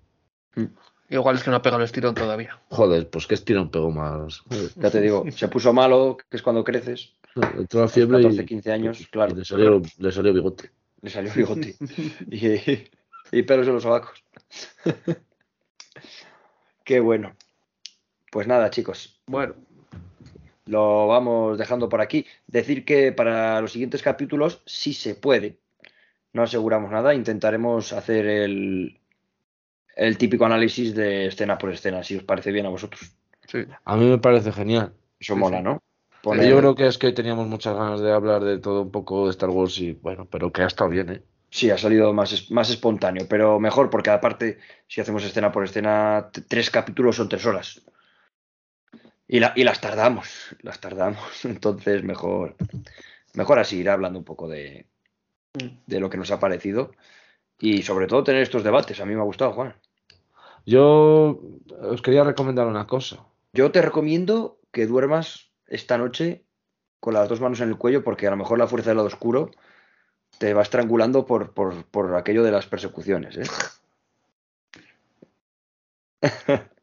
[1.10, 2.60] Igual es que no ha pegado el estirón todavía.
[2.70, 4.44] Joder, pues que estirón pegó más.
[4.76, 7.14] Ya te digo, se puso malo, que es cuando creces.
[7.36, 9.36] Entró la fiebre 14, y, 15 años, y claro.
[9.36, 10.72] le, salió, le salió bigote.
[11.02, 11.76] Le salió bigote.
[12.32, 14.24] y, y pelos en los sobacos.
[16.84, 17.36] Qué bueno.
[18.32, 19.22] Pues nada, chicos.
[19.28, 19.56] Bueno,
[20.66, 22.26] Lo vamos dejando por aquí.
[22.48, 25.60] Decir que para los siguientes capítulos, si se puede,
[26.34, 29.00] no aseguramos nada, intentaremos hacer el,
[29.96, 33.16] el típico análisis de escena por escena, si os parece bien a vosotros.
[33.48, 33.60] sí.
[33.84, 34.94] A mí me parece genial.
[35.20, 35.64] Eso Sí, mola, sí.
[35.64, 35.82] ¿no?
[36.24, 39.26] Poner- yo creo que es que teníamos muchas ganas de hablar de todo un poco
[39.26, 41.24] de Star Wars y bueno, pero que ha estado bien, ¿eh?
[41.50, 44.58] Sí, ha salido más, más espontáneo, pero mejor porque aparte,
[44.88, 47.82] si hacemos escena por escena, tres capítulos son tres horas.
[49.28, 51.20] Y, la- y las tardamos, las tardamos.
[51.46, 52.56] Entonces, mejor,
[53.34, 54.86] mejor así ir hablando un poco de,
[55.88, 56.92] de lo que nos ha parecido.
[57.60, 59.00] Y sobre todo tener estos debates.
[59.00, 59.76] A mí me ha gustado, Juan.
[60.66, 61.40] Yo
[61.80, 63.26] os quería recomendar una cosa.
[63.54, 66.44] Yo te recomiendo que duermas esta noche
[67.00, 69.08] con las dos manos en el cuello porque a lo mejor la fuerza del lado
[69.08, 69.52] oscuro
[70.38, 73.38] te va estrangulando por, por, por aquello de las persecuciones.
[73.38, 73.44] ¿eh?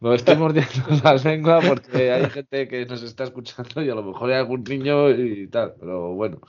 [0.00, 0.72] Me estoy mordiendo
[1.04, 4.62] la lengua porque hay gente que nos está escuchando y a lo mejor hay algún
[4.64, 6.40] niño y tal, pero bueno,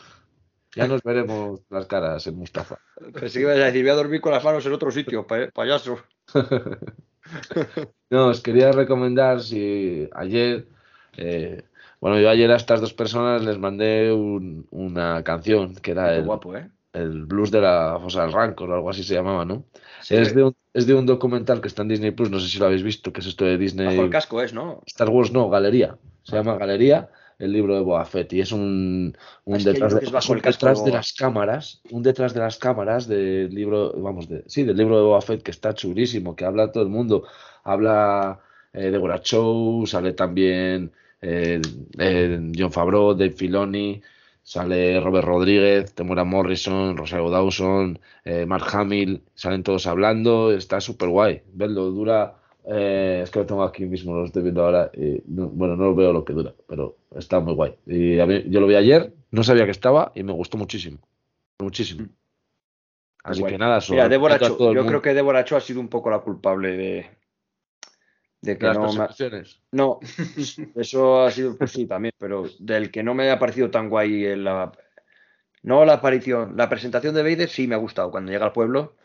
[0.76, 2.78] ya nos veremos las caras en Mustafa.
[3.14, 5.50] Pensé que ibas a decir, voy a dormir con las manos en otro sitio, pa-
[5.54, 5.98] payaso.
[8.10, 10.66] No, os quería recomendar si ayer,
[11.18, 11.62] eh,
[12.00, 16.18] bueno, yo ayer a estas dos personas les mandé un- una canción que era Qué
[16.18, 16.70] el, guapo, ¿eh?
[16.94, 19.66] el blues de la fosa del Rancor o algo así se llamaba, ¿no?
[20.02, 22.48] Sí, Es de, un, es de un documental que está en Disney Plus, no sé
[22.48, 23.88] si lo habéis visto, que es esto de Disney.
[23.88, 24.82] Bajo el casco es, ¿no?
[24.86, 25.98] Star Wars no, Galería.
[26.24, 27.10] Se llama Galería,
[27.40, 28.34] el libro de Boba Fett.
[28.34, 32.34] Y es un, un Es detrás, de, un detrás de de las cámaras, un detrás
[32.34, 36.36] de las cámaras del libro, vamos, de, sí, del libro de Fett que está chulísimo,
[36.36, 37.24] que habla todo el mundo.
[37.64, 38.40] Habla
[38.74, 40.92] eh, Deborah Chow, sale también
[41.22, 41.62] eh,
[41.98, 44.02] eh, John Favreau, Dave Filoni,
[44.44, 51.10] sale Robert Rodríguez, Temuera Morrison, Rosario Dawson, eh, Mark Hamill, salen todos hablando, está súper
[51.10, 51.42] guay.
[51.54, 52.36] Verlo, dura,
[52.66, 55.94] eh, es que lo tengo aquí mismo, lo estoy viendo ahora, y no- bueno, no
[55.96, 57.76] veo lo que dura, pero está muy guay.
[57.86, 61.00] Y a mí- yo lo vi ayer, no sabía que estaba y me gustó muchísimo,
[61.60, 62.08] muchísimo.
[63.24, 63.54] Así Guay.
[63.54, 66.20] que nada, Mira, Débora Cho, yo creo que Débora Cho ha sido un poco la
[66.20, 67.06] culpable de,
[68.42, 69.08] de de que las no me.
[69.72, 70.00] No,
[70.76, 74.26] eso ha sido, pues sí, también, pero del que no me ha parecido tan guay
[74.26, 74.72] en la...
[75.64, 78.96] No la aparición, la presentación de Vader sí me ha gustado cuando llega al pueblo,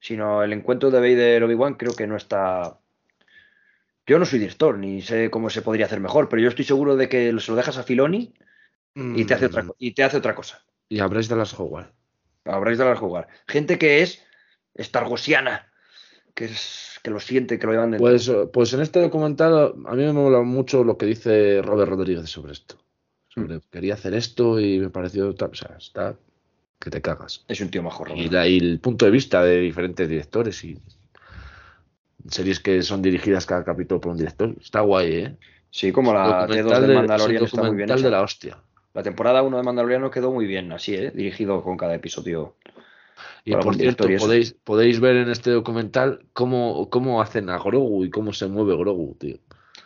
[0.00, 2.78] sino el encuentro de Vader Obi-Wan creo que no está...
[4.06, 6.96] Yo no soy director, ni sé cómo se podría hacer mejor, pero yo estoy seguro
[6.96, 8.34] de que se lo dejas a Filoni
[9.16, 10.64] y te hace otra, co- y te hace otra cosa.
[10.88, 11.92] Y habréis de las Hogwarts.
[12.44, 13.28] Habréis de las jugar.
[13.46, 14.24] Gente que es
[14.76, 15.69] stargosiana,
[16.34, 18.06] que es que lo siente, que lo llevan dentro.
[18.08, 22.28] Pues, pues en este documental a mí me mola mucho lo que dice Robert Rodríguez
[22.30, 22.76] sobre esto.
[23.28, 26.16] Sobre, Quería hacer esto y me pareció, tal, o sea, está
[26.78, 27.44] que te cagas.
[27.46, 30.78] Es un tío majo, Y, la- y el punto de vista de diferentes directores y
[32.28, 34.54] series que son dirigidas cada capítulo por un director.
[34.60, 35.36] Está guay, ¿eh?
[35.70, 38.58] Sí, como la T2 Documental de de- Mandalorian está muy bien de la hostia.
[38.92, 41.12] La temporada 1 de Mandaloriano quedó muy bien, así, ¿eh?
[41.14, 42.56] Dirigido con cada episodio.
[43.44, 48.04] Y Por cierto, y podéis, podéis ver en este documental cómo, cómo hacen a Grogu
[48.04, 49.36] y cómo se mueve Grogu, tío.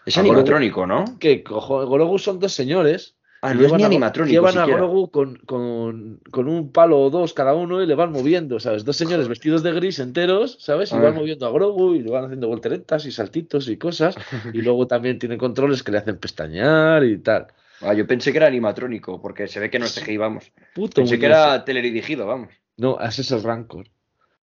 [0.06, 1.04] Es Ah, animatrónico, ¿no?
[1.18, 3.16] Que cojo, Grogu son dos señores
[3.46, 4.64] Ah, no es ni a- animatrónico Llevan a.
[4.66, 8.86] Grogu con, con, con un palo o dos cada uno y le van moviendo, ¿sabes?
[8.86, 10.90] Dos señores vestidos de gris enteros, ¿sabes?
[10.92, 11.00] Y Ah.
[11.00, 14.14] van moviendo a Grogu y le van haciendo volteretas y saltitos y cosas.
[14.54, 17.48] Y luego también tiene controles que le hacen pestañear y tal.
[17.82, 20.50] Ah, yo pensé que era animatrónico, porque se ve que no es CGI, vamos.
[20.74, 22.48] Puto Pensé que era teledirigido, vamos.
[22.76, 23.86] No, ese es el Rancor.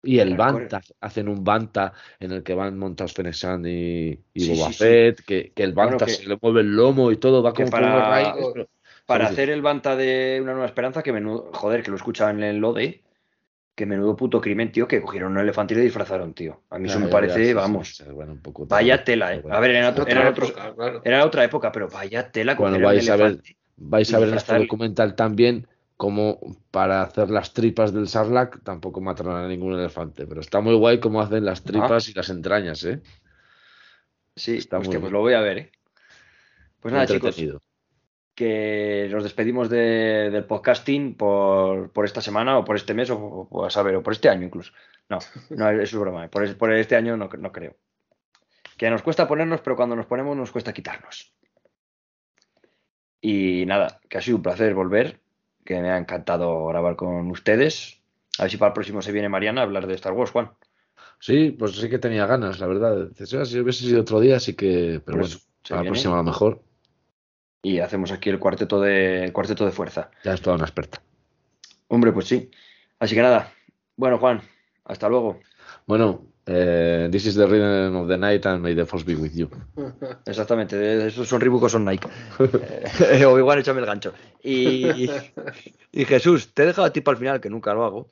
[0.02, 0.36] Y el.
[0.36, 4.68] Banta, hacen un Banta en el que van montados Fennec Shand y, y Sí, Boba
[4.68, 4.78] sí, sí.
[4.78, 7.52] Fett, que, que el Bueno, Banta que- se le mueve el lomo y todo, va
[7.52, 8.68] como para- pero-
[9.06, 12.44] Para hacer el Banta de Una Nueva Esperanza, que menudo, joder, que lo escuchan en
[12.44, 13.02] el Lode,
[13.74, 16.62] que menudo puto crimen, tío, que cogieron un elefante y le disfrazaron, tío.
[16.70, 19.34] A mí eso me parece, ya, sí, sí, vamos, sí, bueno, un poco vaya tela,
[19.34, 19.42] eh.
[19.50, 21.00] A ver, era, otro- Otra era, otro- época, claro.
[21.04, 23.40] era otra época, pero vaya tela un vais a ver-.
[23.78, 25.66] Vais a ver en este documental también
[25.98, 26.38] cómo
[26.70, 31.00] para hacer las tripas del Sarlacc tampoco mataron a ningún elefante, pero está muy guay
[31.00, 33.02] cómo hacen las tripas y las entrañas, ¿eh?
[34.36, 35.72] Sí, Está hostia, muy pues lo voy a ver, eh.
[36.80, 37.36] Pues nada, chicos,
[38.36, 43.18] que nos despedimos de- del podcasting por, por esta semana o por este mes o,
[43.50, 44.72] o a saber, o por este año incluso.
[45.08, 45.18] No,
[45.50, 46.26] no, eso es broma.
[46.26, 46.28] eh.
[46.28, 47.74] Por, por este año no, no creo.
[48.76, 51.34] Que nos cuesta ponernos, pero cuando nos ponemos nos cuesta quitarnos.
[53.20, 55.20] Y nada, que ha sido un placer volver,
[55.68, 58.00] que me ha encantado grabar con ustedes.
[58.38, 60.50] A ver si para el próximo se viene Mariana a hablar de Star Wars, Juan.
[61.20, 63.08] Sí, pues sí que tenía ganas, la verdad.
[63.10, 65.02] Dices, "Ah, Si hubiese sido otro día, sí que.
[65.04, 65.36] Pero Por bueno,
[65.68, 66.62] para la próxima a lo mejor.
[67.60, 70.10] Y hacemos aquí el cuarteto de, el cuarteto de fuerza.
[70.24, 71.02] Ya es toda una experta.
[71.88, 72.50] Hombre, pues sí.
[72.98, 73.52] Así que nada.
[73.96, 74.40] Bueno, Juan,
[74.84, 75.38] hasta luego.
[75.86, 79.32] Bueno, eh, this is the rhythm of the night and may the force be with
[79.34, 79.48] you.
[80.26, 82.08] Exactamente, esos son Reebok o son Nike.
[83.10, 84.12] Eh, o igual échame el gancho.
[84.42, 85.08] Y,
[85.92, 88.10] y Jesús, te he dejado a ti para el final, que nunca lo hago,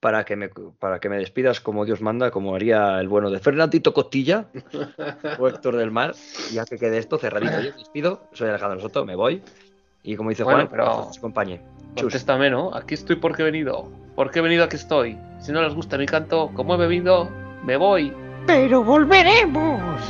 [0.00, 0.48] para que me,
[0.78, 4.46] para que me despidas como Dios manda, como haría el bueno de Fernandito Costilla
[5.38, 6.14] o Héctor del Mar.
[6.50, 9.42] Y ya que quede esto cerradito, yo me despido, soy Alejandro Soto, me voy.
[10.02, 11.60] Y como dice Bueno, Juan, pero- os acompañe.
[11.94, 12.02] Chus.
[12.02, 12.74] Contéstame, ¿no?
[12.74, 13.90] Aquí estoy porque he venido.
[14.14, 15.18] Porque he venido, aquí estoy.
[15.40, 17.28] Si no les gusta mi canto, como he bebido,
[17.62, 18.12] me voy.
[18.46, 20.00] Pero volveremos.